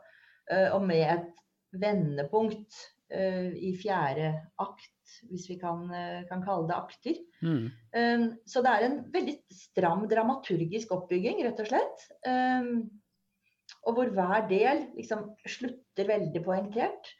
og 0.72 0.84
med 0.86 1.02
et 1.02 1.40
vendepunkt 1.80 2.76
i 3.06 3.70
fjerde 3.78 4.32
akt, 4.58 5.18
hvis 5.30 5.44
vi 5.50 5.56
kan, 5.60 5.84
uh, 5.92 6.24
kan 6.26 6.40
kalle 6.42 6.66
det 6.66 6.76
akter. 6.76 7.18
Mm. 7.38 7.66
Um, 7.94 8.24
så 8.48 8.62
det 8.64 8.72
er 8.72 8.86
en 8.86 8.96
veldig 9.14 9.36
stram 9.54 10.06
dramaturgisk 10.10 10.90
oppbygging, 10.96 11.44
rett 11.46 11.62
og 11.62 11.70
slett. 11.70 12.08
Um, 12.26 12.88
og 13.86 13.94
hvor 13.94 14.10
hver 14.14 14.48
del 14.50 14.88
liksom 14.96 15.28
slutter 15.46 16.10
veldig 16.10 16.42
poengtert. 16.42 17.14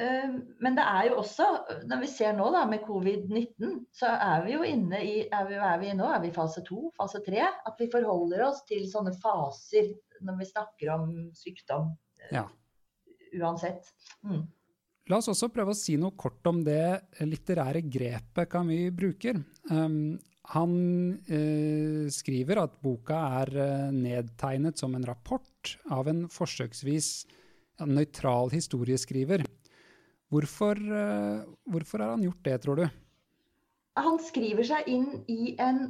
Um, 0.00 0.36
men 0.62 0.76
det 0.78 0.84
er 0.86 1.08
jo 1.10 1.18
også, 1.20 1.46
når 1.90 2.04
vi 2.04 2.10
ser 2.10 2.36
nå 2.36 2.46
da 2.54 2.62
med 2.70 2.84
covid-19, 2.86 3.80
så 3.94 4.12
er 4.14 4.46
vi 4.46 4.54
jo 4.54 4.66
inne 4.66 5.00
i 5.04 5.16
er 5.26 5.48
vi, 5.48 5.58
er 5.58 5.82
vi 5.82 5.90
nå? 5.98 6.06
Er 6.06 6.22
vi 6.22 6.30
i 6.30 6.36
fase 6.36 6.62
to, 6.66 6.88
fase 6.98 7.22
tre? 7.26 7.42
At 7.42 7.80
vi 7.80 7.90
forholder 7.92 8.46
oss 8.46 8.62
til 8.70 8.86
sånne 8.90 9.12
faser 9.22 9.90
når 10.24 10.40
vi 10.40 10.48
snakker 10.50 10.94
om 10.94 11.10
sykdom. 11.36 11.92
Ja. 12.30 12.46
Uansett. 13.40 13.90
Mm. 14.26 14.46
La 15.10 15.18
oss 15.18 15.26
også 15.32 15.48
prøve 15.50 15.72
å 15.74 15.78
si 15.78 15.96
noe 15.98 16.14
kort 16.14 16.44
om 16.46 16.60
det 16.62 17.00
litterære 17.18 17.82
grepet 17.82 18.46
Camus 18.50 18.92
bruker. 18.94 19.40
Um, 19.66 20.20
han 20.52 20.74
uh, 21.26 22.06
skriver 22.14 22.60
at 22.62 22.76
boka 22.84 23.18
er 23.40 23.50
uh, 23.56 23.88
nedtegnet 23.94 24.78
som 24.78 24.94
en 24.94 25.06
rapport 25.08 25.72
av 25.90 26.10
en 26.10 26.28
forsøksvis 26.30 27.08
nøytral 27.90 28.52
historieskriver. 28.54 29.42
Hvorfor, 30.30 30.78
uh, 30.78 31.42
hvorfor 31.66 32.04
har 32.04 32.14
han 32.14 32.28
gjort 32.28 32.44
det, 32.46 32.58
tror 32.62 32.78
du? 32.78 32.84
Han 33.98 34.20
skriver 34.22 34.68
seg 34.68 34.92
inn 34.94 35.08
i 35.26 35.56
en 35.58 35.88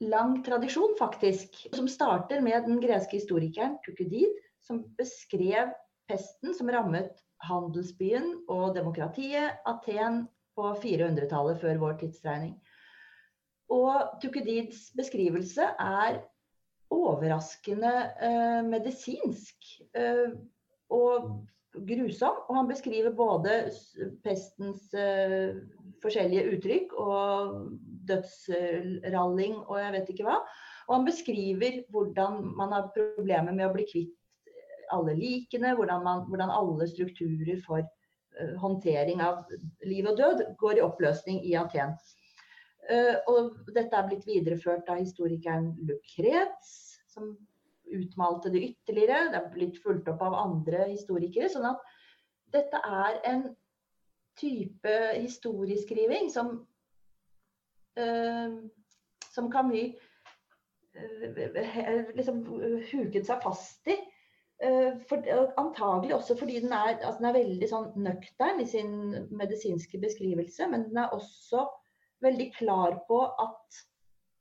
lang 0.00 0.38
tradisjon, 0.46 0.96
faktisk. 0.96 1.60
Som 1.76 1.92
starter 1.92 2.40
med 2.40 2.64
den 2.70 2.80
greske 2.80 3.18
historikeren 3.18 3.76
Tukudid, 3.84 4.32
som 4.64 4.80
beskrev 4.96 5.76
pesten 6.08 6.56
som 6.56 6.72
rammet 6.72 7.20
handelsbyen 7.46 8.34
og 8.50 8.74
demokratiet, 8.76 9.58
Aten 9.66 10.26
på 10.56 10.74
400-tallet 10.82 11.60
før 11.60 11.80
vår 11.82 11.96
tidsregning. 12.02 12.56
Og 13.72 14.18
Tukedids 14.22 14.90
beskrivelse 14.96 15.70
er 15.80 16.20
overraskende 16.92 17.92
eh, 18.20 18.60
medisinsk 18.68 19.70
eh, 19.96 20.34
og 20.92 21.30
grusom. 21.72 22.42
Og 22.48 22.58
han 22.58 22.68
beskriver 22.68 23.14
både 23.16 23.56
pestens 24.24 24.92
eh, 24.94 25.56
forskjellige 26.04 26.56
uttrykk 26.56 26.92
og 27.00 27.56
dødsralling 28.10 29.56
og 29.62 29.78
jeg 29.80 29.94
vet 29.96 30.12
ikke 30.12 30.28
hva. 30.28 30.40
Og 30.88 30.98
han 30.98 31.06
beskriver 31.08 31.80
hvordan 31.94 32.42
man 32.58 32.74
har 32.76 32.90
problemer 32.96 33.54
med 33.54 33.70
å 33.70 33.72
bli 33.76 33.86
kvitt 33.88 34.18
alle 34.94 35.14
likene, 35.18 35.74
hvordan, 35.78 36.02
man, 36.04 36.24
hvordan 36.28 36.52
alle 36.52 36.88
strukturer 36.90 37.60
for 37.66 37.82
uh, 37.82 38.54
håndtering 38.62 39.22
av 39.24 39.44
liv 39.88 40.08
og 40.10 40.18
død 40.18 40.44
går 40.60 40.78
i 40.80 40.84
oppløsning 40.86 41.40
i 41.48 41.54
Aten. 41.60 41.94
Uh, 42.90 43.16
og 43.30 43.72
dette 43.74 43.96
er 43.96 44.08
blitt 44.08 44.26
videreført 44.28 44.90
av 44.90 45.00
historikeren 45.02 45.72
Lucrets, 45.88 46.76
som 47.12 47.34
utmalte 47.92 48.52
det 48.52 48.64
ytterligere. 48.70 49.30
Det 49.32 49.40
er 49.40 49.50
blitt 49.54 49.80
fulgt 49.82 50.08
opp 50.12 50.22
av 50.24 50.38
andre 50.38 50.86
historikere. 50.90 51.50
sånn 51.52 51.68
at 51.68 51.82
dette 52.52 52.78
er 52.84 53.20
en 53.28 53.42
type 54.40 54.94
historieskriving 55.18 56.30
som, 56.32 56.54
uh, 58.00 58.56
som 59.32 59.52
Camus 59.52 60.00
liksom 62.16 62.42
huket 62.90 63.26
seg 63.26 63.42
fast 63.44 63.88
i 63.88 63.96
for, 65.08 65.30
antagelig 65.58 66.14
også 66.14 66.36
fordi 66.38 66.60
den 66.62 66.74
er, 66.76 67.00
altså 67.00 67.18
den 67.18 67.30
er 67.30 67.38
veldig 67.38 67.68
sånn 67.70 67.88
nøktern 68.04 68.60
i 68.62 68.66
sin 68.70 68.92
medisinske 69.34 69.98
beskrivelse, 70.02 70.68
men 70.70 70.84
den 70.90 71.00
er 71.02 71.14
også 71.16 71.64
veldig 72.22 72.48
klar 72.54 73.00
på 73.08 73.18
at 73.42 73.80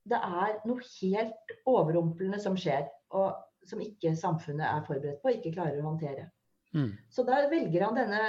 det 0.09 0.17
er 0.17 0.55
noe 0.65 0.81
helt 0.99 1.51
overrumplende 1.69 2.39
som 2.41 2.57
skjer. 2.57 2.87
Og 3.17 3.33
som 3.67 3.81
ikke 3.83 4.15
samfunnet 4.17 4.65
er 4.65 4.85
forberedt 4.87 5.21
på, 5.21 5.29
ikke 5.35 5.53
klarer 5.53 5.79
å 5.81 5.89
håndtere. 5.91 6.25
Mm. 6.73 6.91
Så 7.11 7.23
da 7.27 7.49
velger 7.51 7.83
han 7.85 7.97
denne 7.99 8.21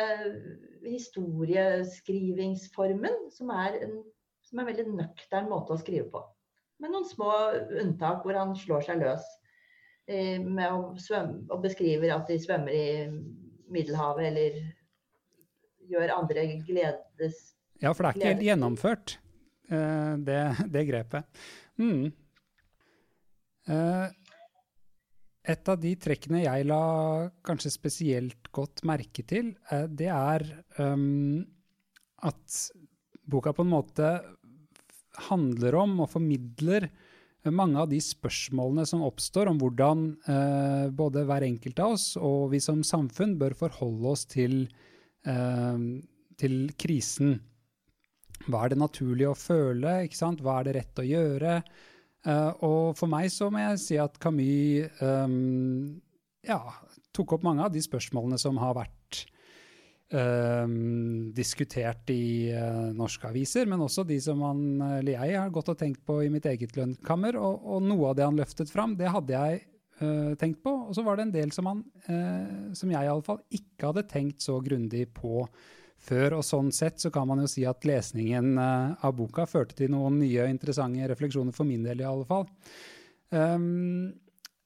historieskrivingsformen, 0.84 3.14
som 3.32 3.50
er 3.54 3.72
en, 3.86 3.94
som 4.48 4.58
er 4.58 4.62
en 4.64 4.70
veldig 4.72 4.88
nøktern 4.98 5.48
måte 5.50 5.72
å 5.74 5.80
skrive 5.80 6.06
på. 6.12 6.20
Med 6.82 6.90
noen 6.92 7.06
små 7.06 7.30
unntak 7.80 8.18
hvor 8.24 8.34
han 8.36 8.56
slår 8.58 8.82
seg 8.88 8.96
løs 9.04 9.22
eh, 9.22 9.26
med 10.44 10.68
å 10.68 10.92
svømme, 11.00 11.44
og 11.52 11.62
beskriver 11.64 12.14
at 12.14 12.28
de 12.30 12.38
svømmer 12.42 12.74
i 12.76 12.86
Middelhavet 13.72 14.28
eller 14.30 14.58
gjør 15.90 16.14
andre 16.16 16.46
gledes... 16.66 17.52
Ja, 17.82 17.92
for 17.92 18.04
det 18.04 18.10
er 18.10 18.18
ikke 18.18 18.32
helt 18.34 18.46
gjennomført, 18.46 19.16
eh, 19.72 20.12
det, 20.22 20.40
det 20.70 20.84
grepet. 20.86 21.42
Mm. 21.80 22.12
Eh, 23.72 24.04
et 25.52 25.70
av 25.72 25.80
de 25.82 25.94
trekkene 25.98 26.44
jeg 26.44 26.68
la 26.70 26.82
kanskje 27.46 27.72
spesielt 27.74 28.52
godt 28.54 28.84
merke 28.86 29.24
til, 29.26 29.54
eh, 29.74 29.88
det 29.90 30.10
er 30.14 30.46
um, 30.78 31.42
at 32.22 32.60
boka 33.26 33.54
på 33.56 33.66
en 33.66 33.72
måte 33.72 34.12
handler 35.28 35.76
om 35.82 35.98
og 36.04 36.12
formidler 36.12 36.86
mange 37.50 37.80
av 37.82 37.88
de 37.90 37.98
spørsmålene 37.98 38.84
som 38.86 39.02
oppstår 39.02 39.50
om 39.50 39.58
hvordan 39.58 40.04
eh, 40.30 40.90
både 40.94 41.24
hver 41.26 41.42
enkelt 41.42 41.80
av 41.82 41.96
oss 41.96 42.12
og 42.20 42.52
vi 42.52 42.60
som 42.62 42.84
samfunn 42.86 43.34
bør 43.40 43.56
forholde 43.58 44.12
oss 44.12 44.22
til, 44.30 44.68
eh, 45.26 45.80
til 46.38 46.56
krisen. 46.78 47.40
Hva 48.46 48.64
er 48.64 48.72
det 48.72 48.78
naturlig 48.82 49.26
å 49.30 49.38
føle? 49.38 50.02
Hva 50.06 50.54
er 50.60 50.68
det 50.68 50.76
rett 50.78 51.02
å 51.02 51.08
gjøre? 51.08 51.56
Eh, 52.22 52.50
og 52.62 52.94
for 52.98 53.10
meg 53.10 53.30
så 53.34 53.50
må 53.50 53.64
jeg 53.64 53.82
si 53.82 53.98
at 53.98 54.18
Camus 54.22 55.02
um, 55.02 55.98
ja, 56.46 56.60
tok 57.14 57.34
opp 57.38 57.46
mange 57.46 57.66
av 57.66 57.74
de 57.74 57.82
spørsmålene 57.82 58.38
som 58.38 58.60
har 58.62 58.76
vært 58.78 59.01
um, 60.12 61.32
diskutert 61.34 62.12
i 62.12 62.52
uh, 62.54 62.92
norske 62.96 63.28
aviser, 63.28 63.68
men 63.70 63.82
også 63.84 64.04
de 64.08 64.20
som 64.22 64.40
han, 64.46 64.62
eller 65.00 65.16
jeg 65.16 65.36
har 65.40 65.52
gått 65.54 65.72
og 65.72 65.78
tenkt 65.80 66.04
på 66.06 66.20
i 66.24 66.30
mitt 66.32 66.48
eget 66.48 66.76
lønnkammer. 66.78 67.40
Og, 67.40 67.68
og 67.74 67.84
noe 67.88 68.12
av 68.12 68.18
det 68.18 68.28
han 68.28 68.40
løftet 68.40 68.72
fram, 68.72 68.96
det 69.00 69.12
hadde 69.12 69.36
jeg 69.36 69.62
uh, 70.02 70.32
tenkt 70.40 70.62
på. 70.64 70.74
Og 70.86 70.96
så 70.96 71.04
var 71.06 71.18
det 71.18 71.28
en 71.28 71.36
del 71.36 71.54
som, 71.54 71.70
han, 71.72 71.84
som 72.76 72.90
jeg 72.92 73.10
iallfall 73.10 73.42
ikke 73.54 73.92
hadde 73.92 74.08
tenkt 74.10 74.44
så 74.44 74.60
grundig 74.64 75.08
på 75.16 75.46
før. 76.02 76.38
Og 76.38 76.46
sånn 76.46 76.72
sett 76.74 77.00
så 77.02 77.12
kan 77.14 77.28
man 77.30 77.42
jo 77.42 77.50
si 77.50 77.64
at 77.68 77.86
lesningen 77.88 78.56
uh, 78.58 78.94
av 79.04 79.14
boka 79.18 79.46
førte 79.50 79.78
til 79.78 79.92
noen 79.94 80.20
nye 80.22 80.44
og 80.44 80.52
interessante 80.52 81.08
refleksjoner, 81.12 81.54
for 81.56 81.68
min 81.68 81.86
del 81.86 82.02
i 82.02 82.08
alle 82.08 82.28
fall. 82.28 82.48
Um, 83.32 84.12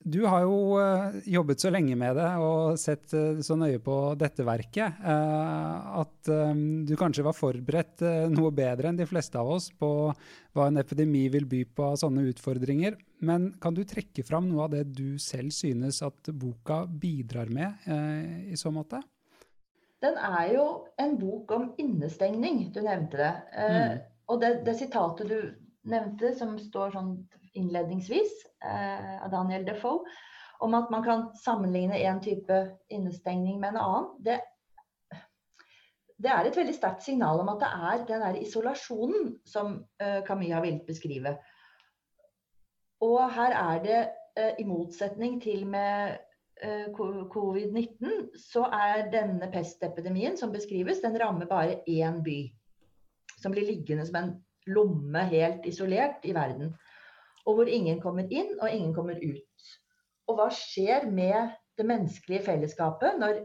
du 0.07 0.21
har 0.31 0.45
jo 0.47 0.57
uh, 0.79 1.17
jobbet 1.27 1.63
så 1.63 1.71
lenge 1.75 1.97
med 1.99 2.15
det 2.19 2.29
og 2.43 2.79
sett 2.81 3.15
uh, 3.17 3.41
så 3.43 3.57
nøye 3.59 3.81
på 3.83 3.97
dette 4.19 4.47
verket 4.47 5.01
at 5.03 6.31
um, 6.31 6.85
du 6.87 6.95
kanskje 6.99 7.25
var 7.27 7.37
forberedt 7.37 8.05
noe 8.33 8.53
bedre 8.55 8.93
enn 8.93 9.01
de 9.01 9.09
fleste 9.09 9.41
av 9.41 9.51
oss 9.57 9.69
på 9.75 9.91
hva 10.57 10.69
en 10.71 10.81
epidemi 10.81 11.27
vil 11.33 11.49
by 11.51 11.65
på 11.77 11.91
av 11.91 11.99
sånne 12.01 12.25
utfordringer. 12.31 12.95
Men 13.27 13.51
kan 13.61 13.77
du 13.77 13.83
trekke 13.89 14.25
fram 14.25 14.49
noe 14.49 14.65
av 14.67 14.73
det 14.73 14.87
du 14.97 15.19
selv 15.21 15.53
synes 15.53 16.01
at 16.07 16.33
boka 16.33 16.85
bidrar 16.89 17.53
med 17.53 17.85
i 18.49 18.57
så 18.57 18.73
måte? 18.73 19.03
den 20.07 20.19
er 20.19 20.53
jo 20.55 20.67
en 21.01 21.17
bok 21.21 21.53
om 21.57 21.71
innestengning. 21.81 22.67
Du 22.73 22.83
nevnte 22.85 23.21
det. 23.21 23.33
Eh, 23.57 23.77
mm. 23.77 24.05
og 24.33 24.41
det, 24.43 24.53
det, 24.67 24.77
sitatet 24.81 25.31
du 25.31 25.39
nevnte, 25.91 26.33
som 26.39 26.57
står 26.61 26.95
sånn 26.97 27.13
innledningsvis 27.57 28.33
eh, 28.65 29.17
av 29.25 29.31
Daniel 29.33 29.67
Defoe, 29.67 30.05
om 30.65 30.75
at 30.79 30.91
man 30.93 31.05
kan 31.05 31.25
sammenligne 31.37 31.99
en 32.09 32.21
type 32.25 32.61
innestengning 32.89 33.61
med 33.61 33.75
en 33.75 33.83
annen, 33.83 34.07
det, 34.25 34.39
det 36.17 36.33
er 36.33 36.49
et 36.49 36.57
veldig 36.57 36.77
sterkt 36.77 37.05
signal 37.05 37.43
om 37.43 37.51
at 37.53 37.61
det 37.61 37.73
er 37.91 38.07
den 38.09 38.25
der 38.25 38.39
isolasjonen 38.41 39.35
som 39.45 39.75
uh, 40.01 40.23
Camus 40.25 40.55
har 40.55 40.65
villet 40.65 40.87
beskrive. 40.89 41.35
Og 43.05 43.21
her 43.37 43.53
er 43.53 43.83
det, 43.85 44.01
uh, 44.41 44.55
i 44.57 44.65
motsetning 44.65 45.37
til 45.45 45.67
med 45.69 46.17
Eh, 46.63 46.89
covid-19, 46.89 48.31
så 48.41 48.63
er 48.73 49.11
denne 49.13 49.45
pestepidemien 49.53 50.39
som 50.41 50.55
beskrives, 50.55 51.03
den 51.05 51.19
rammer 51.21 51.45
bare 51.51 51.83
én 51.85 52.23
by. 52.25 52.39
Som 53.43 53.53
blir 53.53 53.69
liggende 53.69 54.07
som 54.09 54.17
en 54.17 54.31
lomme 54.73 55.25
helt 55.29 55.67
isolert 55.69 56.25
i 56.25 56.33
verden. 56.33 56.73
Og 57.47 57.59
hvor 57.59 57.71
ingen 57.71 58.01
kommer 58.03 58.27
inn 58.33 58.57
og 58.59 58.71
ingen 58.71 58.95
kommer 58.97 59.19
ut. 59.23 59.67
Og 60.27 60.39
hva 60.39 60.49
skjer 60.55 61.07
med 61.11 61.55
det 61.79 61.87
menneskelige 61.87 62.47
fellesskapet 62.49 63.21
når 63.21 63.45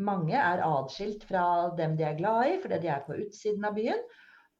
mange 0.00 0.36
er 0.36 0.62
atskilt 0.64 1.24
fra 1.28 1.44
dem 1.76 1.96
de 1.96 2.06
er 2.08 2.18
glad 2.18 2.50
i, 2.50 2.58
fordi 2.62 2.80
de 2.82 2.90
er 2.92 3.04
på 3.06 3.16
utsiden 3.20 3.64
av 3.68 3.76
byen? 3.76 4.02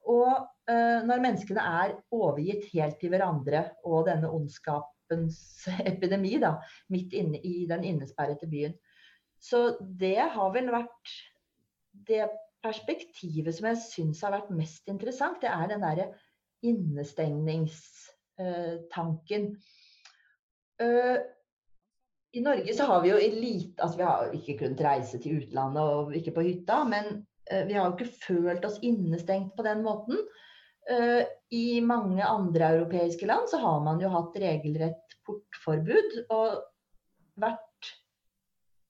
Og 0.09 0.29
uh, 0.33 1.01
når 1.05 1.25
menneskene 1.25 1.65
er 1.83 1.97
overgitt 2.17 2.71
helt 2.73 2.97
til 3.01 3.13
hverandre 3.13 3.67
og 3.85 4.07
denne 4.09 4.31
ondskapens 4.33 5.41
epidemi 5.93 6.39
da, 6.41 6.57
midt 6.93 7.17
inne 7.17 7.41
i 7.45 7.67
den 7.69 7.85
innesperrede 7.93 8.49
byen. 8.49 8.77
Så 9.41 9.77
det 9.81 10.19
har 10.35 10.55
vel 10.57 10.73
vært 10.73 11.13
det 12.09 12.27
perspektivet 12.65 13.57
som 13.57 13.71
jeg 13.71 13.83
syns 13.85 14.25
har 14.25 14.35
vært 14.35 14.53
mest 14.53 14.89
interessant. 14.93 15.41
Det 15.41 15.53
er 15.53 15.69
den 15.71 15.85
derre 15.85 16.11
innestengningstanken. 16.65 18.17
Uh, 20.81 21.17
I 22.33 22.41
Norge 22.41 22.75
så 22.75 22.87
har 22.89 23.03
vi 23.05 23.11
jo 23.11 23.19
lite 23.35 23.83
Altså 23.83 23.99
vi 23.99 24.07
har 24.07 24.31
ikke 24.37 24.55
kunnet 24.63 24.81
reise 24.87 25.19
til 25.21 25.43
utlandet 25.43 25.83
og 25.83 26.15
ikke 26.17 26.33
på 26.39 26.47
hytta, 26.47 26.83
men 26.89 27.11
uh, 27.51 27.65
vi 27.69 27.77
har 27.77 27.85
jo 27.85 27.97
ikke 27.97 28.15
følt 28.23 28.65
oss 28.69 28.79
innestengt 28.87 29.53
på 29.57 29.67
den 29.67 29.85
måten. 29.87 30.23
I 31.55 31.79
mange 31.87 32.25
andre 32.25 32.71
europeiske 32.75 33.27
land 33.29 33.45
så 33.53 33.61
har 33.63 33.83
man 33.85 34.01
jo 34.03 34.09
hatt 34.11 34.35
regelrett 34.43 35.13
portforbud 35.29 36.17
og 36.33 36.57
vært 37.39 37.91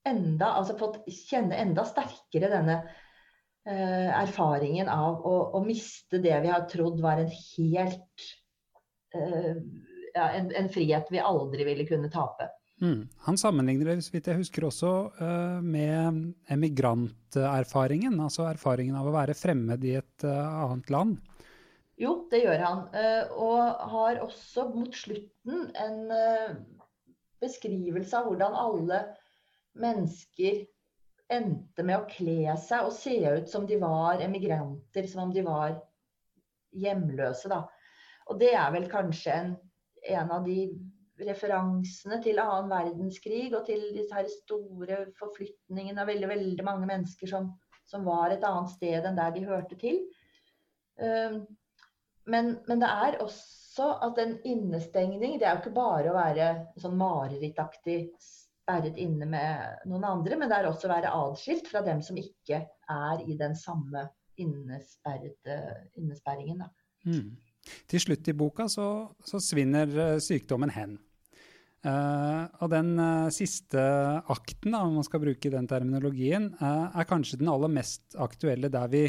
enda, 0.08 0.52
altså 0.54 0.78
fått 0.80 1.02
kjenne 1.12 1.58
enda 1.60 1.84
sterkere 1.84 2.48
denne 2.54 2.78
erfaringen 3.66 4.88
av 4.88 5.26
å, 5.28 5.34
å, 5.58 5.60
miste 5.66 6.22
det 6.24 6.38
vi 6.46 6.54
har 6.54 6.64
trodd 6.70 7.02
var 7.04 7.20
en 7.20 7.34
helt 7.34 8.30
ja, 9.14 10.30
en, 10.30 10.50
en, 10.56 10.68
frihet 10.72 11.10
vi 11.10 11.22
aldri 11.22 11.66
ville 11.66 11.86
kunne 11.88 12.10
tape. 12.12 12.48
Mm. 12.80 13.08
Han 13.26 13.38
sammenligner 13.38 13.90
det, 13.90 14.02
så 14.06 14.14
vidt 14.14 14.30
jeg 14.30 14.40
husker, 14.40 14.66
også 14.68 14.92
uh, 15.20 15.58
med 15.60 16.22
emigranterfaringen. 16.48 18.16
Altså 18.22 18.46
erfaringen 18.48 18.96
av 18.96 19.10
å 19.10 19.14
være 19.14 19.36
fremmed 19.36 19.84
i 19.84 19.98
et 20.00 20.24
annet 20.24 20.90
land. 20.92 21.18
Jo, 22.00 22.14
det 22.32 22.44
gjør 22.46 22.62
han. 22.64 22.84
Uh, 22.94 23.32
og 23.44 23.88
har 23.92 24.22
også 24.24 24.70
mot 24.72 24.94
slutten 24.96 25.66
en 25.76 25.98
eh, 26.14 26.54
beskrivelse 27.42 28.16
av 28.16 28.28
hvordan 28.28 28.56
alle 28.56 29.00
mennesker 29.80 30.62
endte 31.30 31.84
med 31.86 32.00
å 32.00 32.08
kle 32.10 32.56
seg 32.58 32.88
og 32.88 32.96
se 32.96 33.18
ut 33.20 33.52
som 33.52 33.66
de 33.68 33.76
var 33.82 34.22
emigranter, 34.24 35.06
som 35.06 35.26
om 35.26 35.34
de 35.34 35.44
var 35.46 35.76
hjemløse. 36.72 37.50
Da. 37.52 37.66
Og 38.30 38.38
det 38.40 38.52
er 38.54 38.70
vel 38.74 38.86
kanskje 38.90 39.32
en, 39.34 39.52
en 40.14 40.32
av 40.32 40.44
de 40.46 40.58
referansene 41.26 42.20
til 42.24 42.38
annen 42.40 42.70
verdenskrig 42.70 43.52
og 43.52 43.66
til 43.66 43.82
disse 43.96 44.14
her 44.16 44.28
store 44.32 44.96
forflytningene 45.18 46.00
av 46.02 46.08
veldig, 46.08 46.28
veldig 46.30 46.64
mange 46.66 46.86
mennesker 46.88 47.26
som, 47.30 47.44
som, 47.90 48.04
var 48.06 48.30
et 48.32 48.44
annet 48.46 48.70
sted 48.76 49.04
enn 49.04 49.18
der 49.18 49.30
de 49.34 49.48
hørte 49.48 49.76
til. 49.80 49.96
Um, 51.00 51.42
men, 52.30 52.44
men, 52.68 52.80
det 52.80 52.88
er 52.88 53.22
også 53.24 53.86
at 54.04 54.18
en 54.20 54.34
innestengning 54.44 55.38
Det 55.40 55.46
er 55.48 55.54
jo 55.54 55.60
ikke 55.62 55.78
bare 55.78 56.10
å 56.10 56.18
være 56.18 56.46
sånn 56.82 56.98
marerittaktig 57.00 58.00
sperret 58.20 58.96
inne 59.00 59.26
med 59.26 59.86
noen 59.88 60.04
andre, 60.06 60.36
men 60.38 60.48
det 60.50 60.56
er 60.58 60.66
også 60.68 60.86
å 60.86 60.92
være 60.92 61.14
adskilt 61.16 61.66
fra 61.72 61.80
dem 61.86 62.00
som 62.04 62.16
ikke 62.20 62.58
er 62.92 63.16
i 63.24 63.34
den 63.40 63.54
samme 63.58 64.02
innesperringen. 64.40 66.60
Mm. 67.08 67.30
Til 67.90 68.02
slutt 68.02 68.28
i 68.30 68.36
boka 68.36 68.66
så, 68.70 68.88
så 69.26 69.40
svinner 69.42 69.90
eh, 70.06 70.18
sykdommen 70.22 70.72
hen. 70.74 70.98
Uh, 71.80 72.44
og 72.60 72.68
den 72.74 72.90
uh, 73.00 73.30
siste 73.32 73.80
akten, 74.28 74.74
da, 74.74 74.82
om 74.84 74.98
man 74.98 75.06
skal 75.06 75.22
bruke 75.22 75.48
den 75.52 75.68
terminologien, 75.68 76.50
uh, 76.60 76.92
er 76.92 77.08
kanskje 77.08 77.38
den 77.40 77.48
aller 77.48 77.72
mest 77.72 78.18
aktuelle 78.20 78.72
der 78.72 78.90
vi 78.92 79.04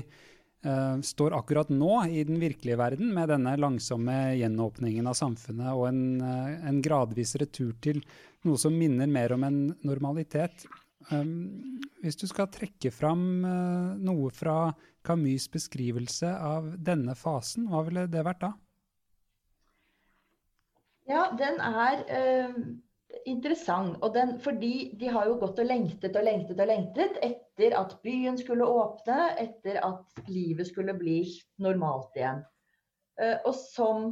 står 0.61 1.33
akkurat 1.33 1.71
nå 1.73 2.03
i 2.13 2.19
den 2.21 2.35
virkelige 2.37 2.77
verden, 2.77 3.07
med 3.15 3.31
denne 3.33 3.55
langsomme 3.57 4.35
gjenåpningen 4.37 5.07
av 5.09 5.15
samfunnet 5.17 5.71
og 5.73 5.87
en, 5.87 6.21
en 6.21 6.77
gradvis 6.85 7.31
retur 7.41 7.71
til 7.81 7.97
noe 8.45 8.61
som 8.61 8.75
minner 8.77 9.09
mer 9.09 9.33
om 9.33 9.47
en 9.47 9.57
normalitet. 9.81 10.67
Um, 11.09 11.79
hvis 12.03 12.19
du 12.21 12.27
skal 12.29 12.49
trekke 12.53 12.91
fram 12.93 13.23
uh, 13.45 13.97
noe 13.97 14.29
fra 14.35 14.71
Camus' 15.05 15.49
beskrivelse 15.51 16.29
av 16.29 16.69
denne 16.77 17.15
fasen, 17.17 17.65
hva 17.71 17.81
ville 17.87 18.05
det 18.11 18.23
vært 18.27 18.43
da? 18.43 18.51
Ja, 21.09 21.25
den 21.37 21.59
er 21.59 22.03
uh, 22.05 22.61
interessant. 23.25 23.97
Og 24.05 24.13
den, 24.15 24.37
fordi 24.43 24.91
de 24.99 25.11
har 25.11 25.27
jo 25.27 25.39
gått 25.41 25.59
og 25.61 25.67
lengtet 25.67 26.15
og 26.15 26.25
lengtet 26.27 26.61
og 26.61 26.69
lengtet 26.69 27.19
etter 27.25 27.75
at 27.77 27.97
byen 28.05 28.39
skulle 28.39 28.67
åpne, 28.67 29.33
etter 29.41 29.81
at 29.83 30.25
livet 30.29 30.69
skulle 30.69 30.95
bli 30.97 31.23
normalt 31.63 32.15
igjen. 32.19 32.43
Uh, 33.19 33.37
og 33.45 33.55
som 33.57 34.11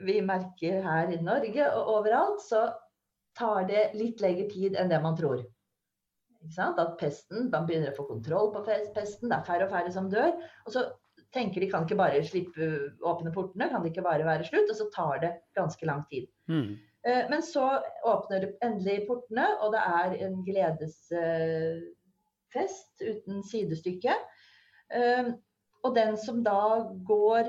vi 0.00 0.20
merker 0.24 0.80
her 0.84 1.12
i 1.12 1.20
Norge 1.20 1.66
og 1.76 1.94
overalt, 1.98 2.40
så 2.42 2.70
tar 3.36 3.66
det 3.68 3.90
litt 3.94 4.20
lengre 4.24 4.48
tid 4.50 4.76
enn 4.80 4.90
det 4.90 5.00
man 5.04 5.16
tror. 5.18 5.42
At 6.58 6.98
pesten, 7.00 7.50
Man 7.52 7.66
begynner 7.68 7.92
å 7.92 7.98
få 7.98 8.04
kontroll 8.08 8.48
på 8.54 8.60
pesten, 8.64 9.28
det 9.28 9.36
er 9.36 9.46
færre 9.46 9.64
og 9.66 9.72
færre 9.74 9.90
som 9.92 10.08
dør. 10.12 10.32
Og 10.66 10.70
så 10.74 10.80
tenker 11.34 11.60
de 11.62 11.70
kan 11.70 11.84
ikke 11.86 12.00
bare 12.00 12.22
slippe 12.26 12.66
åpne 13.06 13.30
portene, 13.34 13.68
kan 13.70 13.82
det 13.82 13.90
ikke 13.92 14.06
bare 14.06 14.26
være 14.26 14.44
slutt? 14.48 14.70
Og 14.72 14.76
så 14.78 14.86
tar 14.94 15.14
det 15.22 15.32
ganske 15.58 15.86
lang 15.86 16.02
tid. 16.10 16.24
Mm. 16.50 16.70
Eh, 17.06 17.24
men 17.30 17.40
så 17.44 17.82
åpner 18.08 18.40
endelig 18.64 19.06
portene, 19.08 19.46
og 19.60 19.68
det 19.74 19.80
er 19.80 20.10
en 20.26 20.36
gledesfest 20.46 22.94
uten 23.04 23.42
sidestykke. 23.46 24.14
Eh, 24.90 25.26
og 25.84 25.96
den 25.96 26.16
som 26.20 26.42
da 26.44 26.92
går 27.08 27.44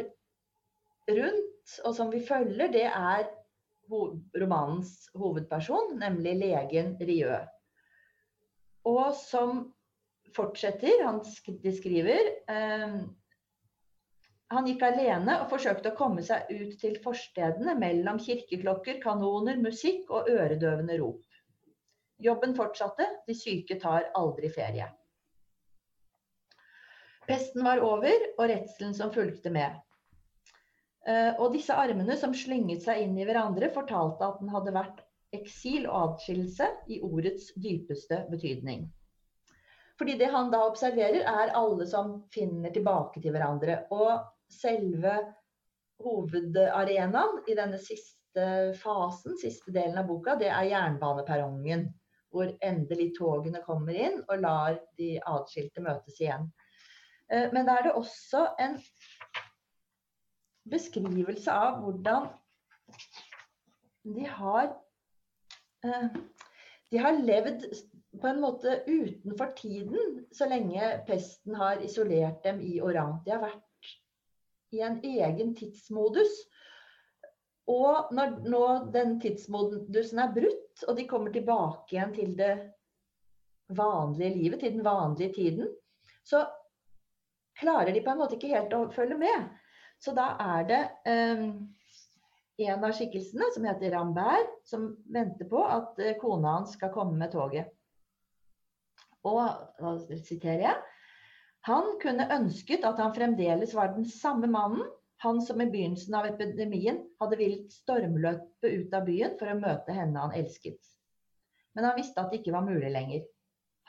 rundt, 1.12 1.80
og 1.86 1.96
som 1.96 2.12
vi 2.14 2.20
følger, 2.24 2.68
det 2.72 2.88
er 2.88 3.28
romanens 3.92 5.10
hovedperson, 5.20 6.00
nemlig 6.00 6.36
legen 6.40 6.96
Rieu. 7.02 7.42
Og 8.90 9.14
som 9.18 9.66
fortsetter, 10.36 11.04
han 11.06 11.20
skriver 11.26 12.30
eh, 12.50 13.02
han 14.52 14.68
gikk 14.68 14.82
alene 14.84 15.38
og 15.44 15.52
forsøkte 15.52 15.94
å 15.94 15.98
komme 15.98 16.24
seg 16.28 16.50
ut 16.52 16.74
til 16.82 16.98
forstedene 17.04 17.76
mellom 17.80 18.18
kirkeklokker, 18.20 18.98
kanoner, 19.04 19.60
musikk 19.64 20.10
og 20.12 20.28
øredøvende 20.32 20.98
rop. 21.00 21.22
Jobben 22.22 22.56
fortsatte, 22.58 23.08
de 23.28 23.36
syke 23.38 23.78
tar 23.82 24.10
aldri 24.18 24.52
ferie. 24.52 24.90
Pesten 27.30 27.64
var 27.64 27.80
over, 27.86 28.28
og 28.36 28.50
redselen 28.52 28.94
som 28.98 29.14
fulgte 29.16 29.54
med. 29.56 29.78
Eh, 31.08 31.32
og 31.40 31.56
disse 31.56 31.74
armene 31.74 32.18
som 32.20 32.36
slynget 32.36 32.84
seg 32.84 33.06
inn 33.06 33.16
i 33.18 33.26
hverandre, 33.26 33.72
fortalte 33.74 34.28
at 34.28 34.42
den 34.44 34.52
hadde 34.52 34.76
vært 34.76 35.00
eksil 35.36 35.86
og 35.88 36.16
atskillelse 36.16 36.68
i 36.92 37.00
ordets 37.06 37.52
dypeste 37.56 38.26
betydning. 38.32 38.88
Fordi 40.02 40.18
det 40.18 40.32
han 40.34 40.50
da 40.52 40.64
observerer, 40.66 41.22
er 41.28 41.54
alle 41.58 41.86
som 41.88 42.24
finner 42.34 42.74
tilbake 42.74 43.22
til 43.22 43.36
hverandre. 43.36 43.84
Og 43.94 44.24
selve 44.52 45.14
hovedarenaen 46.02 47.44
i 47.48 47.56
denne 47.58 47.78
siste 47.78 48.48
fasen, 48.82 49.38
siste 49.38 49.74
delen 49.76 50.00
av 50.02 50.10
boka, 50.10 50.36
det 50.40 50.50
er 50.50 50.72
jernbaneperrongen. 50.72 51.86
Hvor 52.32 52.50
endelig 52.64 53.12
togene 53.18 53.60
kommer 53.66 53.94
inn 53.94 54.22
og 54.24 54.40
lar 54.40 54.78
de 54.98 55.18
atskilte 55.28 55.84
møtes 55.84 56.18
igjen. 56.22 56.48
Eh, 57.28 57.50
men 57.52 57.68
da 57.68 57.76
er 57.78 57.90
det 57.90 57.98
også 58.00 58.46
en 58.64 58.78
beskrivelse 60.72 61.52
av 61.52 61.82
hvordan 61.84 62.30
de 64.16 64.26
har 64.26 64.72
De 66.92 66.98
har 66.98 67.18
levd 67.18 67.66
på 68.22 68.28
en 68.28 68.42
måte 68.44 68.82
utenfor 68.88 69.54
tiden 69.58 70.26
så 70.36 70.48
lenge 70.52 70.90
pesten 71.08 71.56
har 71.56 71.82
isolert 71.86 72.44
dem 72.44 72.60
i 72.62 72.82
Oran. 72.84 73.22
De 73.26 73.32
har 73.32 73.44
vært 73.46 73.94
i 74.76 74.82
en 74.86 75.00
egen 75.04 75.56
tidsmodus. 75.56 76.34
Og 77.72 78.12
når 78.16 78.38
nå 78.52 78.66
den 78.94 79.18
tidsmodusen 79.24 80.20
er 80.20 80.34
brutt, 80.36 80.84
og 80.88 80.98
de 80.98 81.08
kommer 81.08 81.34
tilbake 81.34 81.96
igjen 81.96 82.14
til 82.16 82.34
det 82.40 82.54
vanlige 83.72 84.34
livet, 84.36 84.60
til 84.60 84.76
den 84.76 84.86
vanlige 84.86 85.34
tiden, 85.34 85.70
så 86.28 86.44
klarer 87.60 87.94
de 87.94 88.02
på 88.04 88.12
en 88.12 88.20
måte 88.20 88.38
ikke 88.38 88.52
helt 88.52 88.74
å 88.76 88.88
følge 88.92 89.18
med. 89.22 89.48
Så 90.02 90.16
da 90.18 90.34
er 90.42 90.68
det 90.68 90.82
um, 91.38 91.46
en 92.70 92.84
av 92.86 92.94
skikkelsene, 92.98 93.50
som 93.56 93.66
heter 93.68 93.94
Rambert, 93.96 94.56
som 94.68 94.92
venter 95.14 95.50
på 95.50 95.62
at 95.66 96.00
uh, 96.02 96.14
kona 96.22 96.58
hans 96.60 96.76
skal 96.78 96.94
komme 96.94 97.18
med 97.20 97.34
toget. 97.34 97.72
Og 99.28 99.42
da 99.78 99.96
siterer 100.18 100.66
jeg 100.66 100.80
han 101.68 101.92
kunne 102.02 102.26
ønsket 102.34 102.86
at 102.90 102.98
han 102.98 103.14
fremdeles 103.14 103.76
var 103.78 103.94
den 103.94 104.08
samme 104.10 104.50
mannen, 104.50 104.88
han 105.22 105.38
som 105.46 105.62
i 105.62 105.68
begynnelsen 105.70 106.16
av 106.18 106.26
epidemien 106.26 106.98
hadde 107.22 107.38
villet 107.38 107.74
stormløpe 107.76 108.72
ut 108.72 108.96
av 108.98 109.06
byen 109.06 109.36
for 109.38 109.52
å 109.52 109.60
møte 109.60 109.94
henne 109.94 110.24
han 110.24 110.34
elsket. 110.34 110.80
Men 111.78 111.86
han 111.86 112.00
visste 112.00 112.18
at 112.24 112.32
det 112.32 112.40
ikke 112.42 112.56
var 112.56 112.66
mulig 112.66 112.90
lenger. 112.90 113.28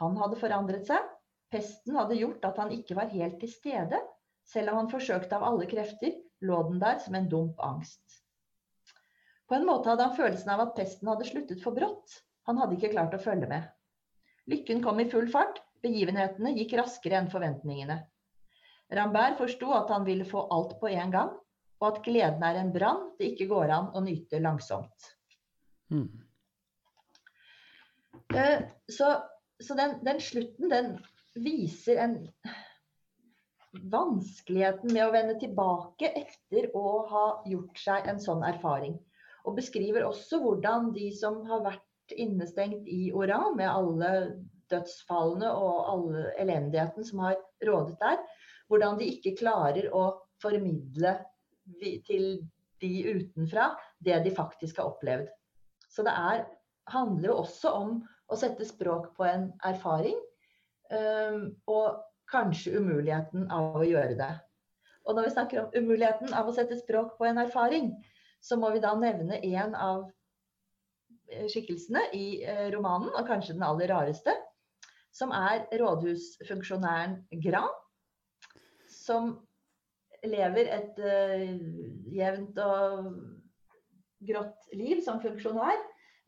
Han 0.02 0.18
hadde 0.20 0.40
forandret 0.42 0.84
seg. 0.90 1.06
Pesten 1.52 1.96
hadde 1.96 2.18
gjort 2.20 2.44
at 2.44 2.60
han 2.60 2.74
ikke 2.76 2.98
var 2.98 3.08
helt 3.14 3.40
til 3.40 3.48
stede. 3.54 4.02
Selv 4.44 4.74
om 4.74 4.82
han 4.82 4.92
forsøkte 4.92 5.38
av 5.38 5.46
alle 5.48 5.70
krefter, 5.70 6.18
lå 6.44 6.60
den 6.68 6.82
der 6.82 7.00
som 7.00 7.16
en 7.16 7.30
dump 7.32 7.64
angst. 7.64 8.21
På 9.52 9.58
en 9.58 9.66
måte 9.68 9.90
hadde 9.90 10.06
han 10.08 10.16
følelsen 10.16 10.48
av 10.48 10.62
at 10.62 10.70
pesten 10.78 11.10
hadde 11.10 11.26
sluttet 11.28 11.58
for 11.60 11.76
brått. 11.76 12.14
Han 12.48 12.56
hadde 12.56 12.78
ikke 12.78 12.94
klart 12.94 13.12
å 13.12 13.18
følge 13.20 13.50
med. 13.50 13.66
Lykken 14.48 14.80
kom 14.80 15.02
i 15.02 15.10
full 15.12 15.28
fart, 15.28 15.60
Begivenhetene 15.84 16.54
gikk 16.56 16.72
raskere 16.78 17.18
enn 17.18 17.28
forventningene. 17.28 17.98
Rambert 18.96 19.36
forsto 19.36 19.68
at 19.76 19.92
han 19.92 20.06
ville 20.08 20.24
få 20.24 20.46
alt 20.56 20.78
på 20.80 20.88
en 20.88 21.12
gang, 21.12 21.34
og 21.82 21.86
at 21.90 22.00
gleden 22.06 22.46
er 22.48 22.62
en 22.62 22.72
brann 22.72 23.04
det 23.18 23.34
ikke 23.34 23.50
går 23.52 23.74
an 23.76 23.92
å 23.92 24.02
nyte 24.06 24.40
langsomt. 24.40 25.12
Mm. 25.92 26.08
Så, 28.88 29.12
så 29.60 29.76
den, 29.76 29.98
den, 30.06 30.24
slutten, 30.24 30.72
den 30.72 30.94
viser 31.44 32.00
en 32.06 32.18
vanskeligheten 33.92 34.96
med 34.96 35.04
å 35.04 35.12
vende 35.12 35.36
tilbake 35.44 36.08
etter 36.24 36.72
å 36.72 37.02
ha 37.12 37.26
gjort 37.52 37.84
seg 37.84 38.08
en 38.08 38.22
sånn 38.22 38.48
erfaring. 38.48 38.96
Og 39.44 39.56
beskriver 39.58 40.06
også 40.06 40.38
hvordan 40.42 40.92
de 40.94 41.08
som 41.16 41.40
har 41.48 41.64
vært 41.64 42.14
innestengt 42.16 42.88
i 42.90 43.10
Oran, 43.14 43.56
med 43.58 43.70
alle 43.70 44.12
dødsfallene 44.72 45.50
og 45.52 45.90
all 45.92 46.06
elendigheten 46.40 47.04
som 47.04 47.24
har 47.26 47.36
rådet 47.66 47.98
der, 48.00 48.22
hvordan 48.70 48.98
de 49.00 49.10
ikke 49.12 49.36
klarer 49.40 49.88
å 49.92 50.06
formidle 50.42 51.16
til 52.06 52.26
de 52.82 52.92
utenfra 53.12 53.72
det 54.02 54.22
de 54.24 54.34
faktisk 54.34 54.80
har 54.80 54.90
opplevd. 54.94 55.28
Så 55.92 56.04
det 56.06 56.14
er, 56.16 56.46
handler 56.90 57.30
jo 57.30 57.40
også 57.42 57.74
om 57.76 57.98
å 58.32 58.38
sette 58.38 58.66
språk 58.66 59.12
på 59.18 59.26
en 59.28 59.50
erfaring, 59.68 60.16
um, 60.90 61.52
og 61.68 62.00
kanskje 62.32 62.78
umuligheten 62.80 63.50
av 63.52 63.76
å 63.76 63.86
gjøre 63.86 64.16
det. 64.18 64.32
Og 65.04 65.16
når 65.18 65.26
vi 65.26 65.34
snakker 65.34 65.60
om 65.60 65.76
umuligheten 65.76 66.32
av 66.38 66.48
å 66.48 66.54
sette 66.56 66.78
språk 66.80 67.16
på 67.18 67.26
en 67.28 67.42
erfaring, 67.42 67.90
så 68.42 68.58
må 68.58 68.72
vi 68.74 68.82
da 68.82 68.92
nevne 68.98 69.38
en 69.38 69.76
av 69.78 70.08
eh, 71.30 71.46
skikkelsene 71.50 72.08
i 72.18 72.26
eh, 72.42 72.66
romanen, 72.74 73.12
og 73.14 73.28
kanskje 73.28 73.54
den 73.56 73.66
aller 73.66 73.90
rareste, 73.92 74.34
som 75.14 75.32
er 75.36 75.66
rådhusfunksjonæren 75.78 77.20
Gran. 77.44 77.70
Som 78.92 79.34
lever 80.22 80.68
et 80.70 80.98
uh, 81.02 81.48
jevnt 82.14 82.58
og 82.62 83.08
grått 84.22 84.68
liv 84.78 85.00
som 85.04 85.18
funksjonær, 85.20 85.80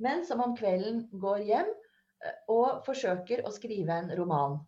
men 0.03 0.25
som 0.27 0.43
om 0.43 0.57
kvelden 0.59 1.05
går 1.23 1.45
hjem 1.47 1.71
og 2.51 2.83
forsøker 2.87 3.45
å 3.47 3.53
skrive 3.55 3.95
en 3.95 4.11
roman. 4.19 4.59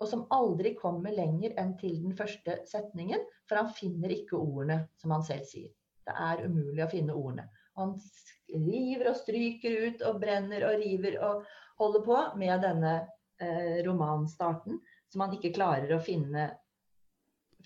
Og 0.00 0.08
som 0.08 0.24
aldri 0.34 0.72
kommer 0.78 1.14
lenger 1.14 1.54
enn 1.60 1.76
til 1.78 2.00
den 2.00 2.16
første 2.18 2.58
setningen, 2.70 3.22
for 3.46 3.60
han 3.60 3.70
finner 3.76 4.14
ikke 4.14 4.40
ordene, 4.40 4.80
som 4.98 5.12
han 5.14 5.24
selv 5.26 5.46
sier. 5.50 5.70
Det 6.06 6.14
er 6.28 6.44
umulig 6.46 6.84
å 6.84 6.90
finne 6.90 7.16
ordene. 7.16 7.48
Han 7.78 7.94
river 8.52 9.10
og 9.12 9.18
stryker 9.20 9.86
ut 9.86 10.02
og 10.08 10.18
brenner 10.22 10.66
og 10.68 10.80
river 10.82 11.18
og 11.24 11.44
holder 11.80 12.04
på 12.06 12.18
med 12.40 12.64
denne 12.64 12.96
eh, 13.40 13.78
romanstarten 13.86 14.80
som 15.12 15.24
han 15.24 15.36
ikke 15.36 15.54
klarer 15.56 15.94
å 15.94 16.02
finne 16.02 16.50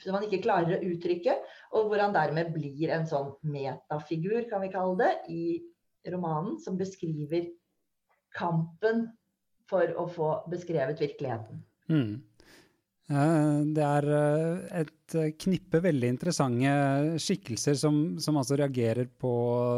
som 0.03 0.17
han 0.17 0.27
ikke 0.27 0.43
klarer 0.45 0.77
å 0.77 0.91
uttrykke, 0.93 1.33
og 1.73 1.87
hvor 1.89 2.03
han 2.03 2.13
dermed 2.13 2.51
blir 2.53 2.91
en 2.93 3.07
sånn 3.09 3.31
metafigur, 3.49 4.43
kan 4.51 4.61
vi 4.61 4.69
kalle 4.75 4.99
det, 5.01 5.13
i 5.33 6.13
romanen, 6.13 6.59
som 6.61 6.77
beskriver 6.77 7.49
kampen 8.37 9.07
for 9.71 9.89
å 9.97 10.05
få 10.13 10.31
beskrevet 10.53 11.01
virkeligheten. 11.01 11.63
Mm. 11.89 12.21
Eh, 13.09 13.59
det 13.77 13.87
er 13.87 14.11
eh, 14.19 14.93
et 15.15 15.37
knippe 15.39 15.79
veldig 15.85 16.09
interessante 16.11 16.73
skikkelser 17.23 17.79
som, 17.79 18.01
som 18.19 18.41
altså 18.41 18.59
reagerer 18.59 19.07
på 19.07 19.35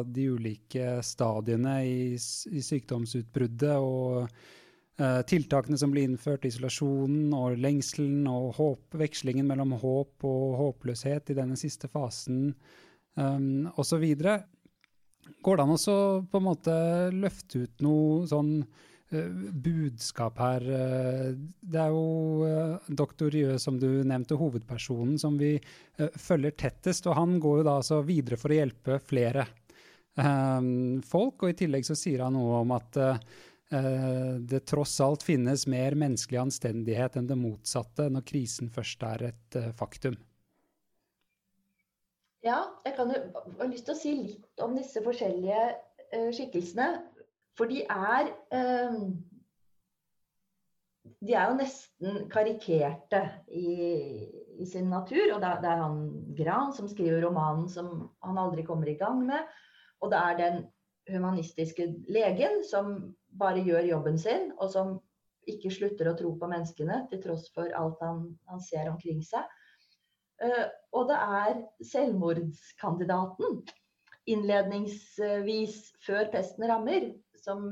de 0.09 0.31
ulike 0.33 1.03
stadiene 1.05 1.83
i, 1.85 1.99
i 2.14 2.62
sykdomsutbruddet 2.64 3.76
og 3.76 4.31
Eh, 4.99 5.20
tiltakene 5.31 5.79
som 5.79 5.93
blir 5.95 6.09
innført, 6.09 6.43
isolasjonen 6.49 7.31
og 7.39 7.61
lengselen 7.62 8.24
og 8.26 8.57
håp, 8.57 8.97
vekslingen 8.99 9.47
mellom 9.47 9.76
håp 9.79 10.26
og 10.26 10.57
håpløshet 10.59 11.31
i 11.31 11.37
denne 11.39 11.55
siste 11.59 11.87
fasen 11.93 12.49
um, 13.14 13.68
osv. 13.79 14.03
Går 14.18 15.61
det 15.61 15.66
an 15.68 15.74
å 15.76 16.01
på 16.26 16.41
en 16.41 16.47
måte 16.49 16.74
løfte 17.14 17.62
ut 17.62 17.87
noe 17.87 18.26
sånn 18.26 18.51
uh, 18.64 18.97
budskap 19.09 20.38
her? 20.42 20.64
Det 21.61 21.80
er 21.80 21.94
jo 21.94 22.44
uh, 22.44 22.88
doktor 22.88 23.34
Jø, 23.34 23.54
som 23.61 23.78
du 23.80 23.88
nevnte, 24.04 24.36
hovedpersonen 24.36 25.16
som 25.20 25.38
vi 25.40 25.54
følger 25.96 26.56
tettest. 26.61 27.09
Og 27.09 27.16
han 27.16 27.38
går 27.40 27.61
jo 27.61 27.66
da 27.68 27.78
altså 27.80 28.02
videre 28.06 28.38
for 28.40 28.52
å 28.52 28.61
hjelpe 28.61 29.00
flere 29.04 29.48
folk. 30.18 31.44
Og 31.44 31.52
i 31.52 31.56
tillegg 31.59 31.86
så 31.86 31.94
sier 31.96 32.24
han 32.26 32.34
noe 32.34 32.64
om 32.64 32.72
at 32.74 32.96
det 33.68 34.62
tross 34.66 34.96
alt 35.04 35.22
finnes 35.22 35.66
mer 35.70 35.94
menneskelig 36.00 36.40
anstendighet 36.40 37.20
enn 37.20 37.28
det 37.28 37.36
motsatte 37.38 38.09
når 38.11 38.24
krisen 38.26 38.72
først 38.72 39.04
er 39.06 39.28
et 39.28 39.59
faktum. 39.78 40.16
Ja, 42.42 42.62
jeg 42.86 42.96
kan 42.96 43.12
jo 43.12 43.20
ha 43.61 43.68
lyst 43.68 43.86
til 43.86 43.94
å 43.94 43.98
si 44.00 44.14
litt 44.18 44.64
om 44.64 44.74
disse 44.78 45.02
forskjellige 45.04 45.62
skikkelsene. 46.34 46.88
For 47.59 47.70
de 47.70 47.82
er 47.82 48.30
eh, 48.54 48.98
De 51.18 51.34
er 51.34 51.48
jo 51.50 51.59
nesten 51.59 52.26
karikerte 52.30 53.24
i, 53.50 53.72
i 54.62 54.66
sin 54.68 54.90
natur. 54.92 55.34
Og 55.34 55.42
det 55.42 55.48
er, 55.50 55.62
det 55.64 55.70
er, 55.72 55.82
han 55.82 56.00
Gran 56.38 56.72
som 56.76 56.90
skriver 56.90 57.24
romanen 57.26 57.66
som 57.72 58.09
han 58.22 58.38
aldri 58.38 58.62
kommer 58.66 58.90
i 58.90 58.98
gang 59.00 59.24
med. 59.26 59.48
Og 59.98 60.12
det 60.12 60.20
er 60.20 60.38
den 60.38 60.61
humanistiske 61.09 61.88
legen 62.12 62.62
som 62.68 63.14
bare 63.40 63.64
gjør 63.64 63.88
jobben 63.88 64.18
sin, 64.20 64.52
og 64.61 64.70
som 64.70 64.98
ikke 65.48 65.72
slutter 65.72 66.11
å 66.11 66.16
tro 66.16 66.34
på 66.38 66.48
menneskene 66.50 67.00
til 67.11 67.22
tross 67.24 67.48
for 67.54 67.72
alt 67.76 68.00
han, 68.04 68.26
han 68.50 68.61
ser 68.62 68.90
omkring 68.92 69.22
seg. 69.24 69.46
Uh, 70.38 70.68
og 70.94 71.09
det 71.09 71.16
er 71.18 71.62
selvmordskandidaten 71.88 73.62
innledningsvis, 74.28 75.78
før 76.04 76.28
pesten 76.32 76.68
rammer, 76.68 77.09
som, 77.45 77.64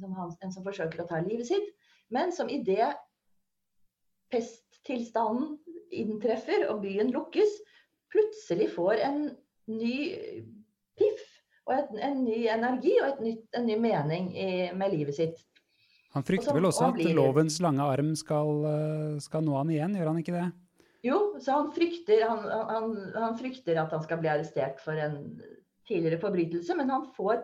som 0.00 0.16
han, 0.18 0.32
en 0.40 0.54
som 0.54 0.66
forsøker 0.66 1.02
å 1.02 1.08
ta 1.08 1.20
livet 1.24 1.48
sitt, 1.50 1.70
men 2.14 2.32
som 2.34 2.50
idet 2.52 2.92
pesttilstanden 4.32 5.58
inntreffer 5.94 6.66
og 6.70 6.82
byen 6.84 7.12
lukkes, 7.14 7.60
plutselig 8.12 8.70
får 8.74 9.02
en 9.06 9.22
ny 9.70 9.96
piff 10.98 11.24
og 11.64 11.74
et, 11.78 11.94
en 12.04 12.20
ny 12.26 12.44
energi 12.52 12.92
og 13.02 13.22
nytt, 13.24 13.46
en 13.56 13.66
ny 13.68 13.76
mening 13.80 14.30
i, 14.36 14.48
med 14.76 14.92
livet 14.92 15.16
sitt. 15.16 15.38
Han 16.14 16.26
frykter 16.26 16.52
så, 16.52 16.56
vel 16.58 16.68
også 16.68 16.90
at 16.90 16.98
blir... 16.98 17.14
lovens 17.16 17.56
lange 17.64 17.86
arm 17.90 18.12
skal, 18.18 18.66
eh, 18.70 19.14
skal 19.24 19.42
nå 19.46 19.56
han 19.58 19.72
igjen, 19.72 19.96
gjør 19.98 20.12
han 20.12 20.20
ikke 20.20 20.36
det? 20.36 20.44
Jo, 21.04 21.18
så 21.42 21.58
han 21.58 21.72
frykter, 21.74 22.22
han, 22.28 22.44
han, 22.70 22.92
han 23.16 23.38
frykter, 23.40 23.80
at 23.80 23.92
han 23.92 24.04
skal 24.04 24.20
bli 24.22 24.30
arrestert 24.32 24.78
for 24.80 24.96
en 24.96 25.18
tidligere 25.88 26.20
forbrytelse, 26.22 26.76
men 26.78 26.92
han 26.92 27.08
får 27.16 27.42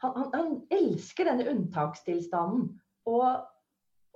Han, 0.00 0.52
elsker 0.72 1.28
denne 1.28 1.46
unntakstilstanden. 1.52 2.68
Og, 3.10 3.26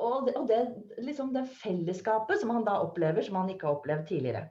og, 0.00 0.26
det, 0.26 0.34
og 0.40 0.48
det, 0.48 0.60
liksom 1.04 1.32
det, 1.34 1.46
fellesskapet 1.60 2.40
som 2.40 2.54
han 2.54 2.66
da 2.66 2.78
opplever, 2.84 3.24
som 3.24 3.40
han 3.42 3.52
ikke 3.52 3.68
har 3.68 3.78
opplevd 3.78 4.08
tidligere. 4.08 4.48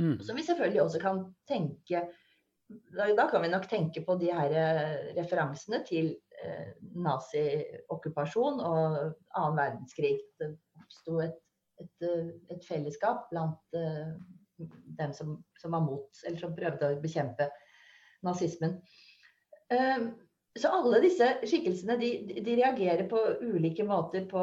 Mm. 0.00 0.18
Som 0.24 0.38
vi 0.38 0.46
selvfølgelig 0.46 0.82
også 0.82 1.02
kan 1.02 1.22
tenke 1.50 2.06
da, 2.70 3.08
da, 3.18 3.24
kan 3.26 3.42
vi 3.42 3.50
nok 3.50 3.66
tenke 3.66 4.04
på 4.06 4.14
de 4.20 4.28
her 4.30 4.52
eh, 4.54 5.08
referansene 5.16 5.80
til 5.88 6.12
eh, 6.38 6.68
naziokkupasjon 6.94 8.62
og 8.62 8.84
annen 9.34 9.58
verdenskrig. 9.58 10.12
Det 10.38 10.52
oppsto 10.78 11.18
et 11.24 11.40
et, 11.80 12.06
eh, 12.06 12.30
et 12.54 12.66
fellesskap 12.66 13.28
blant 13.32 13.76
eh, 13.78 14.12
dem 15.00 15.14
som, 15.16 15.38
som, 15.58 15.72
var 15.72 15.84
mot, 15.84 16.22
eller 16.26 16.40
som 16.40 16.56
prøvde 16.56 16.92
å 16.92 17.00
bekjempe 17.02 17.48
nazismen. 18.26 18.78
Uh, 19.70 20.10
så 20.58 20.72
alle 20.74 20.98
disse 21.04 21.28
skikkelsene 21.46 21.94
de, 22.00 22.10
de, 22.40 22.56
reagerer 22.58 23.06
på 23.10 23.20
ulike 23.46 23.86
måter 23.86 24.26
på 24.30 24.42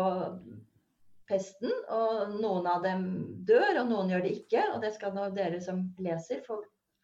pesten. 1.27 1.73
Og 1.91 2.37
noen 2.39 2.69
av 2.71 2.85
dem 2.85 3.05
dør, 3.47 3.81
og 3.83 3.91
noen 3.91 4.13
gjør 4.13 4.23
det 4.23 4.33
ikke. 4.39 4.63
Og 4.73 4.81
det 4.85 4.93
skal 4.95 5.15
nå 5.17 5.27
dere 5.35 5.59
som 5.63 5.83
leser 5.99 6.45
få 6.47 6.61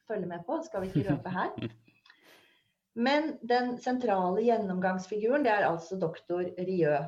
følge 0.07 0.29
med 0.29 0.45
på. 0.47 0.59
Det 0.59 0.69
skal 0.69 0.85
vi 0.85 0.91
ikke 0.93 1.09
røpe 1.11 1.35
her. 1.35 1.53
Men 3.07 3.33
den 3.43 3.75
sentrale 3.81 4.43
gjennomgangsfiguren 4.45 5.43
det 5.43 5.51
er 5.51 5.67
altså 5.67 5.97
doktor 5.99 6.45
Rieu. 6.61 6.99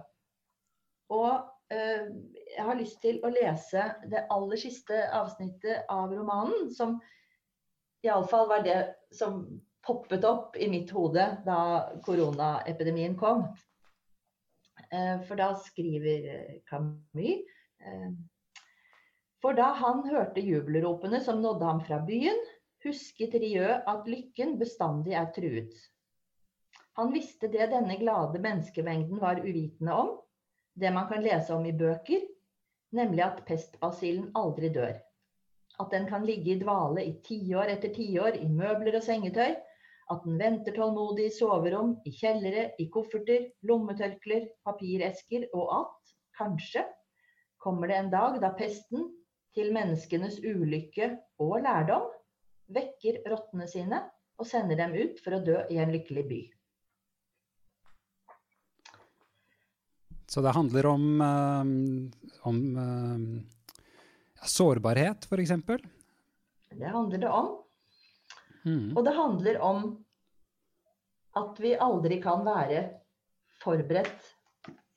Og 1.13 1.45
Eh, 1.71 2.07
jeg 2.57 2.65
har 2.65 2.77
lyst 2.77 2.99
til 3.01 3.17
å 3.25 3.31
lese 3.33 3.87
det 4.11 4.27
aller 4.33 4.59
siste 4.61 4.99
avsnittet 5.17 5.89
av 5.89 6.11
romanen, 6.13 6.69
som 6.69 6.99
iallfall 8.05 8.45
var 8.51 8.65
det 8.65 8.77
som 9.15 9.47
poppet 9.85 10.25
opp 10.25 10.55
i 10.57 10.69
mitt 10.69 10.91
hode 10.91 11.25
da 11.45 11.59
koronaepidemien 12.05 13.15
kom. 13.19 13.45
Eh, 14.91 15.21
for 15.27 15.39
da 15.39 15.53
skriver 15.55 16.59
Camus 16.69 17.45
eh, 17.85 18.11
For 19.41 19.57
da 19.57 19.71
han 19.77 20.03
hørte 20.09 20.41
jubelropene 20.41 21.21
som 21.21 21.41
nådde 21.41 21.65
ham 21.65 21.81
fra 21.85 21.99
byen, 22.05 22.37
husket 22.85 23.35
Rieu 23.41 23.73
at 23.75 24.07
lykken 24.09 24.57
bestandig 24.61 25.13
er 25.17 25.29
truet. 25.35 25.73
Han 26.95 27.11
visste 27.13 27.49
det 27.51 27.71
denne 27.73 27.97
glade 27.99 28.39
menneskemengden 28.39 29.19
var 29.19 29.41
uvitende 29.43 29.93
om, 29.93 30.13
det 30.75 30.91
man 30.91 31.09
kan 31.09 31.23
lese 31.23 31.53
om 31.53 31.65
i 31.65 31.73
bøker, 31.75 32.23
nemlig 32.95 33.23
at 33.25 33.43
pestbasillen 33.47 34.29
aldri 34.35 34.69
dør. 34.75 34.95
At 35.79 35.91
den 35.91 36.07
kan 36.07 36.23
ligge 36.25 36.53
i 36.53 36.59
dvale 36.59 37.03
i 37.03 37.17
tiår 37.23 37.73
etter 37.73 37.91
tiår 37.95 38.39
i 38.39 38.47
møbler 38.47 38.95
og 38.95 39.03
sengetøy. 39.03 39.55
At 40.13 40.25
den 40.25 40.37
venter 40.37 40.75
tålmodig 40.75 41.29
i 41.31 41.33
soverom, 41.33 41.95
i 42.05 42.11
kjellere, 42.13 42.67
i 42.77 42.85
kofferter, 42.93 43.47
lommetørklær, 43.65 44.45
papiresker, 44.67 45.47
og 45.57 45.71
at, 45.79 46.15
kanskje, 46.37 46.83
kommer 47.57 47.89
det 47.89 47.97
en 47.97 48.11
dag 48.13 48.37
da 48.43 48.51
pesten, 48.57 49.07
til 49.55 49.71
menneskenes 49.71 50.41
ulykke 50.43 51.13
og 51.39 51.61
lærdom, 51.63 52.09
vekker 52.75 53.21
rottene 53.31 53.67
sine 53.71 54.01
og 54.35 54.47
sender 54.49 54.75
dem 54.81 54.95
ut 54.99 55.21
for 55.23 55.37
å 55.37 55.43
dø 55.45 55.61
i 55.71 55.79
en 55.79 55.93
lykkelig 55.95 56.25
by. 56.27 56.41
Så 60.27 60.43
det 60.43 60.51
handler 60.57 60.89
om, 60.89 61.03
um, 61.23 62.11
om 62.49 62.57
um, 62.75 63.27
ja, 64.35 64.49
sårbarhet, 64.51 65.29
f.eks.? 65.29 65.53
Det 66.75 66.89
handler 66.91 67.21
det 67.21 67.29
om. 67.31 67.53
Mm. 68.65 68.93
Og 68.97 69.03
det 69.05 69.15
handler 69.15 69.61
om 69.63 69.83
at 71.39 71.59
vi 71.61 71.75
aldri 71.77 72.19
kan 72.23 72.45
være 72.45 72.85
forberedt. 73.61 74.31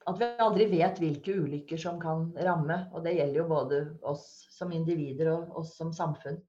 At 0.09 0.17
vi 0.21 0.29
aldri 0.41 0.69
vet 0.71 1.01
hvilke 1.03 1.35
ulykker 1.37 1.81
som 1.81 1.99
kan 2.01 2.31
ramme. 2.47 2.87
Og 2.95 3.05
det 3.05 3.19
gjelder 3.19 3.43
jo 3.43 3.49
både 3.51 3.81
oss 4.09 4.47
som 4.55 4.73
individer 4.73 5.33
og 5.35 5.59
oss 5.61 5.75
som 5.77 5.93
samfunn. 5.93 6.41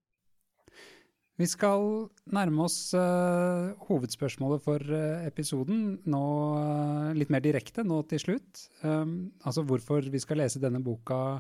Vi 1.39 1.47
skal 1.47 2.09
nærme 2.36 2.65
oss 2.65 2.91
uh, 2.91 3.72
hovedspørsmålet 3.88 4.63
for 4.63 4.84
uh, 4.91 5.22
episoden 5.24 5.93
nå 6.11 6.24
uh, 6.51 7.11
litt 7.15 7.32
mer 7.32 7.43
direkte 7.43 7.86
nå 7.88 8.01
til 8.11 8.20
slutt. 8.20 8.65
Um, 8.84 9.32
altså 9.47 9.63
hvorfor 9.63 10.03
vi 10.11 10.20
skal 10.20 10.41
lese 10.43 10.59
denne 10.59 10.84
boka 10.84 11.39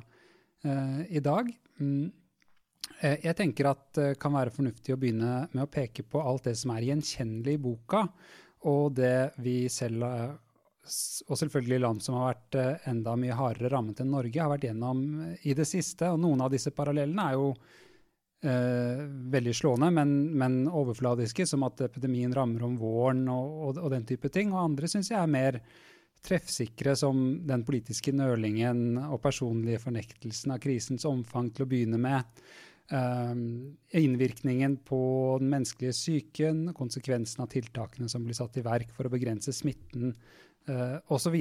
i 0.59 1.21
dag. 1.23 1.47
Um, 1.79 2.09
jeg 2.99 3.35
tenker 3.37 3.69
at 3.69 3.83
det 3.95 4.11
kan 4.19 4.35
være 4.35 4.53
fornuftig 4.53 4.93
å 4.95 4.99
begynne 4.99 5.47
med 5.53 5.63
å 5.63 5.71
peke 5.71 6.03
på 6.03 6.21
alt 6.21 6.49
det 6.49 6.55
som 6.59 6.73
er 6.75 6.87
gjenkjennelig 6.89 7.55
i 7.55 7.61
boka, 7.63 8.05
og 8.67 8.95
det 8.97 9.39
vi 9.39 9.69
selv, 9.71 10.03
og 10.03 11.35
selvfølgelig 11.39 11.79
land 11.79 12.03
som 12.03 12.17
har 12.19 12.33
vært 12.33 12.87
enda 12.91 13.15
mye 13.19 13.37
hardere 13.39 13.71
rammet 13.71 14.01
enn 14.03 14.11
Norge, 14.11 14.41
har 14.41 14.51
vært 14.51 14.67
gjennom 14.67 15.03
i 15.47 15.55
det 15.55 15.67
siste. 15.69 16.09
Og 16.11 16.19
noen 16.19 16.43
av 16.43 16.51
disse 16.51 16.73
parallellene 16.75 17.27
er 17.29 17.37
jo 17.37 17.53
eh, 18.43 19.05
veldig 19.35 19.53
slående, 19.55 19.91
men, 19.95 20.15
men, 20.39 20.59
overfladiske, 20.67 21.47
som 21.47 21.63
at 21.67 21.85
epidemien 21.87 22.33
rammer 22.35 22.65
om 22.67 22.75
våren 22.79 23.23
og, 23.31 23.53
og, 23.69 23.83
og 23.83 23.93
den 23.95 24.07
type 24.09 24.31
ting. 24.33 24.51
Og 24.53 24.63
andre 24.65 24.91
syns 24.91 25.13
jeg 25.13 25.21
er 25.21 25.31
mer 25.31 25.61
treffsikre, 26.25 26.97
som 26.99 27.21
den 27.47 27.63
politiske 27.67 28.11
nølingen 28.11 28.99
og 29.05 29.21
personlige 29.23 29.79
fornektelsen 29.85 30.51
av 30.55 30.59
krisens 30.63 31.07
omfang 31.07 31.51
til 31.53 31.63
å 31.63 31.69
begynne 31.71 32.01
med. 32.01 32.27
Uh, 32.89 33.35
innvirkningen 33.93 34.79
på 34.81 35.01
den 35.37 35.51
menneskelige 35.51 35.93
psyken, 35.93 36.71
konsekvensen 36.73 37.43
av 37.45 37.51
tiltakene 37.51 38.09
som 38.09 38.23
blir 38.25 38.37
satt 38.37 38.57
i 38.57 38.63
verk 38.65 38.89
for 38.95 39.05
å 39.05 39.11
begrense 39.13 39.53
smitten, 39.53 40.15
uh, 40.71 40.97
osv. 41.13 41.35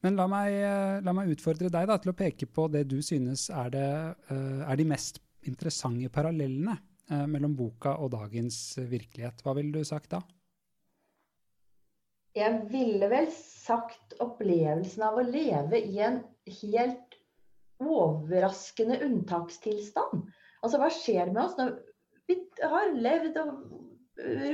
Men 0.00 0.16
la 0.16 0.24
meg, 0.32 0.56
uh, 0.64 1.02
la 1.04 1.12
meg, 1.16 1.34
utfordre 1.34 1.68
deg 1.72 1.90
da, 1.90 1.98
til 2.00 2.14
å 2.14 2.16
peke 2.16 2.48
på 2.48 2.70
det 2.72 2.86
du 2.88 3.02
synes 3.04 3.50
er, 3.52 3.68
det, 3.74 3.90
uh, 4.32 4.64
er 4.64 4.80
de 4.80 4.88
mest 4.88 5.20
interessante 5.48 6.10
parallellene 6.12 6.76
eh, 7.10 7.26
mellom 7.30 7.56
boka 7.58 7.96
og 8.02 8.12
dagens 8.14 8.58
virkelighet. 8.78 9.42
Hva 9.44 9.56
ville 9.58 9.74
du 9.74 9.86
sagt 9.86 10.12
da? 10.14 10.22
Jeg 12.36 12.62
ville 12.72 13.08
vel 13.12 13.28
sagt 13.34 14.14
opplevelsen 14.22 15.04
av 15.04 15.18
å 15.20 15.26
leve 15.26 15.82
i 15.82 15.98
en 16.00 16.22
helt 16.62 17.18
overraskende 17.82 19.02
unntakstilstand. 19.04 20.30
Altså 20.62 20.78
hva 20.78 20.90
skjer 20.94 21.32
med 21.32 21.42
oss 21.44 21.56
når 21.58 21.74
vi 22.30 22.38
har 22.62 22.94
levd 22.94 23.38
og 23.42 23.54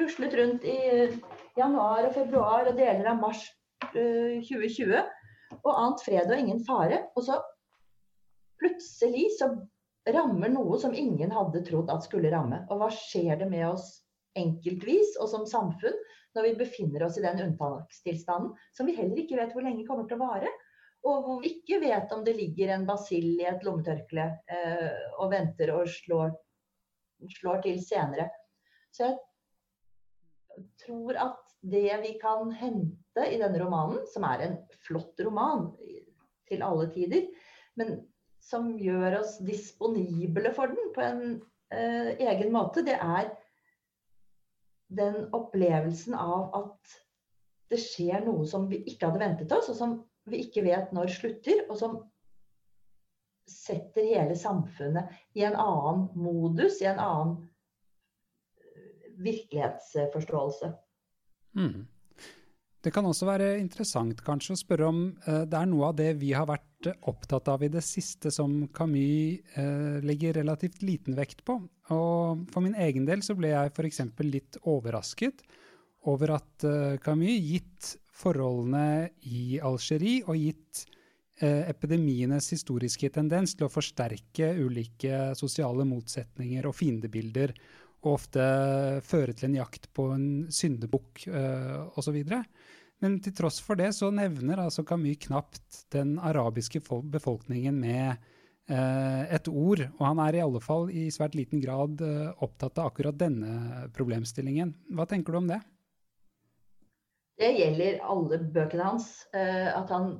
ruslet 0.00 0.36
rundt 0.38 0.64
i 0.64 0.78
januar 1.58 2.06
og 2.08 2.14
februar 2.16 2.70
og 2.70 2.78
deler 2.78 3.10
av 3.12 3.20
mars 3.20 3.42
2020 3.92 4.94
og 5.58 5.72
ant 5.74 6.04
fred 6.04 6.30
og 6.30 6.38
ingen 6.38 6.62
fare. 6.64 7.02
Og 7.16 7.26
så 7.28 7.38
plutselig 8.60 9.28
så 9.38 9.50
rammer 10.14 10.52
noe 10.52 10.78
som 10.80 10.96
ingen 10.96 11.32
hadde 11.34 11.64
trodd 11.66 11.90
at 11.92 12.06
skulle 12.06 12.32
ramme. 12.32 12.62
Og 12.72 12.80
hva 12.80 12.88
skjer 12.94 13.36
det 13.40 13.50
med 13.50 13.66
oss 13.68 13.90
enkeltvis 14.38 15.16
og 15.22 15.30
som 15.32 15.46
samfunn 15.48 15.96
når 16.36 16.46
vi 16.46 16.56
befinner 16.60 17.04
oss 17.06 17.18
i 17.18 17.24
den 17.24 17.40
unntakstilstanden 17.42 18.52
som 18.76 18.88
vi 18.88 18.96
heller 18.96 19.20
ikke 19.20 19.38
vet 19.40 19.54
hvor 19.54 19.64
lenge 19.66 19.86
kommer 19.88 20.08
til 20.08 20.18
å 20.18 20.28
vare? 20.28 20.52
Og 21.06 21.24
hvor 21.24 21.40
vi 21.42 21.52
ikke 21.54 21.78
vet 21.82 22.10
om 22.14 22.24
det 22.26 22.34
ligger 22.36 22.74
en 22.74 22.86
basill 22.88 23.30
i 23.38 23.46
et 23.46 23.62
lommetørkle 23.66 24.24
eh, 24.50 25.02
og 25.20 25.30
venter 25.32 25.70
og 25.76 25.86
slår, 25.90 26.32
slår 27.38 27.62
til 27.68 27.78
senere. 27.84 28.28
Så 28.90 29.12
jeg 29.12 30.66
tror 30.82 31.20
at 31.28 31.44
det 31.62 31.90
vi 32.02 32.14
kan 32.20 32.50
hente 32.54 33.24
i 33.26 33.38
denne 33.40 33.60
romanen, 33.62 34.02
som 34.10 34.26
er 34.26 34.44
en 34.44 34.56
flott 34.86 35.20
roman 35.26 35.68
til 36.48 36.64
alle 36.66 36.88
tider, 36.94 37.28
men 37.78 38.00
som 38.42 38.70
gjør 38.80 39.20
oss 39.20 39.36
disponible 39.44 40.52
for 40.56 40.72
den 40.72 40.92
på 40.94 41.04
en 41.04 41.22
eh, 41.74 42.14
egen 42.26 42.52
måte, 42.54 42.84
det 42.86 42.96
er 42.96 43.30
den 44.88 45.26
opplevelsen 45.36 46.16
av 46.16 46.48
at 46.56 46.98
det 47.68 47.80
skjer 47.82 48.24
noe 48.24 48.46
som 48.48 48.64
vi 48.70 48.80
ikke 48.88 49.10
hadde 49.10 49.20
ventet 49.20 49.52
oss, 49.52 49.68
og 49.68 49.76
som 49.76 49.98
vi 50.32 50.44
ikke 50.44 50.64
vet 50.66 50.94
når 50.96 51.12
slutter, 51.12 51.64
og 51.68 51.78
som 51.80 51.98
setter 53.48 54.04
hele 54.04 54.36
samfunnet 54.36 55.12
i 55.38 55.44
en 55.48 55.56
annen 55.56 56.08
modus, 56.18 56.82
i 56.82 56.88
en 56.90 57.00
annen 57.00 57.36
eh, 58.60 59.14
virkelighetsforståelse. 59.24 60.72
Mm. 61.56 61.86
Det 62.84 62.92
kan 62.94 63.06
også 63.08 63.26
være 63.26 63.56
interessant 63.58 64.20
kanskje 64.22 64.54
å 64.54 64.60
spørre 64.60 64.88
om 64.92 65.00
eh, 65.26 65.44
det 65.50 65.58
er 65.58 65.70
noe 65.70 65.90
av 65.90 65.96
det 65.98 66.12
vi 66.20 66.30
har 66.36 66.46
vært 66.48 66.92
opptatt 67.10 67.48
av 67.50 67.64
i 67.66 67.70
det 67.72 67.82
siste 67.82 68.30
som 68.30 68.60
Camus 68.74 69.40
eh, 69.58 69.98
legger 70.04 70.38
relativt 70.38 70.84
liten 70.86 71.16
vekt 71.18 71.42
på. 71.48 71.58
Og 71.94 72.44
for 72.52 72.64
min 72.64 72.76
egen 72.78 73.08
del 73.08 73.24
så 73.26 73.34
ble 73.38 73.50
jeg 73.50 73.72
f.eks. 73.74 74.04
litt 74.22 74.60
overrasket 74.62 75.42
over 76.06 76.36
at 76.36 76.68
eh, 76.68 77.00
Camus, 77.02 77.40
gitt 77.42 77.96
forholdene 78.18 79.10
i 79.30 79.58
Algerie 79.62 80.24
og 80.26 80.38
gitt 80.38 80.86
epidemienes 81.38 82.48
historiske 82.50 83.12
tendens 83.14 83.52
til 83.54 83.68
å 83.68 83.70
forsterke 83.70 84.48
ulike 84.58 85.36
sosiale 85.38 85.84
motsetninger 85.86 86.66
og 86.66 86.74
fiendebilder 86.74 87.52
og 88.04 88.14
ofte 88.14 88.42
føre 89.06 89.34
til 89.34 89.50
en 89.50 89.60
jakt 89.60 89.88
på 89.96 90.08
en 90.14 90.26
syndebukk 90.54 91.26
eh, 91.30 91.78
osv. 91.98 92.18
Men 93.02 93.18
til 93.22 93.34
tross 93.36 93.58
for 93.62 93.78
det 93.78 93.90
så 93.96 94.10
nevner 94.14 94.62
altså 94.62 94.84
Camus 94.86 95.20
knapt 95.26 95.84
den 95.94 96.16
arabiske 96.18 96.82
befolkningen 97.10 97.78
med 97.78 98.14
eh, 98.70 99.24
et 99.34 99.50
ord. 99.50 99.84
Og 99.98 100.04
han 100.04 100.22
er 100.26 100.38
i 100.38 100.44
alle 100.44 100.62
fall 100.62 100.88
i 100.90 101.08
svært 101.14 101.34
liten 101.38 101.62
grad 101.64 102.02
eh, 102.04 102.30
opptatt 102.44 102.78
av 102.78 102.92
akkurat 102.92 103.18
denne 103.18 103.88
problemstillingen. 103.96 104.74
Hva 104.94 105.08
tenker 105.10 105.34
du 105.34 105.42
om 105.42 105.50
det? 105.50 105.60
Det 107.38 107.52
gjelder 107.54 108.00
alle 108.02 108.40
bøkene 108.50 108.88
hans. 108.88 109.12
at 109.32 109.90
han 109.94 110.16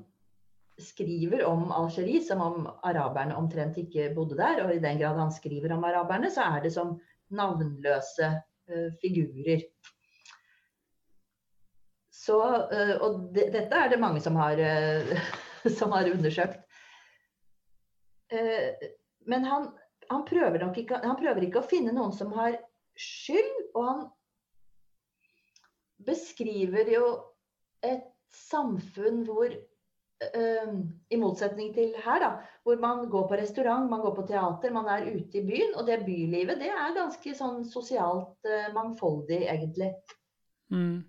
skriver 0.79 1.45
om 1.45 1.73
Algerie 1.73 2.21
som 2.23 2.41
om 2.41 2.67
araberne 2.87 3.37
omtrent 3.37 3.79
ikke 3.81 4.13
bodde 4.15 4.39
der. 4.39 4.63
Og 4.65 4.75
i 4.75 4.83
den 4.83 5.01
grad 5.01 5.19
han 5.19 5.33
skriver 5.35 5.75
om 5.75 5.85
araberne, 5.85 6.31
så 6.31 6.47
er 6.47 6.63
det 6.65 6.73
som 6.75 6.97
navnløse 7.35 8.31
uh, 8.71 8.87
figurer. 9.03 9.65
Så, 12.15 12.39
uh, 12.39 12.95
og 13.03 13.21
de, 13.35 13.49
dette 13.55 13.83
er 13.83 13.91
det 13.91 14.01
mange 14.01 14.23
som 14.23 14.39
har, 14.39 14.63
som 15.81 15.93
har 15.97 16.11
undersøkt. 16.13 16.65
men 19.27 19.45
han, 19.45 19.71
han, 20.11 20.25
prøver 20.29 20.61
ikke, 20.77 20.99
han 21.01 21.17
prøver 21.17 21.47
ikke 21.47 21.63
å 21.63 21.69
finne 21.69 21.95
noen 21.97 22.13
som 22.13 22.33
har 22.37 22.59
skyld, 22.99 23.55
og 23.73 23.87
han 23.87 24.03
beskriver 26.07 26.93
jo 26.93 27.09
et 27.85 28.07
samfunn 28.35 29.25
hvor 29.27 29.53
i 30.19 31.19
motsetning 31.19 31.71
til 31.77 31.93
her, 32.03 32.19
da, 32.19 32.31
hvor 32.67 32.81
man 32.83 33.05
går 33.11 33.29
på 33.31 33.37
restaurant, 33.39 33.89
man 33.91 34.01
går 34.03 34.17
på 34.17 34.25
teater, 34.27 34.73
man 34.75 34.89
er 34.91 35.07
ute 35.13 35.39
i 35.39 35.45
byen. 35.47 35.77
Og 35.79 35.87
det 35.87 36.01
bylivet 36.07 36.59
det 36.61 36.73
er 36.73 36.97
ganske 36.97 37.35
sånn 37.39 37.63
sosialt 37.69 38.49
uh, 38.49 38.67
mangfoldig, 38.75 39.45
egentlig. 39.47 39.93
Mm. 40.75 41.05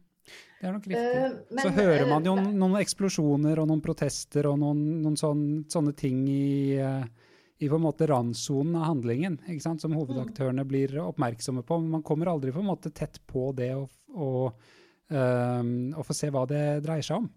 Det 0.60 0.68
er 0.68 0.76
nok 0.76 0.88
riktig. 0.92 1.24
Uh, 1.26 1.40
men, 1.50 1.64
så 1.64 1.74
hører 1.74 2.06
man 2.12 2.30
jo 2.30 2.36
uh, 2.38 2.46
noen 2.62 2.78
eksplosjoner 2.84 3.64
og 3.64 3.72
noen 3.72 3.84
protester 3.84 4.52
og 4.52 4.60
noen, 4.62 4.84
noen 5.04 5.18
sånne, 5.20 5.64
sånne, 5.74 5.96
ting 5.98 6.22
i, 6.30 6.78
i 6.80 7.68
på 7.68 7.80
en 7.80 7.88
måte 7.90 8.08
randsonen 8.08 8.78
av 8.80 8.92
handlingen, 8.92 9.40
ikke 9.48 9.66
sant? 9.66 9.82
som 9.84 9.98
hovedaktørene 9.98 10.64
mm. 10.64 10.70
blir 10.70 11.00
oppmerksomme 11.08 11.66
på. 11.66 11.82
Men 11.82 11.98
man 11.98 12.06
kommer 12.08 12.32
aldri 12.32 12.54
på 12.56 12.62
en 12.62 12.70
måte 12.70 12.94
tett 12.94 13.20
på 13.28 13.50
det 13.58 13.74
og, 13.80 13.90
og, 14.14 14.70
og 15.10 16.06
få 16.06 16.14
se 16.14 16.28
hva 16.30 16.44
det 16.50 16.64
dreier 16.86 17.06
seg 17.06 17.24
om. 17.24 17.30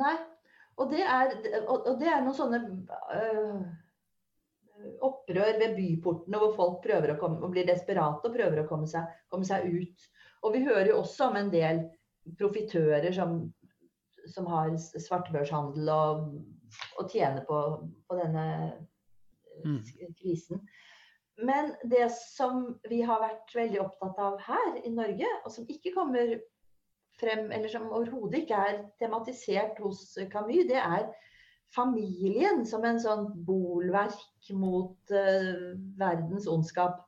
Nei, 0.00 0.14
og 0.80 0.90
det 0.90 1.02
er, 1.04 1.34
og 1.68 1.90
det 2.00 2.08
er 2.10 2.22
noen 2.24 2.36
sånne 2.36 2.60
øh, 3.14 3.58
opprør 5.06 5.58
ved 5.60 5.76
byportene 5.76 6.40
hvor 6.40 6.54
folk 6.56 6.80
prøver 6.86 7.14
å 7.14 7.18
komme, 7.20 7.40
og 7.42 7.52
blir 7.54 7.68
desperate 7.68 8.26
og 8.26 8.34
prøver 8.34 8.62
å 8.62 8.68
komme 8.68 8.88
seg, 8.90 9.10
komme 9.32 9.46
seg 9.48 9.68
ut. 9.70 10.08
Og 10.44 10.56
vi 10.56 10.64
hører 10.66 10.92
jo 10.92 11.02
også 11.02 11.30
om 11.30 11.38
en 11.40 11.52
del 11.52 11.84
profitører 12.40 13.12
som, 13.14 13.38
som 14.32 14.48
har 14.50 14.72
svartebørshandel 14.80 15.92
og, 15.94 16.24
og 16.98 17.12
tjener 17.12 17.44
på, 17.48 17.60
på 18.08 18.18
denne 18.18 18.46
mm. 19.62 19.78
krisen. 20.18 20.64
Men 21.42 21.72
det 21.90 22.08
som 22.14 22.66
vi 22.90 23.00
har 23.02 23.22
vært 23.22 23.54
veldig 23.56 23.80
opptatt 23.82 24.18
av 24.22 24.36
her 24.42 24.76
i 24.86 24.92
Norge, 24.94 25.30
og 25.44 25.54
som 25.54 25.70
ikke 25.70 25.94
kommer 25.96 26.36
frem, 27.24 27.48
eller 27.50 27.72
som 27.72 27.90
overhodet 27.90 28.44
ikke 28.44 28.60
er 28.68 28.80
tematisert 29.02 29.80
hos 29.82 30.06
Camus, 30.32 30.68
det 30.68 30.78
er 30.80 31.08
familien 31.74 32.62
som 32.68 32.84
en 32.86 33.00
sånn 33.02 33.26
bolverk 33.46 34.52
mot 34.54 35.14
uh, 35.14 35.74
verdens 35.98 36.46
ondskap. 36.50 37.00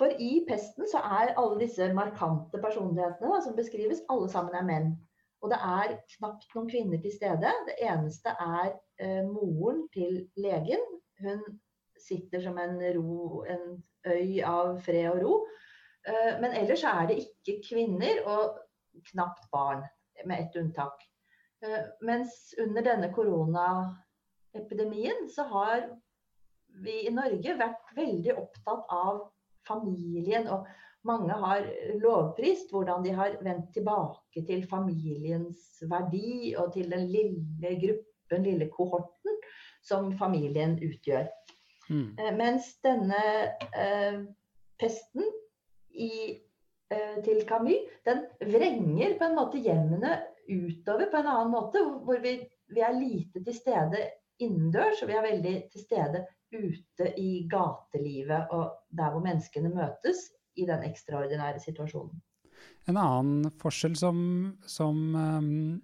For 0.00 0.12
i 0.18 0.40
pesten 0.48 0.88
så 0.90 1.02
er 1.20 1.34
alle 1.38 1.60
disse 1.60 1.90
markante 1.94 2.60
personlighetene 2.62 3.34
da, 3.34 3.40
som 3.44 3.56
beskrives, 3.58 4.04
alle 4.12 4.30
sammen 4.32 4.56
er 4.58 4.66
menn. 4.66 4.92
Og 5.42 5.50
det 5.52 5.58
er 5.58 5.96
knapt 6.16 6.54
noen 6.54 6.70
kvinner 6.70 7.02
til 7.02 7.14
stede. 7.14 7.50
Det 7.68 7.76
eneste 7.82 8.32
er 8.32 8.72
uh, 8.72 9.22
moren 9.28 9.84
til 9.94 10.22
legen. 10.40 10.82
Hun 11.22 11.42
sitter 12.00 12.42
som 12.42 12.58
en, 12.58 12.78
ro, 12.96 13.42
en 13.46 13.82
øy 14.08 14.40
av 14.46 14.78
fred 14.86 15.10
og 15.12 15.22
ro. 15.22 15.34
Uh, 16.08 16.40
men 16.42 16.54
ellers 16.58 16.86
er 16.88 17.08
det 17.10 17.20
ikke 17.26 17.60
kvinner. 17.68 18.22
Og 18.30 18.61
knapt 19.12 19.50
barn, 19.50 19.84
med 20.24 20.40
ett 20.40 20.56
unntak. 20.56 21.08
Eh, 21.64 21.80
mens 22.00 22.54
under 22.58 22.82
denne 22.82 23.12
koronaepidemien 23.12 25.28
så 25.30 25.42
har 25.42 25.98
vi 26.82 27.06
i 27.06 27.10
Norge 27.14 27.56
vært 27.58 27.96
veldig 27.96 28.36
opptatt 28.38 28.86
av 28.92 29.32
familien. 29.68 30.48
Og 30.48 30.66
mange 31.06 31.32
har 31.44 31.66
lovprist 32.02 32.72
hvordan 32.72 33.02
de 33.06 33.10
har 33.16 33.30
vendt 33.42 33.72
tilbake 33.74 34.46
til 34.48 34.66
familiens 34.70 35.82
verdi 35.90 36.54
og 36.58 36.72
til 36.76 36.90
den 36.92 37.06
lille 37.10 37.70
gruppen, 37.82 38.42
lille 38.46 38.68
kohorten, 38.72 39.32
som 39.82 40.18
familien 40.18 40.78
utgjør. 40.82 41.26
Mm. 41.90 42.18
Eh, 42.18 42.34
mens 42.38 42.64
denne 42.84 43.22
eh, 43.74 44.20
pesten 44.80 45.24
i 45.90 46.40
til 47.24 47.42
Camus, 47.48 47.88
den 48.06 48.24
vrenger 48.40 49.16
på 49.18 49.28
en 49.28 49.38
måte 49.38 49.62
hjemmene 49.62 50.16
utover 50.48 51.08
på 51.10 51.20
en 51.20 51.30
annen 51.34 51.52
måte. 51.54 51.82
Hvor 52.04 52.20
vi, 52.24 52.36
vi 52.72 52.84
er 52.84 52.98
lite 52.98 53.42
til 53.44 53.56
stede 53.56 54.02
innendørs, 54.42 55.02
og 55.02 55.10
vi 55.10 55.16
er 55.18 55.26
veldig 55.26 55.54
til 55.72 55.84
stede 55.84 56.24
ute 56.52 57.08
i 57.20 57.46
gatelivet 57.50 58.52
og 58.52 58.64
der 58.92 59.12
hvor 59.12 59.24
menneskene 59.24 59.72
møtes 59.72 60.26
i 60.60 60.66
den 60.68 60.84
ekstraordinære 60.84 61.62
situasjonen. 61.64 62.20
En 62.90 62.98
annen 63.00 63.48
forskjell 63.62 63.94
som, 63.98 64.18
som 64.68 64.98
um, 65.14 65.80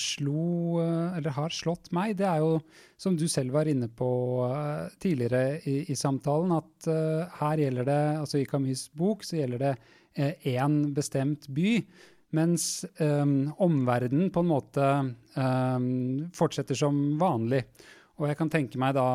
slo, 0.00 0.78
eller 0.80 1.34
har 1.36 1.54
slått 1.54 1.90
meg, 1.96 2.16
det 2.20 2.26
er 2.28 2.42
jo, 2.44 2.60
som 3.00 3.16
du 3.18 3.26
selv 3.28 3.56
var 3.56 3.68
inne 3.70 3.88
på 3.88 4.08
uh, 4.46 4.88
tidligere 5.02 5.60
i, 5.66 5.78
i, 5.90 5.96
samtalen, 5.98 6.54
at 6.56 6.90
her 7.40 7.62
gjelder 7.64 7.88
det, 7.88 8.02
altså 8.22 8.40
i 8.40 8.46
Camus' 8.48 8.88
bok, 8.94 9.24
så 9.26 9.40
gjelder 9.40 9.64
det 9.64 9.74
én 10.48 10.78
bestemt 10.96 11.48
by. 11.52 11.80
Mens 12.34 12.84
um, 12.98 13.52
omverdenen 13.62 14.32
på 14.34 14.42
en 14.42 14.50
måte 14.50 14.86
um, 15.36 16.26
fortsetter 16.34 16.78
som 16.78 16.96
vanlig. 17.20 17.62
Og 18.16 18.30
jeg 18.30 18.38
kan 18.38 18.50
tenke 18.52 18.80
meg 18.80 18.94
da 18.96 19.06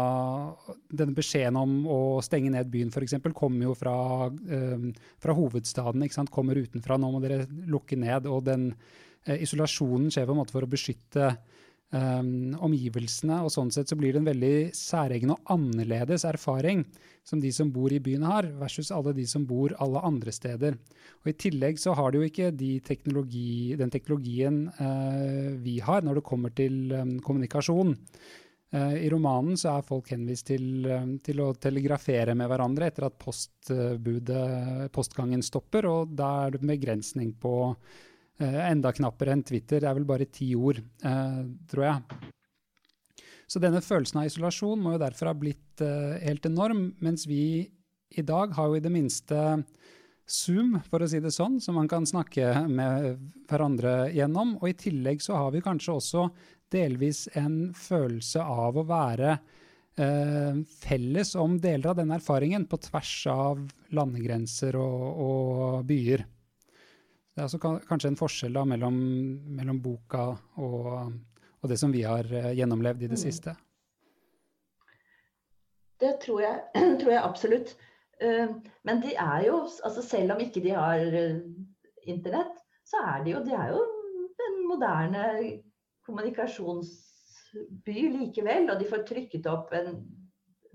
Denne 0.93 1.16
beskjeden 1.18 1.58
om 1.58 1.88
å 1.89 1.99
stenge 2.24 2.52
ned 2.54 2.70
byen 2.72 2.91
f.eks. 2.93 3.18
kommer 3.34 3.66
jo 3.66 3.76
fra, 3.78 3.95
um, 4.30 4.91
fra 5.22 5.36
hovedstaden. 5.38 6.06
Kommer 6.30 6.60
utenfra. 6.62 6.99
Nå 7.02 7.12
må 7.14 7.22
dere 7.24 7.47
lukke 7.49 7.97
ned. 7.99 8.30
Og 8.30 8.45
den 8.47 8.70
eh, 8.72 9.02
isolasjonen 9.28 10.12
skjer 10.14 10.28
på 10.28 10.34
en 10.36 10.40
måte 10.42 10.56
for 10.56 10.66
å 10.66 10.70
beskytte 10.72 11.28
um, 11.94 12.58
omgivelsene. 12.66 13.42
Og 13.46 13.54
sånn 13.54 13.72
sett 13.74 13.92
så 13.92 13.98
blir 14.00 14.16
det 14.16 14.22
en 14.24 14.30
veldig 14.32 14.56
særegen 14.78 15.36
og 15.36 15.54
annerledes 15.54 16.26
erfaring 16.28 16.84
som 17.28 17.42
de 17.44 17.52
som 17.54 17.70
bor 17.74 17.94
i 17.94 18.02
byen 18.02 18.26
har, 18.26 18.48
versus 18.58 18.90
alle 18.96 19.14
de 19.14 19.28
som 19.30 19.46
bor 19.46 19.76
alle 19.84 20.02
andre 20.08 20.34
steder. 20.34 20.78
Og 21.22 21.30
I 21.30 21.38
tillegg 21.38 21.78
så 21.82 21.94
har 21.98 22.12
de 22.12 22.22
jo 22.22 22.30
ikke 22.32 22.50
de 22.58 22.74
teknologi, 22.86 23.76
den 23.78 23.94
teknologien 23.94 24.64
uh, 24.80 25.52
vi 25.62 25.80
har 25.86 26.02
når 26.06 26.22
det 26.22 26.30
kommer 26.32 26.56
til 26.58 26.96
um, 26.98 27.20
kommunikasjon. 27.22 27.94
Eh, 28.72 28.94
I 29.06 29.10
romanen 29.12 29.58
så 29.60 29.74
er 29.76 29.84
folk 29.84 30.14
henvist 30.14 30.48
til, 30.48 30.86
eh, 30.88 31.08
til, 31.26 31.42
å 31.44 31.52
telegrafere 31.60 32.36
med 32.40 32.48
hverandre 32.48 32.88
etter 32.88 33.10
at 33.10 33.18
postbudet, 33.20 34.92
postgangen 34.96 35.44
stopper, 35.44 35.90
og 35.90 36.14
da 36.16 36.30
er 36.46 36.56
det 36.56 36.64
begrensning 36.64 37.34
på 37.42 37.56
eh, 37.68 38.00
enda 38.42 38.92
knappere 38.96 39.36
enn 39.36 39.44
Twitter. 39.46 39.82
Det 39.82 39.89
er 39.89 39.98
vel 39.98 40.08
bare 40.10 40.30
ti 40.30 40.52
ord, 40.58 40.82
tror 41.02 41.86
jeg. 41.86 42.20
Så 43.52 43.60
denne 43.62 43.82
følelsen 43.84 44.22
av 44.22 44.30
isolasjon 44.30 44.82
må 44.82 44.96
jo 44.96 45.02
derfor 45.04 45.30
ha 45.30 45.36
blitt 45.38 45.84
helt 46.24 46.46
enorm, 46.48 46.86
mens 47.04 47.28
vi 47.30 47.68
i 48.12 48.24
dag 48.26 48.54
har 48.56 48.72
jo 48.72 48.80
i 48.80 48.84
det 48.84 48.92
minste 48.94 49.42
Zoom, 50.32 50.78
for 50.88 51.04
å 51.04 51.10
si 51.12 51.20
det 51.20 51.34
sånn, 51.36 51.60
som 51.64 51.76
man 51.76 51.89
kan 51.92 52.06
snakke 52.08 52.54
med 52.72 53.20
hverandre 53.50 54.12
gjennom. 54.16 54.56
Og 54.62 54.72
i 54.72 54.78
tillegg 54.80 55.24
så 55.24 55.36
har 55.39 55.52
vi 55.56 55.64
kanskje 55.64 55.96
også 55.98 56.28
delvis 56.72 57.26
en 57.39 57.74
følelse 57.76 58.44
av 58.44 58.80
å 58.80 58.86
være 58.88 59.34
eh, 59.36 60.62
felles 60.86 61.34
om 61.36 61.58
deler 61.60 61.92
av 61.92 62.00
den 62.00 62.14
erfaringen 62.16 62.68
på 62.72 62.80
tvers 62.88 63.16
av 63.34 63.66
landegrenser 63.92 64.78
og, 64.80 65.08
og 65.26 65.89
byer. 65.89 66.24
Det 67.32 67.40
er 67.40 67.48
altså 67.48 67.60
kanskje 67.64 68.10
en 68.12 68.20
forskjell 68.20 68.58
da, 68.58 68.66
mellom, 68.68 68.96
mellom 69.56 69.78
boka 69.84 70.26
og, 70.60 70.88
og, 71.62 71.70
det 71.72 71.78
som 71.80 71.94
vi 71.94 72.02
har 72.04 72.28
eh, 72.28 72.52
gjennomlevd 72.58 73.06
i 73.06 73.08
det 73.08 73.20
mm. 73.20 73.22
siste. 73.22 73.54
Det 76.02 76.18
tror 76.26 76.42
jeg, 76.44 76.58
tror 77.00 77.12
jeg 77.14 77.24
absolutt. 77.24 77.76
Uh, 78.22 78.52
men 78.86 79.00
de 79.02 79.16
er 79.16 79.48
jo, 79.48 79.62
altså 79.86 80.04
selv 80.06 80.36
om 80.36 80.40
ikke 80.44 80.62
de 80.62 80.76
har 80.76 81.00
uh, 81.00 81.40
internett, 82.04 82.60
så 82.86 83.00
er 83.14 83.24
de 83.24 83.32
jo, 83.32 83.40
de 83.48 83.56
er 83.56 83.72
jo 83.72 83.82
den 84.42 84.68
moderne 84.68 85.24
kommunikasjonsby 86.06 88.00
likevel. 88.18 88.70
Og 88.74 88.80
de 88.82 88.90
får 88.92 89.08
trykket 89.08 89.48
opp 89.50 89.72
en 89.78 90.04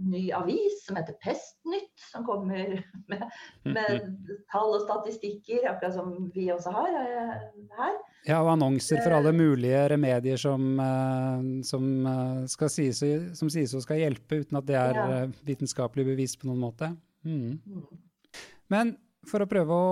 ny 0.02 0.22
avis 0.34 0.82
som 0.86 0.98
heter 0.98 1.16
Pestnytt, 1.22 1.92
som 2.12 2.24
kommer 2.26 2.82
med, 3.10 3.22
med 3.64 4.18
tall 4.52 4.74
og 4.76 4.84
statistikker, 4.84 5.66
akkurat 5.70 5.96
som 5.96 6.12
vi 6.34 6.48
også 6.54 6.72
har 6.74 6.98
eh, 7.00 7.46
her. 7.78 7.96
Ja, 8.26 8.40
og 8.40 8.52
annonser 8.56 9.00
for 9.04 9.14
alle 9.16 9.32
mulige 9.36 9.84
remedier 9.94 10.40
som, 10.40 10.68
eh, 10.82 11.46
som, 11.68 11.88
eh, 12.12 12.44
skal 12.52 12.72
sies, 12.72 13.02
som 13.38 13.52
sies 13.52 13.74
å 13.76 13.82
skal 13.84 14.02
hjelpe, 14.02 14.42
uten 14.42 14.60
at 14.60 14.68
det 14.68 14.78
er 14.80 15.00
ja. 15.00 15.24
vitenskapelig 15.46 16.08
bevis 16.12 16.36
på 16.40 16.50
noen 16.50 16.62
måte. 16.66 16.92
Mm. 17.26 17.58
mm. 17.62 17.86
Men 18.72 18.96
for 19.26 19.42
å 19.42 19.50
prøve 19.50 19.74
å, 19.74 19.90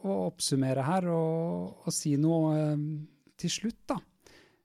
å 0.00 0.14
oppsummere 0.30 0.84
her 0.84 1.08
og, 1.12 1.82
og 1.84 1.92
si 1.92 2.14
noe 2.20 2.76
til 3.36 3.52
slutt, 3.52 3.82
da. 3.92 3.98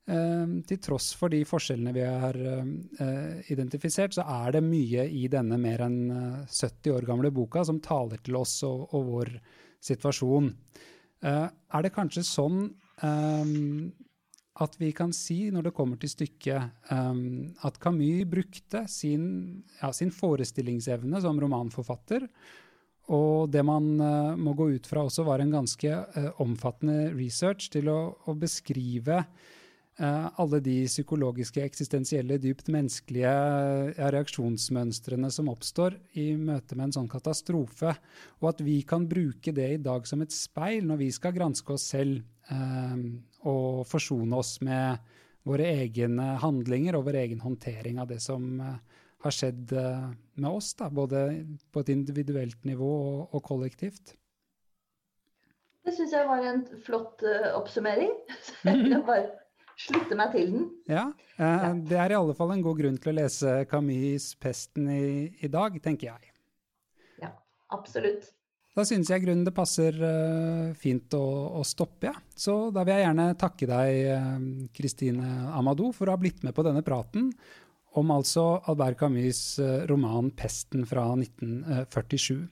Ehm, 0.10 0.62
til 0.66 0.80
tross 0.82 1.12
for 1.14 1.30
de 1.30 1.44
forskjellene 1.46 1.92
vi 1.94 2.02
har 2.02 2.38
uh, 2.42 3.42
identifisert, 3.54 4.16
så 4.18 4.26
er 4.26 4.56
det 4.56 4.64
mye 4.66 5.06
i 5.06 5.28
denne 5.30 5.60
mer 5.62 5.84
enn 5.86 6.00
70 6.50 6.90
eh, 6.90 6.96
år 6.96 7.06
gamle 7.06 7.30
boka 7.34 7.62
som 7.68 7.78
taler 7.84 8.22
til 8.26 8.40
oss 8.40 8.56
og, 8.66 8.96
og 8.98 9.12
vår 9.12 9.36
situasjon. 9.82 10.50
Uh, 11.22 11.46
er 11.46 11.86
det 11.86 11.94
kanskje 11.94 12.26
sånn 12.26 12.64
um, 13.04 13.92
at 14.62 14.80
vi 14.82 14.90
kan 14.94 15.14
si, 15.14 15.46
når 15.54 15.70
det 15.70 15.76
kommer 15.78 16.02
til 16.02 16.12
stykket, 16.12 16.82
um, 16.90 17.54
at 17.62 17.78
Camus 17.82 18.26
brukte 18.30 18.84
sin, 18.90 19.24
ja, 19.78 19.94
sin, 19.94 20.10
forestillingsevne 20.14 21.22
som 21.22 21.40
romanforfatter, 21.42 22.26
og 23.14 23.54
det 23.54 23.62
man 23.70 23.94
uh, 24.02 24.34
må 24.34 24.58
gå 24.58 24.72
ut 24.74 24.90
fra 24.90 25.06
også 25.06 25.30
var 25.30 25.46
en 25.46 25.54
ganske 25.54 26.04
omfattende 26.42 27.14
research 27.14 27.70
til 27.74 27.94
å, 27.94 28.00
å 28.26 28.38
beskrive 28.38 29.22
Eh, 29.22 29.61
alle 30.02 30.60
de 30.66 30.76
psykologiske, 30.88 31.62
eksistensielle, 31.62 32.40
dypt 32.42 32.72
menneskelige 32.74 33.32
reaksjonsmønstrene 34.02 35.30
som 35.34 35.52
oppstår 35.52 35.98
i 36.18 36.32
møte 36.40 36.78
med 36.78 36.88
en 36.88 36.96
sånn 36.96 37.10
katastrofe, 37.12 37.94
og 38.42 38.48
at 38.50 38.64
vi 38.66 38.80
kan 38.88 39.06
bruke 39.10 39.54
det 39.54 39.68
i 39.76 39.82
dag 39.82 40.08
som 40.10 40.24
et 40.26 40.34
speil 40.34 40.88
når 40.90 41.04
vi 41.04 41.10
skal 41.14 41.36
granske 41.36 41.76
oss 41.76 41.90
selv 41.94 42.24
eh, 42.50 42.96
og 43.46 43.84
forsone 43.90 44.42
oss 44.42 44.56
med 44.66 45.14
våre 45.48 45.68
egne 45.84 46.36
handlinger 46.42 46.98
og 46.98 47.08
vår 47.10 47.20
egen 47.24 47.42
håndtering 47.44 48.02
av 48.02 48.10
det 48.12 48.22
som 48.24 48.48
eh, 48.62 49.02
har 49.26 49.36
skjedd 49.36 49.74
eh, 49.78 50.10
med 50.42 50.50
oss, 50.50 50.74
da, 50.78 50.90
både 50.90 51.28
på 51.74 51.84
et 51.84 51.94
individuelt 51.94 52.66
nivå 52.68 52.90
og, 52.90 53.22
og 53.38 53.46
kollektivt. 53.46 54.16
Det 55.82 55.96
syns 55.98 56.14
jeg 56.14 56.28
var 56.30 56.44
en 56.46 56.60
flott 56.86 57.24
uh, 57.26 57.56
oppsummering. 57.58 58.12
jeg 58.70 59.00
bare 59.08 59.24
slutte 59.86 60.18
meg 60.18 60.36
til 60.36 60.52
den. 60.54 60.68
Ja, 60.90 61.08
eh, 61.38 61.72
det 61.90 61.98
er 62.00 62.14
i 62.14 62.20
alle 62.20 62.36
fall 62.38 62.54
en 62.56 62.64
god 62.66 62.82
grunn 62.82 63.00
til 63.02 63.14
å 63.14 63.18
lese 63.22 63.56
Camus' 63.72 64.36
'Pesten' 64.40 64.92
i, 64.94 65.08
i 65.42 65.50
dag, 65.52 65.78
tenker 65.84 66.12
jeg. 66.12 66.32
Ja, 67.24 67.34
absolutt. 67.74 68.32
Da 68.72 68.86
synes 68.88 69.10
jeg 69.12 69.26
grunnen 69.26 69.44
det 69.44 69.52
passer 69.52 69.98
uh, 70.00 70.72
fint 70.80 71.12
å, 71.18 71.26
å 71.60 71.64
stoppe, 71.68 72.08
ja. 72.08 72.14
Så 72.32 72.70
da 72.72 72.86
vil 72.88 72.96
jeg 72.96 73.04
gjerne 73.04 73.26
takke 73.40 73.68
deg, 73.68 74.70
Kristine 74.78 75.26
uh, 75.26 75.58
Amadou, 75.60 75.90
for 75.92 76.08
å 76.08 76.16
ha 76.16 76.22
blitt 76.22 76.40
med 76.48 76.56
på 76.56 76.64
denne 76.64 76.84
praten 76.86 77.34
om 78.00 78.14
altså 78.16 78.62
Albert 78.72 79.02
Camus' 79.02 79.60
uh, 79.60 79.84
roman 79.92 80.32
'Pesten' 80.32 80.88
fra 80.88 81.10
1947. 81.18 82.48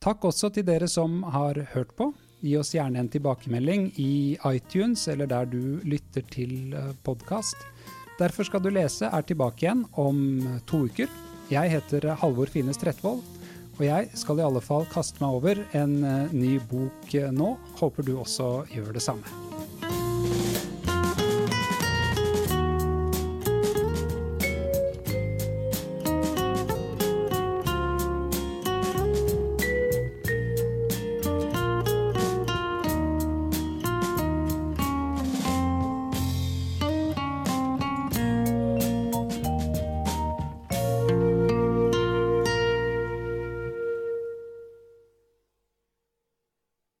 Takk 0.00 0.24
også 0.30 0.48
til 0.54 0.64
dere 0.64 0.88
som 0.88 1.20
har 1.34 1.58
hørt 1.74 1.92
på. 1.98 2.12
Gi 2.38 2.52
oss 2.54 2.70
gjerne 2.74 3.00
en 3.02 3.08
tilbakemelding 3.10 3.88
i 3.98 4.38
iTunes 4.46 5.08
eller 5.10 5.26
der 5.26 5.48
du 5.50 5.80
lytter 5.82 6.22
til 6.30 6.74
eh, 6.76 6.92
podkast. 7.02 7.56
Derfor 8.18 8.46
skal 8.46 8.62
du 8.62 8.70
lese 8.70 9.10
er 9.10 9.26
tilbake 9.26 9.66
igjen 9.66 9.82
om 9.98 10.20
to 10.70 10.84
uker. 10.86 11.10
Jeg 11.50 11.72
heter 11.74 12.12
Halvor 12.20 12.50
Fines 12.52 12.78
Trettvold, 12.78 13.24
og 13.78 13.82
jeg 13.82 14.10
skal 14.18 14.38
i 14.38 14.46
alle 14.46 14.62
fall 14.62 14.86
kaste 14.92 15.22
meg 15.24 15.40
over 15.40 15.64
en 15.82 15.98
eh, 16.04 16.34
ny 16.34 16.54
bok 16.70 17.14
eh, 17.18 17.30
nå. 17.34 17.56
Håper 17.82 18.06
du 18.06 18.14
også 18.20 18.68
gjør 18.70 18.94
det 18.94 19.02
samme. 19.02 19.47